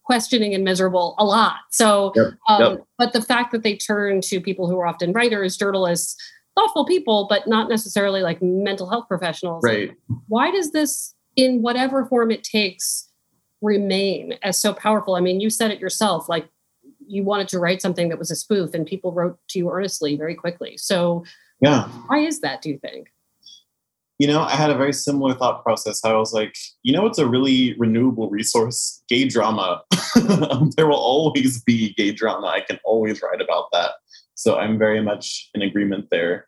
questioning 0.03 0.55
and 0.55 0.63
miserable 0.63 1.15
a 1.17 1.25
lot 1.25 1.55
so 1.69 2.13
yep, 2.15 2.27
um, 2.47 2.61
yep. 2.61 2.87
but 2.97 3.11
the 3.11 3.21
fact 3.21 3.51
that 3.51 3.63
they 3.63 3.75
turn 3.75 4.21
to 4.21 4.39
people 4.39 4.69
who 4.69 4.77
are 4.79 4.87
often 4.87 5.11
writers 5.11 5.57
journalists 5.57 6.15
thoughtful 6.57 6.85
people, 6.85 7.27
but 7.29 7.47
not 7.47 7.69
necessarily 7.69 8.21
like 8.21 8.41
mental 8.41 8.89
health 8.89 9.07
professionals. 9.07 9.63
Right. 9.63 9.91
Why 10.27 10.51
does 10.51 10.71
this, 10.71 11.13
in 11.35 11.61
whatever 11.61 12.05
form 12.05 12.31
it 12.31 12.43
takes, 12.43 13.09
remain 13.61 14.33
as 14.43 14.59
so 14.59 14.73
powerful? 14.73 15.15
I 15.15 15.19
mean, 15.19 15.39
you 15.39 15.49
said 15.49 15.71
it 15.71 15.79
yourself, 15.79 16.27
like 16.27 16.49
you 17.05 17.23
wanted 17.23 17.47
to 17.49 17.59
write 17.59 17.81
something 17.81 18.09
that 18.09 18.17
was 18.19 18.31
a 18.31 18.35
spoof 18.35 18.73
and 18.73 18.85
people 18.85 19.13
wrote 19.13 19.37
to 19.49 19.59
you 19.59 19.71
earnestly 19.71 20.15
very 20.15 20.35
quickly. 20.35 20.77
So, 20.77 21.23
yeah. 21.61 21.87
Why 22.07 22.19
is 22.19 22.41
that, 22.41 22.61
do 22.61 22.69
you 22.69 22.79
think? 22.79 23.07
You 24.19 24.27
know, 24.27 24.41
I 24.41 24.55
had 24.55 24.71
a 24.71 24.77
very 24.77 24.93
similar 24.93 25.35
thought 25.35 25.63
process. 25.63 26.03
I 26.03 26.13
was 26.13 26.33
like, 26.33 26.55
you 26.81 26.91
know, 26.91 27.05
it's 27.05 27.19
a 27.19 27.27
really 27.27 27.75
renewable 27.77 28.31
resource 28.31 29.03
gay 29.07 29.27
drama. 29.27 29.83
there 30.75 30.87
will 30.87 30.95
always 30.95 31.61
be 31.63 31.93
gay 31.93 32.11
drama. 32.11 32.47
I 32.47 32.61
can 32.61 32.79
always 32.83 33.21
write 33.21 33.41
about 33.41 33.65
that. 33.73 33.91
So 34.33 34.57
I'm 34.57 34.77
very 34.77 35.01
much 35.01 35.49
in 35.53 35.61
agreement 35.61 36.07
there. 36.11 36.46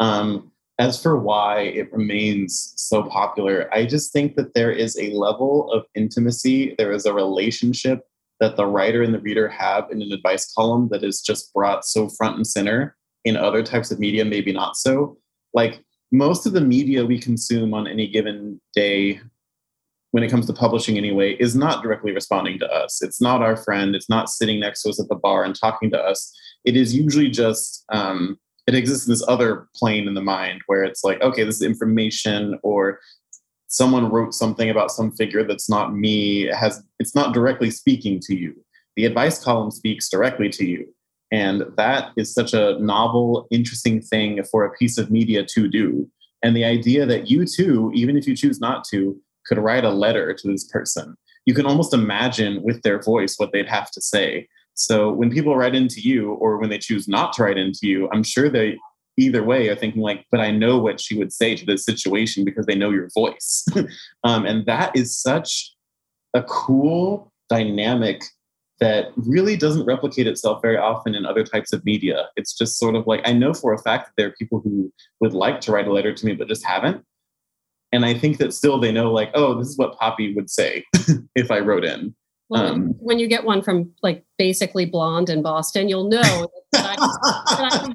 Um, 0.00 0.52
as 0.78 1.02
for 1.02 1.18
why 1.18 1.60
it 1.62 1.92
remains 1.92 2.72
so 2.76 3.02
popular, 3.02 3.68
I 3.72 3.84
just 3.84 4.12
think 4.12 4.36
that 4.36 4.54
there 4.54 4.70
is 4.70 4.96
a 4.96 5.10
level 5.10 5.72
of 5.72 5.84
intimacy, 5.96 6.76
there 6.78 6.92
is 6.92 7.04
a 7.04 7.12
relationship 7.12 8.04
that 8.38 8.56
the 8.56 8.66
writer 8.66 9.02
and 9.02 9.12
the 9.12 9.18
reader 9.18 9.48
have 9.48 9.90
in 9.90 10.00
an 10.00 10.12
advice 10.12 10.52
column 10.54 10.88
that 10.92 11.02
is 11.02 11.20
just 11.20 11.52
brought 11.52 11.84
so 11.84 12.08
front 12.08 12.36
and 12.36 12.46
center 12.46 12.96
in 13.24 13.36
other 13.36 13.62
types 13.64 13.90
of 13.90 13.98
media, 13.98 14.24
maybe 14.24 14.52
not 14.52 14.76
so. 14.76 15.18
Like 15.52 15.82
most 16.12 16.46
of 16.46 16.52
the 16.52 16.60
media 16.60 17.04
we 17.04 17.18
consume 17.18 17.74
on 17.74 17.88
any 17.88 18.06
given 18.06 18.60
day, 18.74 19.20
when 20.12 20.22
it 20.22 20.30
comes 20.30 20.46
to 20.46 20.52
publishing 20.52 20.96
anyway, 20.96 21.34
is 21.34 21.56
not 21.56 21.82
directly 21.82 22.12
responding 22.12 22.58
to 22.60 22.66
us. 22.72 23.02
It's 23.02 23.20
not 23.20 23.42
our 23.42 23.56
friend. 23.56 23.96
It's 23.96 24.08
not 24.08 24.30
sitting 24.30 24.60
next 24.60 24.82
to 24.82 24.90
us 24.90 25.00
at 25.00 25.08
the 25.08 25.16
bar 25.16 25.44
and 25.44 25.58
talking 25.58 25.90
to 25.90 25.98
us. 25.98 26.32
It 26.64 26.76
is 26.76 26.94
usually 26.94 27.28
just, 27.28 27.84
um, 27.92 28.38
it 28.68 28.74
exists 28.74 29.06
in 29.06 29.12
this 29.12 29.26
other 29.26 29.66
plane 29.74 30.06
in 30.06 30.12
the 30.12 30.20
mind 30.20 30.60
where 30.66 30.84
it's 30.84 31.02
like, 31.02 31.18
okay, 31.22 31.42
this 31.42 31.56
is 31.56 31.62
information 31.62 32.58
or 32.62 33.00
someone 33.68 34.10
wrote 34.10 34.34
something 34.34 34.68
about 34.68 34.90
some 34.90 35.10
figure 35.12 35.42
that's 35.42 35.70
not 35.70 35.96
me 35.96 36.48
it 36.48 36.54
has 36.54 36.82
it's 36.98 37.14
not 37.14 37.32
directly 37.32 37.70
speaking 37.70 38.20
to 38.20 38.36
you. 38.36 38.54
The 38.96 39.06
advice 39.06 39.42
column 39.42 39.70
speaks 39.70 40.10
directly 40.10 40.50
to 40.50 40.66
you. 40.66 40.86
And 41.32 41.64
that 41.78 42.12
is 42.18 42.34
such 42.34 42.52
a 42.52 42.78
novel 42.78 43.46
interesting 43.50 44.02
thing 44.02 44.42
for 44.44 44.64
a 44.66 44.72
piece 44.72 44.98
of 44.98 45.10
media 45.10 45.46
to 45.54 45.66
do. 45.66 46.06
And 46.42 46.54
the 46.54 46.64
idea 46.66 47.06
that 47.06 47.30
you 47.30 47.46
too 47.46 47.90
even 47.94 48.18
if 48.18 48.26
you 48.26 48.36
choose 48.36 48.60
not 48.60 48.84
to 48.90 49.18
could 49.46 49.58
write 49.58 49.84
a 49.84 49.90
letter 50.04 50.34
to 50.34 50.46
this 50.46 50.64
person. 50.64 51.16
You 51.46 51.54
can 51.54 51.64
almost 51.64 51.94
imagine 51.94 52.62
with 52.62 52.82
their 52.82 53.00
voice 53.00 53.36
what 53.38 53.50
they'd 53.52 53.66
have 53.66 53.90
to 53.92 54.02
say 54.02 54.46
so 54.78 55.10
when 55.10 55.30
people 55.30 55.56
write 55.56 55.74
into 55.74 56.00
you 56.00 56.32
or 56.34 56.58
when 56.58 56.70
they 56.70 56.78
choose 56.78 57.08
not 57.08 57.32
to 57.32 57.42
write 57.42 57.58
into 57.58 57.80
you 57.82 58.08
i'm 58.12 58.22
sure 58.22 58.48
they 58.48 58.78
either 59.18 59.42
way 59.42 59.68
are 59.68 59.76
thinking 59.76 60.00
like 60.00 60.24
but 60.30 60.40
i 60.40 60.50
know 60.50 60.78
what 60.78 61.00
she 61.00 61.16
would 61.18 61.32
say 61.32 61.54
to 61.54 61.66
this 61.66 61.84
situation 61.84 62.44
because 62.44 62.66
they 62.66 62.74
know 62.74 62.90
your 62.90 63.08
voice. 63.14 63.66
Um, 64.24 64.44
and 64.46 64.66
that 64.66 64.94
is 64.96 65.16
such 65.16 65.74
a 66.34 66.42
cool 66.42 67.32
dynamic 67.48 68.22
that 68.80 69.06
really 69.16 69.56
doesn't 69.56 69.86
replicate 69.86 70.26
itself 70.26 70.60
very 70.60 70.76
often 70.76 71.14
in 71.14 71.24
other 71.24 71.44
types 71.44 71.72
of 71.72 71.84
media. 71.84 72.28
It's 72.36 72.56
just 72.56 72.78
sort 72.78 72.94
of 72.94 73.06
like 73.06 73.26
i 73.26 73.32
know 73.32 73.54
for 73.54 73.72
a 73.72 73.78
fact 73.78 74.06
that 74.06 74.12
there 74.16 74.28
are 74.28 74.34
people 74.38 74.60
who 74.60 74.92
would 75.20 75.34
like 75.34 75.60
to 75.62 75.72
write 75.72 75.88
a 75.88 75.92
letter 75.92 76.12
to 76.12 76.26
me 76.26 76.34
but 76.34 76.48
just 76.48 76.64
haven't. 76.64 77.04
And 77.92 78.04
i 78.04 78.14
think 78.14 78.38
that 78.38 78.52
still 78.52 78.78
they 78.78 78.92
know 78.92 79.10
like 79.12 79.30
oh 79.34 79.58
this 79.58 79.68
is 79.68 79.78
what 79.78 79.98
Papi 79.98 80.34
would 80.36 80.50
say 80.50 80.84
if 81.34 81.50
i 81.50 81.58
wrote 81.58 81.84
in 81.84 82.14
well, 82.48 82.72
um, 82.72 82.94
when 82.98 83.18
you 83.18 83.28
get 83.28 83.44
one 83.44 83.62
from 83.62 83.90
like 84.02 84.24
basically 84.38 84.86
blonde 84.86 85.28
in 85.28 85.42
Boston, 85.42 85.88
you'll 85.88 86.08
know 86.08 86.48
that, 86.72 86.96
I, 86.98 87.84
I'm 87.84 87.94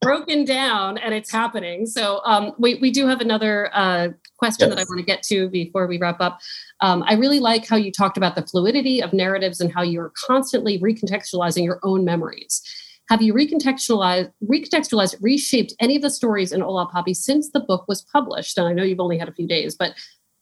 broken 0.00 0.44
down 0.44 0.98
and 0.98 1.14
it's 1.14 1.30
happening. 1.30 1.86
So 1.86 2.20
um, 2.24 2.52
we, 2.58 2.74
we 2.76 2.90
do 2.90 3.06
have 3.06 3.20
another 3.20 3.70
uh, 3.72 4.08
question 4.38 4.68
yes. 4.68 4.76
that 4.76 4.80
I 4.80 4.84
want 4.88 4.98
to 4.98 5.04
get 5.04 5.22
to 5.24 5.48
before 5.48 5.86
we 5.86 5.98
wrap 5.98 6.20
up. 6.20 6.40
Um, 6.80 7.04
I 7.06 7.14
really 7.14 7.38
like 7.38 7.66
how 7.66 7.76
you 7.76 7.92
talked 7.92 8.16
about 8.16 8.34
the 8.34 8.42
fluidity 8.42 9.00
of 9.00 9.12
narratives 9.12 9.60
and 9.60 9.72
how 9.72 9.82
you're 9.82 10.12
constantly 10.26 10.80
recontextualizing 10.80 11.64
your 11.64 11.78
own 11.84 12.04
memories. 12.04 12.60
Have 13.08 13.22
you 13.22 13.34
recontextualized, 13.34 14.32
recontextualized, 14.44 15.16
reshaped 15.20 15.74
any 15.78 15.96
of 15.96 16.02
the 16.02 16.10
stories 16.10 16.50
in 16.50 16.60
Hola 16.60 16.90
Papi 16.92 17.14
since 17.14 17.50
the 17.50 17.60
book 17.60 17.84
was 17.86 18.02
published? 18.02 18.58
And 18.58 18.66
I 18.66 18.72
know 18.72 18.82
you've 18.82 19.00
only 19.00 19.18
had 19.18 19.28
a 19.28 19.34
few 19.34 19.46
days, 19.46 19.76
but 19.76 19.92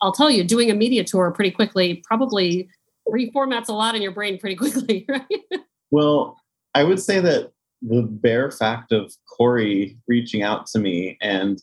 I'll 0.02 0.12
tell 0.12 0.30
you, 0.30 0.44
doing 0.44 0.70
a 0.70 0.74
media 0.74 1.04
tour 1.04 1.30
pretty 1.30 1.50
quickly 1.50 2.02
probably 2.06 2.70
reformats 3.10 3.68
a 3.68 3.72
lot 3.72 3.94
in 3.94 4.02
your 4.02 4.12
brain 4.12 4.38
pretty 4.38 4.56
quickly, 4.56 5.04
right? 5.08 5.44
Well, 5.90 6.38
I 6.74 6.84
would 6.84 7.00
say 7.00 7.20
that 7.20 7.52
the 7.82 8.02
bare 8.02 8.50
fact 8.50 8.92
of 8.92 9.12
Corey 9.26 9.98
reaching 10.06 10.42
out 10.42 10.66
to 10.68 10.78
me 10.78 11.16
and 11.20 11.62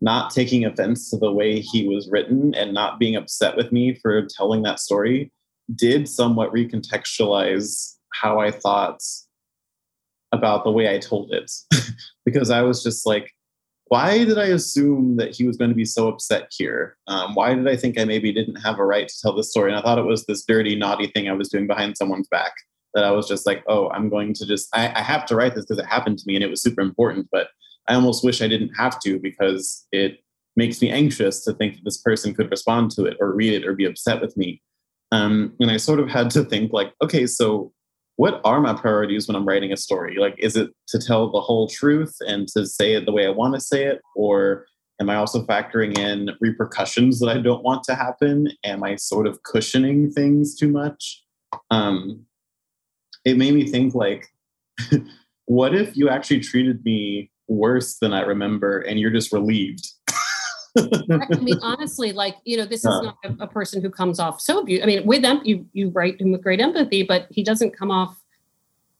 not 0.00 0.30
taking 0.30 0.64
offense 0.64 1.10
to 1.10 1.16
the 1.16 1.32
way 1.32 1.60
he 1.60 1.88
was 1.88 2.08
written 2.10 2.54
and 2.54 2.72
not 2.72 2.98
being 2.98 3.16
upset 3.16 3.56
with 3.56 3.72
me 3.72 3.94
for 3.94 4.26
telling 4.26 4.62
that 4.62 4.78
story 4.78 5.32
did 5.74 6.08
somewhat 6.08 6.52
recontextualize 6.52 7.96
how 8.12 8.38
I 8.38 8.50
thought 8.50 9.02
about 10.32 10.64
the 10.64 10.70
way 10.70 10.94
I 10.94 10.98
told 10.98 11.32
it. 11.32 11.50
because 12.24 12.50
I 12.50 12.62
was 12.62 12.82
just 12.82 13.06
like, 13.06 13.32
why 13.88 14.24
did 14.24 14.38
I 14.38 14.46
assume 14.46 15.16
that 15.16 15.34
he 15.34 15.46
was 15.46 15.56
going 15.56 15.70
to 15.70 15.74
be 15.76 15.84
so 15.84 16.08
upset 16.08 16.48
here? 16.50 16.96
Um, 17.06 17.34
why 17.34 17.54
did 17.54 17.66
I 17.68 17.76
think 17.76 17.98
I 17.98 18.04
maybe 18.04 18.32
didn't 18.32 18.56
have 18.56 18.78
a 18.78 18.84
right 18.84 19.08
to 19.08 19.20
tell 19.20 19.34
this 19.34 19.50
story? 19.50 19.70
And 19.70 19.78
I 19.78 19.82
thought 19.82 19.98
it 19.98 20.04
was 20.04 20.26
this 20.26 20.44
dirty, 20.44 20.76
naughty 20.76 21.08
thing 21.08 21.28
I 21.28 21.32
was 21.32 21.48
doing 21.48 21.66
behind 21.66 21.96
someone's 21.96 22.28
back 22.28 22.52
that 22.94 23.04
I 23.04 23.10
was 23.10 23.28
just 23.28 23.46
like, 23.46 23.64
oh, 23.68 23.90
I'm 23.90 24.08
going 24.08 24.34
to 24.34 24.46
just, 24.46 24.68
I, 24.74 24.92
I 24.94 25.02
have 25.02 25.26
to 25.26 25.36
write 25.36 25.54
this 25.54 25.64
because 25.64 25.78
it 25.78 25.88
happened 25.88 26.18
to 26.18 26.24
me 26.26 26.34
and 26.34 26.44
it 26.44 26.50
was 26.50 26.62
super 26.62 26.80
important. 26.80 27.28
But 27.30 27.48
I 27.88 27.94
almost 27.94 28.24
wish 28.24 28.42
I 28.42 28.48
didn't 28.48 28.74
have 28.76 29.00
to 29.00 29.18
because 29.18 29.86
it 29.92 30.18
makes 30.56 30.82
me 30.82 30.90
anxious 30.90 31.44
to 31.44 31.52
think 31.54 31.74
that 31.74 31.84
this 31.84 31.98
person 31.98 32.34
could 32.34 32.50
respond 32.50 32.90
to 32.92 33.04
it 33.04 33.16
or 33.20 33.32
read 33.32 33.54
it 33.54 33.66
or 33.66 33.74
be 33.74 33.84
upset 33.84 34.20
with 34.20 34.36
me. 34.36 34.60
Um, 35.12 35.54
and 35.60 35.70
I 35.70 35.78
sort 35.78 36.00
of 36.00 36.08
had 36.08 36.30
to 36.30 36.44
think, 36.44 36.72
like, 36.72 36.92
okay, 37.02 37.26
so 37.26 37.72
what 38.18 38.40
are 38.44 38.60
my 38.60 38.74
priorities 38.74 39.28
when 39.28 39.36
I'm 39.36 39.46
writing 39.46 39.72
a 39.72 39.76
story? 39.76 40.16
Like, 40.18 40.34
is 40.38 40.56
it 40.56 40.70
to 40.88 40.98
tell 40.98 41.30
the 41.30 41.40
whole 41.40 41.68
truth 41.68 42.16
and 42.26 42.48
to 42.48 42.66
say 42.66 42.94
it 42.94 43.06
the 43.06 43.12
way 43.12 43.24
I 43.24 43.30
want 43.30 43.54
to 43.54 43.60
say 43.60 43.84
it? 43.84 44.00
Or 44.16 44.66
am 45.00 45.08
I 45.08 45.14
also 45.14 45.46
factoring 45.46 45.96
in 45.96 46.30
repercussions 46.40 47.20
that 47.20 47.28
I 47.28 47.38
don't 47.38 47.62
want 47.62 47.84
to 47.84 47.94
happen? 47.94 48.48
Am 48.64 48.82
I 48.82 48.96
sort 48.96 49.28
of 49.28 49.44
cushioning 49.44 50.10
things 50.10 50.56
too 50.56 50.68
much? 50.68 51.22
Um, 51.70 52.26
it 53.24 53.38
made 53.38 53.54
me 53.54 53.68
think, 53.68 53.94
like, 53.94 54.26
what 55.44 55.72
if 55.72 55.96
you 55.96 56.08
actually 56.08 56.40
treated 56.40 56.84
me 56.84 57.30
worse 57.46 57.98
than 57.98 58.12
I 58.12 58.22
remember 58.22 58.80
and 58.80 58.98
you're 58.98 59.12
just 59.12 59.32
relieved? 59.32 59.92
I 60.78 61.38
mean, 61.40 61.58
honestly, 61.62 62.12
like 62.12 62.36
you 62.44 62.56
know, 62.56 62.64
this 62.64 62.80
is 62.80 63.02
not 63.02 63.18
a, 63.24 63.44
a 63.44 63.46
person 63.46 63.82
who 63.82 63.90
comes 63.90 64.18
off 64.18 64.40
so. 64.40 64.60
I 64.60 64.86
mean, 64.86 65.06
with 65.06 65.22
them, 65.22 65.40
you 65.44 65.66
you 65.72 65.90
write 65.90 66.20
him 66.20 66.32
with 66.32 66.42
great 66.42 66.60
empathy, 66.60 67.02
but 67.02 67.26
he 67.30 67.42
doesn't 67.42 67.76
come 67.76 67.90
off. 67.90 68.20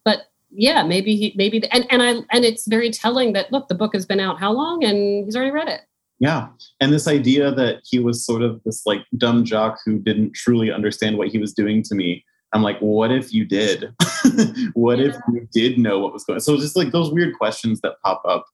But 0.05 0.31
yeah, 0.51 0.83
maybe 0.83 1.17
he 1.17 1.35
maybe 1.37 1.67
and 1.71 1.87
and 1.91 2.03
I 2.03 2.11
and 2.35 2.45
it's 2.45 2.67
very 2.67 2.91
telling 2.91 3.33
that 3.35 3.53
look, 3.53 3.69
the 3.69 3.75
book 3.75 3.95
has 3.95 4.07
been 4.07 4.21
out 4.21 4.39
how 4.39 4.53
long, 4.53 4.85
and 4.85 5.25
he's 5.25 5.37
already 5.37 5.53
read 5.53 5.69
it. 5.69 5.83
Yeah, 6.21 6.49
and 6.81 6.93
this 6.93 7.07
idea 7.07 7.53
that 7.53 7.83
he 7.85 8.01
was 8.01 8.25
sort 8.25 8.43
of 8.43 8.61
this 8.65 8.85
like 8.85 9.05
dumb 9.17 9.45
jock 9.45 9.79
who 9.85 9.99
didn't 9.99 10.35
truly 10.35 10.73
understand 10.73 11.17
what 11.17 11.29
he 11.29 11.39
was 11.39 11.53
doing 11.53 11.83
to 11.85 11.95
me. 11.95 12.25
I'm 12.53 12.63
like, 12.63 12.79
what 12.81 13.13
if 13.13 13.33
you 13.33 13.45
did? 13.45 13.95
what 14.73 14.99
yeah. 14.99 15.09
if 15.09 15.17
you 15.33 15.47
did 15.53 15.79
know 15.79 15.99
what 15.99 16.13
was 16.13 16.25
going? 16.25 16.37
on? 16.37 16.41
So 16.41 16.55
it's 16.55 16.63
just 16.63 16.77
like 16.77 16.93
those 16.93 17.13
weird 17.13 17.37
questions 17.37 17.81
that 17.83 18.01
pop 18.03 18.23
up. 18.27 18.47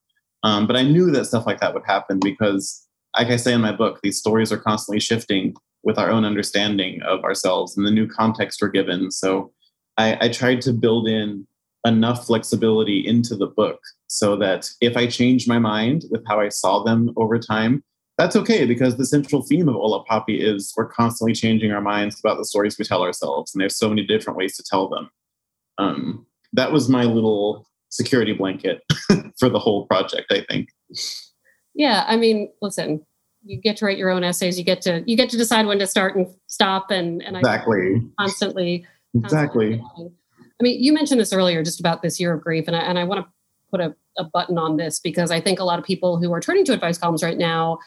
Um, 0.43 0.67
but 0.67 0.77
I 0.77 0.83
knew 0.83 1.11
that 1.13 1.25
stuff 1.25 1.47
like 1.47 1.61
that 1.61 1.73
would 1.73 1.87
happen 1.87 2.19
because 2.21 2.84
like 3.17 3.29
I 3.29 3.37
say 3.37 3.53
in 3.53 3.61
my 3.61 3.73
book, 3.73 4.01
these 4.03 4.19
stories 4.19 4.53
are 4.53 4.59
constantly 4.59 5.01
shifting 5.01 5.55
with 5.83 5.99
our 5.99 6.11
own 6.11 6.25
understanding 6.25 7.03
of 7.03 7.23
ourselves 7.25 7.77
and 7.77 7.87
the 7.87 7.91
new 7.91 8.09
context 8.09 8.61
we're 8.61 8.69
given. 8.69 9.11
So 9.11 9.53
I, 9.97 10.27
I 10.27 10.29
tried 10.29 10.61
to 10.63 10.73
build 10.73 11.07
in 11.07 11.47
enough 11.87 12.27
flexibility 12.27 13.07
into 13.07 13.37
the 13.37 13.47
book 13.47 13.79
so 14.07 14.37
that 14.37 14.71
if 14.81 14.97
I 14.97 15.07
change 15.07 15.47
my 15.47 15.59
mind 15.59 16.05
with 16.11 16.23
how 16.27 16.41
I 16.41 16.49
saw 16.49 16.83
them 16.83 17.13
over 17.17 17.39
time, 17.39 17.85
that's 18.17 18.37
okay 18.37 18.65
because 18.65 18.97
the 18.97 19.07
central 19.07 19.43
theme 19.43 19.69
of 19.69 19.75
Hola 19.75 20.05
Papi 20.05 20.41
is 20.41 20.73
we're 20.77 20.89
constantly 20.89 21.35
changing 21.35 21.73
our 21.73 21.81
minds 21.81 22.19
about 22.21 22.39
the 22.39 22.45
stories 22.45 22.79
we 22.79 22.85
tell 22.85 23.03
ourselves, 23.03 23.53
and 23.53 23.61
there's 23.61 23.77
so 23.77 23.89
many 23.89 24.07
different 24.07 24.39
ways 24.39 24.57
to 24.57 24.63
tell 24.63 24.89
them. 24.89 25.11
Um, 25.79 26.27
that 26.53 26.71
was 26.71 26.89
my 26.89 27.05
little 27.05 27.67
security 27.89 28.33
blanket 28.33 28.83
for 29.39 29.49
the 29.49 29.59
whole 29.59 29.87
project, 29.87 30.33
I 30.33 30.45
think. 30.49 30.69
Yeah, 31.75 32.05
I 32.07 32.17
mean, 32.17 32.51
listen, 32.63 33.05
you 33.45 33.61
get 33.61 33.77
to 33.79 33.85
write 33.85 33.99
your 33.99 34.11
own 34.11 34.25
essays. 34.25 34.59
You 34.59 34.65
get 34.65 34.81
to 34.83 35.03
you 35.07 35.17
get 35.17 35.31
to 35.31 35.37
decide 35.37 35.67
when 35.67 35.79
to 35.79 35.87
start 35.87 36.17
and 36.17 36.27
stop. 36.47 36.91
And 36.91 37.23
and 37.23 37.37
exactly 37.37 38.03
I 38.19 38.25
constantly 38.25 38.87
exactly. 39.15 39.79
Constantly 39.79 40.13
I 40.61 40.63
mean, 40.63 40.83
you 40.83 40.93
mentioned 40.93 41.21
this 41.21 41.33
earlier, 41.33 41.63
just 41.65 41.81
about 41.81 42.03
this 42.03 42.21
year 42.21 42.33
of 42.33 42.41
grief, 42.41 42.69
and 42.69 42.77
I, 42.77 42.81
and 42.81 42.99
I 42.99 43.05
want 43.05 43.27
to 43.27 43.33
put 43.71 43.81
a, 43.81 43.95
a 44.19 44.25
button 44.25 44.57
on 44.57 44.77
this 44.77 45.01
because 45.01 45.31
I 45.31 45.41
think 45.41 45.59
a 45.59 45.65
lot 45.65 45.79
of 45.79 45.85
people 45.85 46.19
who 46.19 46.33
are 46.33 46.41
turning 46.41 46.65
to 46.67 46.73
advice 46.73 46.97
columns 46.97 47.25
right 47.25 47.37
now 47.37 47.79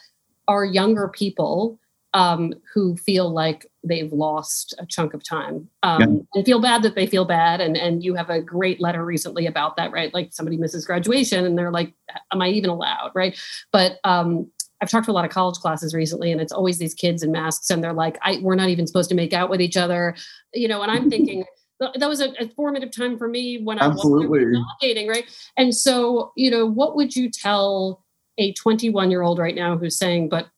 are 0.48 0.66
younger 0.66 1.08
people 1.08 1.80
um, 2.18 2.52
who 2.74 2.98
feel 2.98 3.30
like 3.30 3.68
they've 3.84 4.12
lost 4.12 4.74
a 4.80 4.88
chunk 4.88 5.14
of 5.14 5.24
time 5.24 5.70
um, 5.84 6.02
yeah. 6.02 6.20
and 6.34 6.46
feel 6.46 6.60
bad 6.60 6.82
that 6.82 6.96
they 6.96 7.06
feel 7.06 7.26
bad. 7.26 7.62
And 7.62 7.78
and 7.78 8.04
you 8.04 8.16
have 8.16 8.32
a 8.32 8.42
great 8.42 8.82
letter 8.82 9.06
recently 9.06 9.46
about 9.46 9.78
that, 9.78 9.92
right? 9.92 10.12
Like 10.12 10.34
somebody 10.34 10.58
misses 10.58 10.84
graduation 10.84 11.46
and 11.46 11.56
they're 11.56 11.72
like, 11.72 11.94
"Am 12.34 12.42
I 12.42 12.50
even 12.50 12.72
allowed?" 12.72 13.12
Right? 13.14 13.40
But 13.72 14.00
um, 14.04 14.50
I've 14.82 14.90
talked 14.90 15.06
to 15.06 15.12
a 15.12 15.14
lot 15.14 15.26
of 15.26 15.32
college 15.32 15.58
classes 15.58 15.94
recently, 15.94 16.32
and 16.32 16.42
it's 16.42 16.52
always 16.52 16.80
these 16.80 16.96
kids 16.96 17.22
in 17.22 17.32
masks, 17.32 17.70
and 17.70 17.84
they're 17.84 17.94
like, 17.94 18.18
I, 18.24 18.40
"We're 18.42 18.56
not 18.56 18.70
even 18.70 18.88
supposed 18.88 19.10
to 19.10 19.16
make 19.16 19.32
out 19.32 19.52
with 19.52 19.62
each 19.62 19.78
other," 19.78 20.16
you 20.56 20.68
know. 20.68 20.82
And 20.82 20.92
I'm 20.92 21.10
thinking. 21.12 21.46
that 21.80 22.10
was 22.10 22.22
a, 22.22 22.30
a, 22.40 22.50
formative 22.56 22.90
time 22.90 23.20
for 23.20 23.28
me 23.28 23.62
when 23.62 23.78
Absolutely. 23.78 24.40
I 24.40 24.44
was 24.46 24.76
dating, 24.82 25.08
right? 25.10 25.26
And 25.58 25.76
so, 25.76 26.32
you 26.36 26.50
know, 26.50 26.66
what 26.66 26.96
would 26.96 27.16
you 27.16 27.30
tell 27.30 28.04
a 28.40 28.52
21 28.54 29.12
year 29.12 29.22
old 29.22 29.38
right 29.38 29.54
now 29.54 29.78
who's 29.78 29.96
saying, 29.96 30.30
"But, 30.30 30.48
but, 30.48 30.52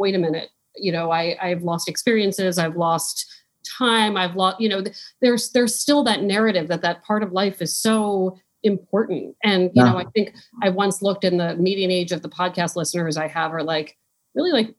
wait 0.00 0.16
a 0.16 0.18
minute, 0.18 0.50
you 0.76 0.90
know 0.90 1.10
i 1.10 1.36
i've 1.42 1.62
lost 1.62 1.88
experiences 1.88 2.58
i've 2.58 2.76
lost 2.76 3.26
time 3.78 4.16
i've 4.16 4.36
lost 4.36 4.60
you 4.60 4.68
know 4.68 4.82
there's 5.20 5.50
there's 5.50 5.74
still 5.74 6.02
that 6.04 6.22
narrative 6.22 6.68
that 6.68 6.82
that 6.82 7.02
part 7.02 7.22
of 7.22 7.32
life 7.32 7.60
is 7.60 7.76
so 7.76 8.36
important. 8.62 9.36
And 9.42 9.70
you 9.74 9.82
know, 9.82 9.98
I 9.98 10.04
think 10.14 10.34
I 10.62 10.68
once 10.68 11.02
looked 11.02 11.24
in 11.24 11.38
the 11.38 11.56
median 11.56 11.90
age 11.90 12.12
of 12.12 12.22
the 12.22 12.28
podcast 12.28 12.76
listeners 12.76 13.16
I 13.16 13.28
have 13.28 13.52
are 13.52 13.62
like 13.62 13.96
really 14.34 14.52
like 14.52 14.74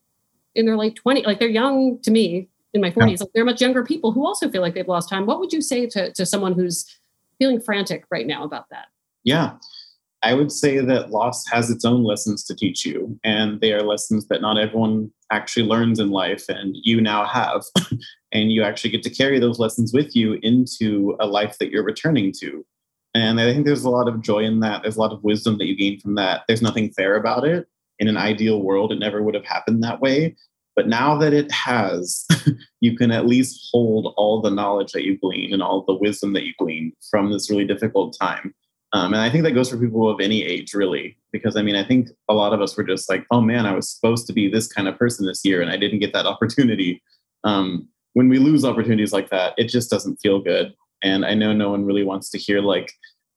in 0.56 0.66
their 0.66 0.78
late 0.78 1.00
20s, 1.04 1.26
like 1.26 1.40
they're 1.40 1.50
young 1.50 2.00
to 2.02 2.12
me 2.12 2.50
in 2.74 2.82
my 2.82 2.92
40s. 2.92 2.96
Yeah. 2.96 3.18
Like 3.22 3.30
they're 3.34 3.46
much 3.46 3.62
younger 3.62 3.84
people 3.84 4.12
who 4.12 4.26
also 4.26 4.50
feel 4.50 4.62
like 4.62 4.74
they've 4.74 4.88
lost 4.88 5.10
time. 5.10 5.26
What 5.26 5.40
would 5.40 5.54
you 5.54 5.62
say 5.62 5.88
to, 5.88 6.12
to 6.14 6.26
someone 6.26 6.54
who's 6.54 6.86
feeling 7.40 7.60
frantic 7.60 8.06
right 8.12 8.28
now 8.28 8.44
about 8.44 8.70
that? 8.70 8.88
Yeah. 9.24 9.54
I 10.24 10.34
would 10.36 10.52
say 10.52 10.80
that 10.80 11.10
loss 11.10 11.48
has 11.48 11.72
its 11.72 11.84
own 11.84 12.04
lessons 12.04 12.44
to 12.46 12.56
teach 12.56 12.86
you, 12.86 13.20
and 13.24 13.60
they 13.60 13.74
are 13.74 13.82
lessons 13.82 14.28
that 14.28 14.42
not 14.42 14.58
everyone 14.58 15.12
actually 15.32 15.66
learns 15.66 16.00
in 16.00 16.12
life, 16.12 16.46
and 16.48 16.76
you 16.84 17.02
now 17.02 17.26
have. 17.26 17.64
and 18.32 18.52
you 18.52 18.64
actually 18.64 18.92
get 18.92 19.04
to 19.04 19.10
carry 19.10 19.40
those 19.40 19.60
lessons 19.60 19.94
with 19.94 20.16
you 20.16 20.38
into 20.42 21.16
a 21.20 21.28
life 21.28 21.58
that 21.58 21.70
you're 21.70 21.84
returning 21.84 22.32
to. 22.40 22.66
And 23.14 23.42
I 23.42 23.52
think 23.52 23.66
there's 23.66 23.84
a 23.84 23.90
lot 23.90 24.08
of 24.08 24.22
joy 24.22 24.40
in 24.40 24.62
that. 24.62 24.84
There's 24.84 24.96
a 24.96 25.02
lot 25.02 25.12
of 25.12 25.24
wisdom 25.24 25.58
that 25.58 25.68
you 25.68 25.76
gain 25.76 26.00
from 26.00 26.16
that. 26.16 26.44
There's 26.48 26.62
nothing 26.62 26.92
fair 26.92 27.16
about 27.16 27.46
it. 27.46 27.68
In 28.00 28.08
an 28.08 28.18
ideal 28.18 28.62
world, 28.62 28.92
it 28.92 29.00
never 29.00 29.22
would 29.22 29.36
have 29.36 29.46
happened 29.46 29.84
that 29.84 30.00
way. 30.00 30.36
But 30.76 30.88
now 30.88 31.18
that 31.18 31.34
it 31.34 31.52
has, 31.52 32.26
you 32.80 32.96
can 32.96 33.12
at 33.12 33.26
least 33.26 33.70
hold 33.72 34.14
all 34.16 34.42
the 34.42 34.50
knowledge 34.50 34.94
that 34.94 35.04
you 35.04 35.18
glean 35.18 35.54
and 35.54 35.62
all 35.62 35.84
the 35.86 35.98
wisdom 35.98 36.32
that 36.34 36.46
you 36.46 36.54
glean 36.58 36.94
from 37.10 37.32
this 37.32 37.50
really 37.50 37.66
difficult 37.66 38.16
time. 38.20 38.54
Um, 38.94 39.14
and 39.14 39.22
I 39.22 39.30
think 39.30 39.44
that 39.46 39.52
goes 39.52 39.70
for 39.70 39.78
people 39.78 40.10
of 40.10 40.20
any 40.20 40.44
age, 40.44 40.74
really, 40.74 41.18
because 41.32 41.56
I 41.56 41.62
mean, 41.62 41.76
I 41.76 41.84
think 41.84 42.10
a 42.30 42.34
lot 42.34 42.54
of 42.54 42.62
us 42.62 42.76
were 42.76 42.84
just 42.84 43.10
like, 43.10 43.26
oh 43.32 43.42
man, 43.42 43.66
I 43.66 43.74
was 43.74 43.90
supposed 43.90 44.28
to 44.28 44.34
be 44.34 44.50
this 44.50 44.68
kind 44.68 44.88
of 44.88 44.98
person 44.98 45.26
this 45.26 45.46
year 45.46 45.62
and 45.62 45.72
I 45.72 45.78
didn't 45.78 46.00
get 46.00 46.14
that 46.14 46.26
opportunity. 46.34 47.02
Um, 47.44 47.88
when 48.14 48.28
we 48.28 48.40
lose 48.40 48.66
opportunities 48.66 49.14
like 49.14 49.30
that, 49.30 49.54
it 49.58 49.70
just 49.70 49.90
doesn't 49.90 50.18
feel 50.18 50.42
good. 50.42 50.74
And 51.02 51.26
I 51.26 51.34
know 51.34 51.54
no 51.54 51.70
one 51.72 51.86
really 51.86 52.04
wants 52.04 52.30
to 52.32 52.38
hear 52.38 52.62
like, 52.62 52.92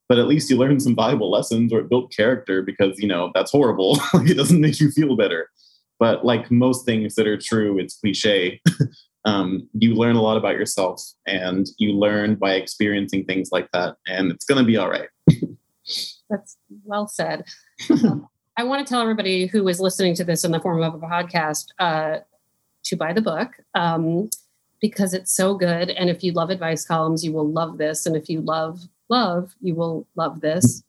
but 0.08 0.18
at 0.18 0.26
least 0.26 0.50
you 0.50 0.56
learned 0.56 0.82
some 0.82 0.96
valuable 0.96 1.30
lessons 1.30 1.72
or 1.72 1.80
it 1.80 1.88
built 1.88 2.12
character 2.12 2.60
because 2.60 2.98
you 2.98 3.08
know 3.08 3.30
that's 3.34 3.52
horrible. 3.52 3.98
it 4.14 4.36
doesn't 4.36 4.60
make 4.60 4.80
you 4.80 4.90
feel 4.90 5.16
better. 5.16 5.48
But 5.98 6.24
like 6.24 6.50
most 6.50 6.84
things 6.84 7.14
that 7.14 7.26
are 7.26 7.38
true, 7.38 7.78
it's 7.78 7.98
cliche. 7.98 8.60
um, 9.24 9.68
you 9.74 9.94
learn 9.94 10.16
a 10.16 10.22
lot 10.22 10.36
about 10.36 10.56
yourself 10.56 11.02
and 11.26 11.68
you 11.78 11.92
learn 11.92 12.34
by 12.34 12.54
experiencing 12.54 13.24
things 13.24 13.50
like 13.52 13.70
that, 13.72 13.96
and 14.06 14.30
it's 14.30 14.44
going 14.44 14.62
to 14.62 14.66
be 14.66 14.76
all 14.76 14.90
right. 14.90 15.08
That's 16.30 16.56
well 16.84 17.08
said. 17.08 17.44
Um, 17.90 18.28
I 18.56 18.64
want 18.64 18.86
to 18.86 18.90
tell 18.90 19.02
everybody 19.02 19.46
who 19.46 19.66
is 19.68 19.80
listening 19.80 20.14
to 20.14 20.24
this 20.24 20.44
in 20.44 20.52
the 20.52 20.60
form 20.60 20.82
of 20.82 20.94
a 20.94 20.98
podcast 20.98 21.66
uh, 21.78 22.18
to 22.84 22.96
buy 22.96 23.12
the 23.12 23.20
book. 23.20 23.50
Um, 23.74 24.30
because 24.84 25.14
it's 25.14 25.34
so 25.34 25.54
good. 25.54 25.88
And 25.88 26.10
if 26.10 26.22
you 26.22 26.32
love 26.32 26.50
advice 26.50 26.84
columns, 26.84 27.24
you 27.24 27.32
will 27.32 27.50
love 27.50 27.78
this. 27.78 28.04
And 28.04 28.14
if 28.14 28.28
you 28.28 28.42
love 28.42 28.80
love, 29.08 29.54
you 29.62 29.74
will 29.74 30.06
love 30.14 30.42
this. 30.42 30.82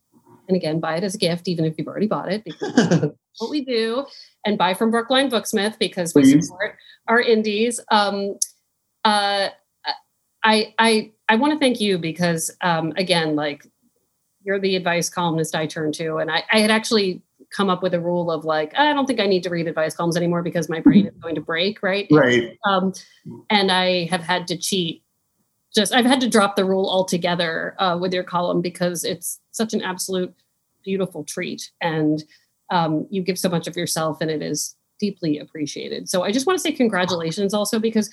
And 0.47 0.55
again, 0.55 0.79
buy 0.79 0.97
it 0.97 1.03
as 1.03 1.15
a 1.15 1.17
gift, 1.17 1.47
even 1.47 1.65
if 1.65 1.75
you've 1.77 1.87
already 1.87 2.07
bought 2.07 2.31
it, 2.31 2.43
because 2.43 3.11
what 3.39 3.49
we 3.49 3.63
do. 3.65 4.05
And 4.45 4.57
buy 4.57 4.73
from 4.73 4.91
Brookline 4.91 5.29
Booksmith 5.29 5.79
because 5.79 6.13
we 6.13 6.21
Please. 6.21 6.47
support 6.47 6.75
our 7.07 7.19
indies. 7.19 7.79
Um, 7.89 8.35
uh, 9.03 9.49
I 10.43 10.73
I 10.77 11.11
I 11.27 11.35
want 11.35 11.53
to 11.53 11.59
thank 11.59 11.81
you 11.81 11.97
because 11.97 12.55
um, 12.61 12.93
again, 12.95 13.35
like 13.35 13.65
you're 14.43 14.59
the 14.59 14.75
advice 14.75 15.09
columnist 15.09 15.55
I 15.55 15.65
turn 15.65 15.91
to, 15.93 16.17
and 16.17 16.29
I, 16.29 16.43
I 16.51 16.59
had 16.59 16.71
actually 16.71 17.23
come 17.55 17.69
up 17.69 17.81
with 17.81 17.93
a 17.93 17.99
rule 17.99 18.31
of 18.31 18.45
like 18.45 18.77
I 18.77 18.93
don't 18.93 19.05
think 19.05 19.19
I 19.19 19.25
need 19.25 19.43
to 19.43 19.49
read 19.49 19.67
advice 19.67 19.95
columns 19.95 20.15
anymore 20.15 20.43
because 20.43 20.69
my 20.69 20.79
brain 20.79 21.07
is 21.07 21.13
going 21.21 21.35
to 21.35 21.41
break, 21.41 21.81
right? 21.81 22.07
Right. 22.11 22.57
Um, 22.65 22.93
and 23.49 23.71
I 23.71 24.05
have 24.05 24.21
had 24.21 24.47
to 24.47 24.57
cheat. 24.57 25.03
Just 25.76 25.93
I've 25.93 26.05
had 26.05 26.21
to 26.21 26.30
drop 26.30 26.55
the 26.55 26.65
rule 26.65 26.89
altogether 26.89 27.76
uh, 27.80 27.97
with 27.99 28.13
your 28.13 28.23
column 28.23 28.61
because 28.61 29.03
it's 29.03 29.39
such 29.51 29.73
an 29.73 29.82
absolute 29.82 30.34
beautiful 30.84 31.23
treat, 31.23 31.71
and 31.82 32.23
um, 32.69 33.07
you 33.09 33.21
give 33.21 33.38
so 33.38 33.49
much 33.49 33.67
of 33.67 33.76
yourself, 33.76 34.21
and 34.21 34.32
it 34.32 34.41
is 34.41 34.76
deeply 34.99 35.38
appreciated. 35.38 36.09
So 36.09 36.23
I 36.23 36.32
just 36.32 36.47
want 36.47 36.57
to 36.57 36.61
say 36.61 36.71
congratulations 36.71 37.53
also 37.53 37.80
because 37.80 38.09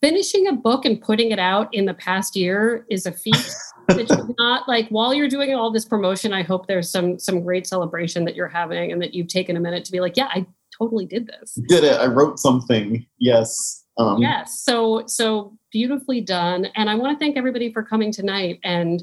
finishing 0.00 0.48
a 0.48 0.52
book 0.52 0.84
and 0.84 1.00
putting 1.00 1.30
it 1.30 1.38
out 1.38 1.72
in 1.72 1.84
the 1.84 1.94
past 1.94 2.34
year 2.34 2.84
is 2.90 3.06
a 3.06 3.12
feat 3.12 3.54
that 3.88 4.08
you're 4.08 4.34
not 4.38 4.68
like 4.68 4.88
while 4.88 5.14
you're 5.14 5.28
doing 5.28 5.54
all 5.54 5.70
this 5.70 5.84
promotion 5.84 6.32
i 6.32 6.42
hope 6.42 6.66
there's 6.66 6.88
some 6.90 7.18
some 7.18 7.42
great 7.42 7.66
celebration 7.66 8.24
that 8.24 8.34
you're 8.34 8.48
having 8.48 8.92
and 8.92 9.02
that 9.02 9.14
you've 9.14 9.26
taken 9.26 9.56
a 9.56 9.60
minute 9.60 9.84
to 9.84 9.92
be 9.92 10.00
like 10.00 10.16
yeah 10.16 10.28
i 10.30 10.46
totally 10.80 11.04
did 11.04 11.26
this. 11.26 11.58
Did 11.68 11.84
it. 11.84 12.00
I 12.00 12.06
wrote 12.06 12.38
something. 12.38 13.06
Yes 13.18 13.79
um, 14.00 14.20
yes 14.20 14.60
so 14.60 15.04
so 15.06 15.56
beautifully 15.70 16.20
done 16.20 16.66
and 16.74 16.90
i 16.90 16.94
want 16.94 17.16
to 17.16 17.22
thank 17.22 17.36
everybody 17.36 17.72
for 17.72 17.82
coming 17.82 18.10
tonight 18.12 18.58
and 18.64 19.02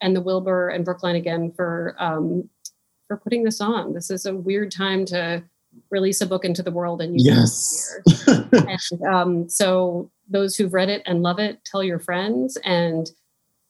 and 0.00 0.14
the 0.14 0.20
wilbur 0.20 0.68
and 0.68 0.84
brookline 0.84 1.16
again 1.16 1.52
for 1.56 1.96
um 1.98 2.48
for 3.06 3.16
putting 3.16 3.44
this 3.44 3.60
on. 3.60 3.92
This 3.92 4.10
is 4.10 4.26
a 4.26 4.34
weird 4.34 4.70
time 4.70 5.04
to 5.06 5.42
release 5.90 6.20
a 6.20 6.26
book 6.26 6.44
into 6.44 6.62
the 6.62 6.70
world 6.70 7.02
and 7.02 7.20
you 7.20 7.32
yes. 7.32 7.98
and, 8.52 9.02
um, 9.02 9.48
so 9.48 10.10
those 10.28 10.56
who've 10.56 10.72
read 10.72 10.88
it 10.88 11.02
and 11.04 11.22
love 11.22 11.38
it 11.38 11.64
tell 11.64 11.82
your 11.82 11.98
friends 11.98 12.56
and 12.64 13.10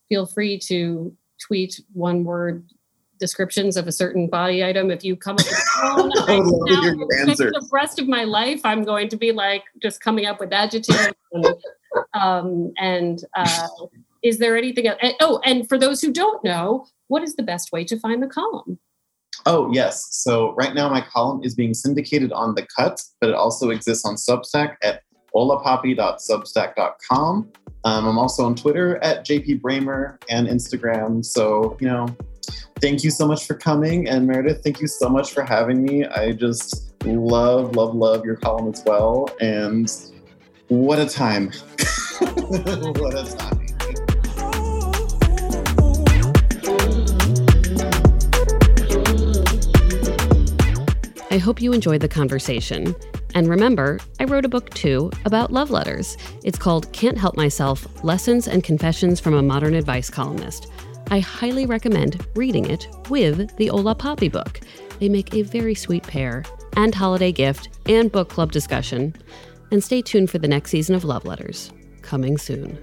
feel 0.07 0.25
free 0.25 0.59
to 0.59 1.15
tweet 1.39 1.81
one 1.93 2.23
word 2.23 2.63
descriptions 3.19 3.77
of 3.77 3.87
a 3.87 3.91
certain 3.91 4.27
body 4.27 4.63
item. 4.63 4.89
If 4.91 5.03
you 5.03 5.15
come 5.15 5.35
up 5.35 5.45
with 5.45 5.63
one, 5.83 6.09
the 6.09 7.69
rest 7.71 7.99
of 7.99 8.07
my 8.07 8.23
life, 8.23 8.61
I'm 8.63 8.83
going 8.83 9.09
to 9.09 9.17
be 9.17 9.31
like 9.31 9.63
just 9.81 10.01
coming 10.01 10.25
up 10.25 10.39
with 10.39 10.51
adjectives. 10.53 11.11
And, 11.31 11.45
um, 12.13 12.73
and 12.77 13.23
uh, 13.35 13.67
is 14.23 14.39
there 14.39 14.57
anything 14.57 14.87
else? 14.87 14.99
Oh, 15.19 15.39
and 15.45 15.69
for 15.69 15.77
those 15.77 16.01
who 16.01 16.11
don't 16.11 16.43
know, 16.43 16.87
what 17.07 17.21
is 17.23 17.35
the 17.35 17.43
best 17.43 17.71
way 17.71 17.83
to 17.85 17.99
find 17.99 18.23
the 18.23 18.27
column? 18.27 18.79
Oh, 19.45 19.71
yes. 19.71 20.07
So 20.11 20.55
right 20.55 20.73
now 20.73 20.89
my 20.89 21.01
column 21.01 21.43
is 21.43 21.53
being 21.53 21.75
syndicated 21.75 22.31
on 22.31 22.55
The 22.55 22.65
Cut, 22.75 22.99
but 23.21 23.29
it 23.29 23.35
also 23.35 23.69
exists 23.69 24.03
on 24.05 24.15
Substack 24.15 24.77
at 24.81 25.03
holapapi.substack.com. 25.35 27.51
Um, 27.83 28.07
I'm 28.07 28.17
also 28.17 28.45
on 28.45 28.55
Twitter 28.55 28.97
at 29.03 29.23
JP 29.25 29.61
Brammer 29.61 30.17
and 30.29 30.47
Instagram. 30.47 31.23
So, 31.23 31.77
you 31.79 31.87
know, 31.87 32.07
thank 32.81 33.03
you 33.03 33.11
so 33.11 33.27
much 33.27 33.45
for 33.45 33.53
coming. 33.55 34.07
And 34.07 34.27
Meredith, 34.27 34.63
thank 34.63 34.81
you 34.81 34.87
so 34.87 35.09
much 35.09 35.33
for 35.33 35.43
having 35.43 35.83
me. 35.83 36.05
I 36.05 36.31
just 36.31 36.93
love, 37.03 37.75
love, 37.75 37.95
love 37.95 38.25
your 38.25 38.35
column 38.35 38.73
as 38.73 38.83
well. 38.85 39.29
And 39.41 39.91
what 40.67 40.99
a 40.99 41.07
time. 41.07 41.47
what 42.19 43.13
a 43.15 43.35
time. 43.37 43.61
I 51.31 51.37
hope 51.37 51.61
you 51.61 51.73
enjoyed 51.73 51.99
the 51.99 52.07
conversation. 52.07 52.95
And 53.33 53.49
remember, 53.49 53.99
I 54.21 54.23
wrote 54.23 54.45
a 54.45 54.49
book 54.49 54.69
too 54.69 55.11
about 55.25 55.51
love 55.51 55.69
letters. 55.69 56.15
It's 56.45 56.57
called 56.57 56.89
Can't 56.93 57.17
Help 57.17 57.35
Myself 57.35 57.85
Lessons 58.05 58.47
and 58.47 58.63
Confessions 58.63 59.19
from 59.19 59.33
a 59.33 59.41
Modern 59.41 59.73
Advice 59.73 60.09
Columnist. 60.09 60.71
I 61.11 61.19
highly 61.19 61.65
recommend 61.65 62.25
reading 62.35 62.69
it 62.69 62.87
with 63.09 63.55
the 63.57 63.67
Hola 63.67 63.95
Papi 63.95 64.31
book. 64.31 64.61
They 64.99 65.07
make 65.07 65.33
a 65.33 65.43
very 65.43 65.75
sweet 65.75 66.03
pair, 66.03 66.43
and 66.75 66.95
holiday 66.95 67.31
gift, 67.31 67.69
and 67.85 68.11
book 68.11 68.29
club 68.29 68.51
discussion. 68.51 69.15
And 69.71 69.83
stay 69.83 70.01
tuned 70.01 70.31
for 70.31 70.39
the 70.39 70.47
next 70.47 70.71
season 70.71 70.95
of 70.95 71.03
Love 71.03 71.25
Letters, 71.25 71.71
coming 72.01 72.37
soon. 72.37 72.79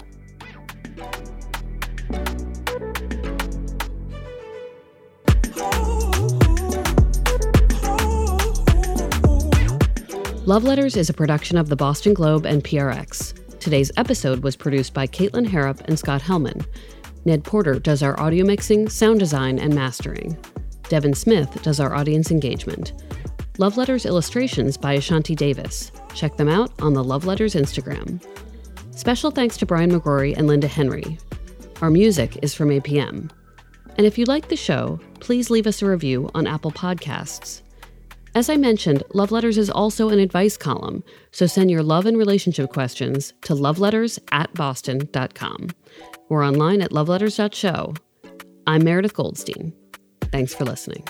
Love 10.45 10.65
Letters 10.65 10.97
is 10.97 11.09
a 11.09 11.15
production 11.15 11.57
of 11.57 11.69
the 11.69 11.77
Boston 11.77 12.15
Globe 12.15 12.47
and 12.47 12.63
PRX. 12.63 13.59
Today's 13.61 13.93
episode 13.97 14.43
was 14.43 14.57
produced 14.57 14.93
by 14.93 15.07
Caitlin 15.07 15.47
Harrop 15.47 15.81
and 15.85 15.99
Scott 15.99 16.21
Helman. 16.21 16.65
Ned 17.25 17.45
Porter 17.45 17.79
does 17.79 18.03
our 18.03 18.19
audio 18.19 18.45
mixing, 18.45 18.89
sound 18.89 19.21
design, 19.21 19.59
and 19.59 19.75
mastering. 19.75 20.37
Devin 20.89 21.15
Smith 21.15 21.63
does 21.63 21.81
our 21.81 21.95
audience 21.95 22.31
engagement. 22.31 22.93
Love 23.59 23.77
Letters 23.77 24.07
illustrations 24.07 24.77
by 24.77 24.95
Ashanti 24.95 25.35
Davis. 25.35 25.93
Check 26.15 26.37
them 26.37 26.49
out 26.49 26.73
on 26.83 26.95
the 26.95 27.05
Love 27.05 27.25
Letters 27.25 27.55
Instagram. 27.55 28.23
Special 28.91 29.31
thanks 29.31 29.57
to 29.59 29.67
Brian 29.67 29.91
McGrory 29.91 30.37
and 30.37 30.47
Linda 30.47 30.69
Henry. 30.69 31.19
Our 31.81 31.91
music 31.91 32.39
is 32.43 32.55
from 32.55 32.71
APM. 32.71 33.31
And 33.97 34.07
if 34.07 34.19
you 34.19 34.25
like 34.25 34.49
the 34.49 34.57
show, 34.57 34.99
please 35.21 35.51
leave 35.51 35.67
us 35.67 35.83
a 35.83 35.87
review 35.87 36.31
on 36.35 36.47
Apple 36.47 36.73
Podcasts. 36.73 37.63
As 38.35 38.49
I 38.49 38.57
mentioned, 38.57 39.03
Love 39.13 39.31
Letters 39.31 39.59
is 39.59 39.69
also 39.69 40.09
an 40.09 40.19
advice 40.19 40.57
column, 40.57 41.05
so 41.31 41.47
send 41.47 41.71
your 41.71 41.83
love 41.83 42.07
and 42.07 42.17
relationship 42.17 42.73
questions 42.73 43.35
to 43.43 43.55
loveletters 43.55 44.19
at 44.33 44.53
boston.com. 44.55 45.69
We're 46.33 46.47
online 46.47 46.81
at 46.81 46.93
loveletters.show. 46.93 47.93
I'm 48.67 48.85
Meredith 48.85 49.13
Goldstein. 49.13 49.75
Thanks 50.33 50.55
for 50.55 50.65
listening. 50.65 51.07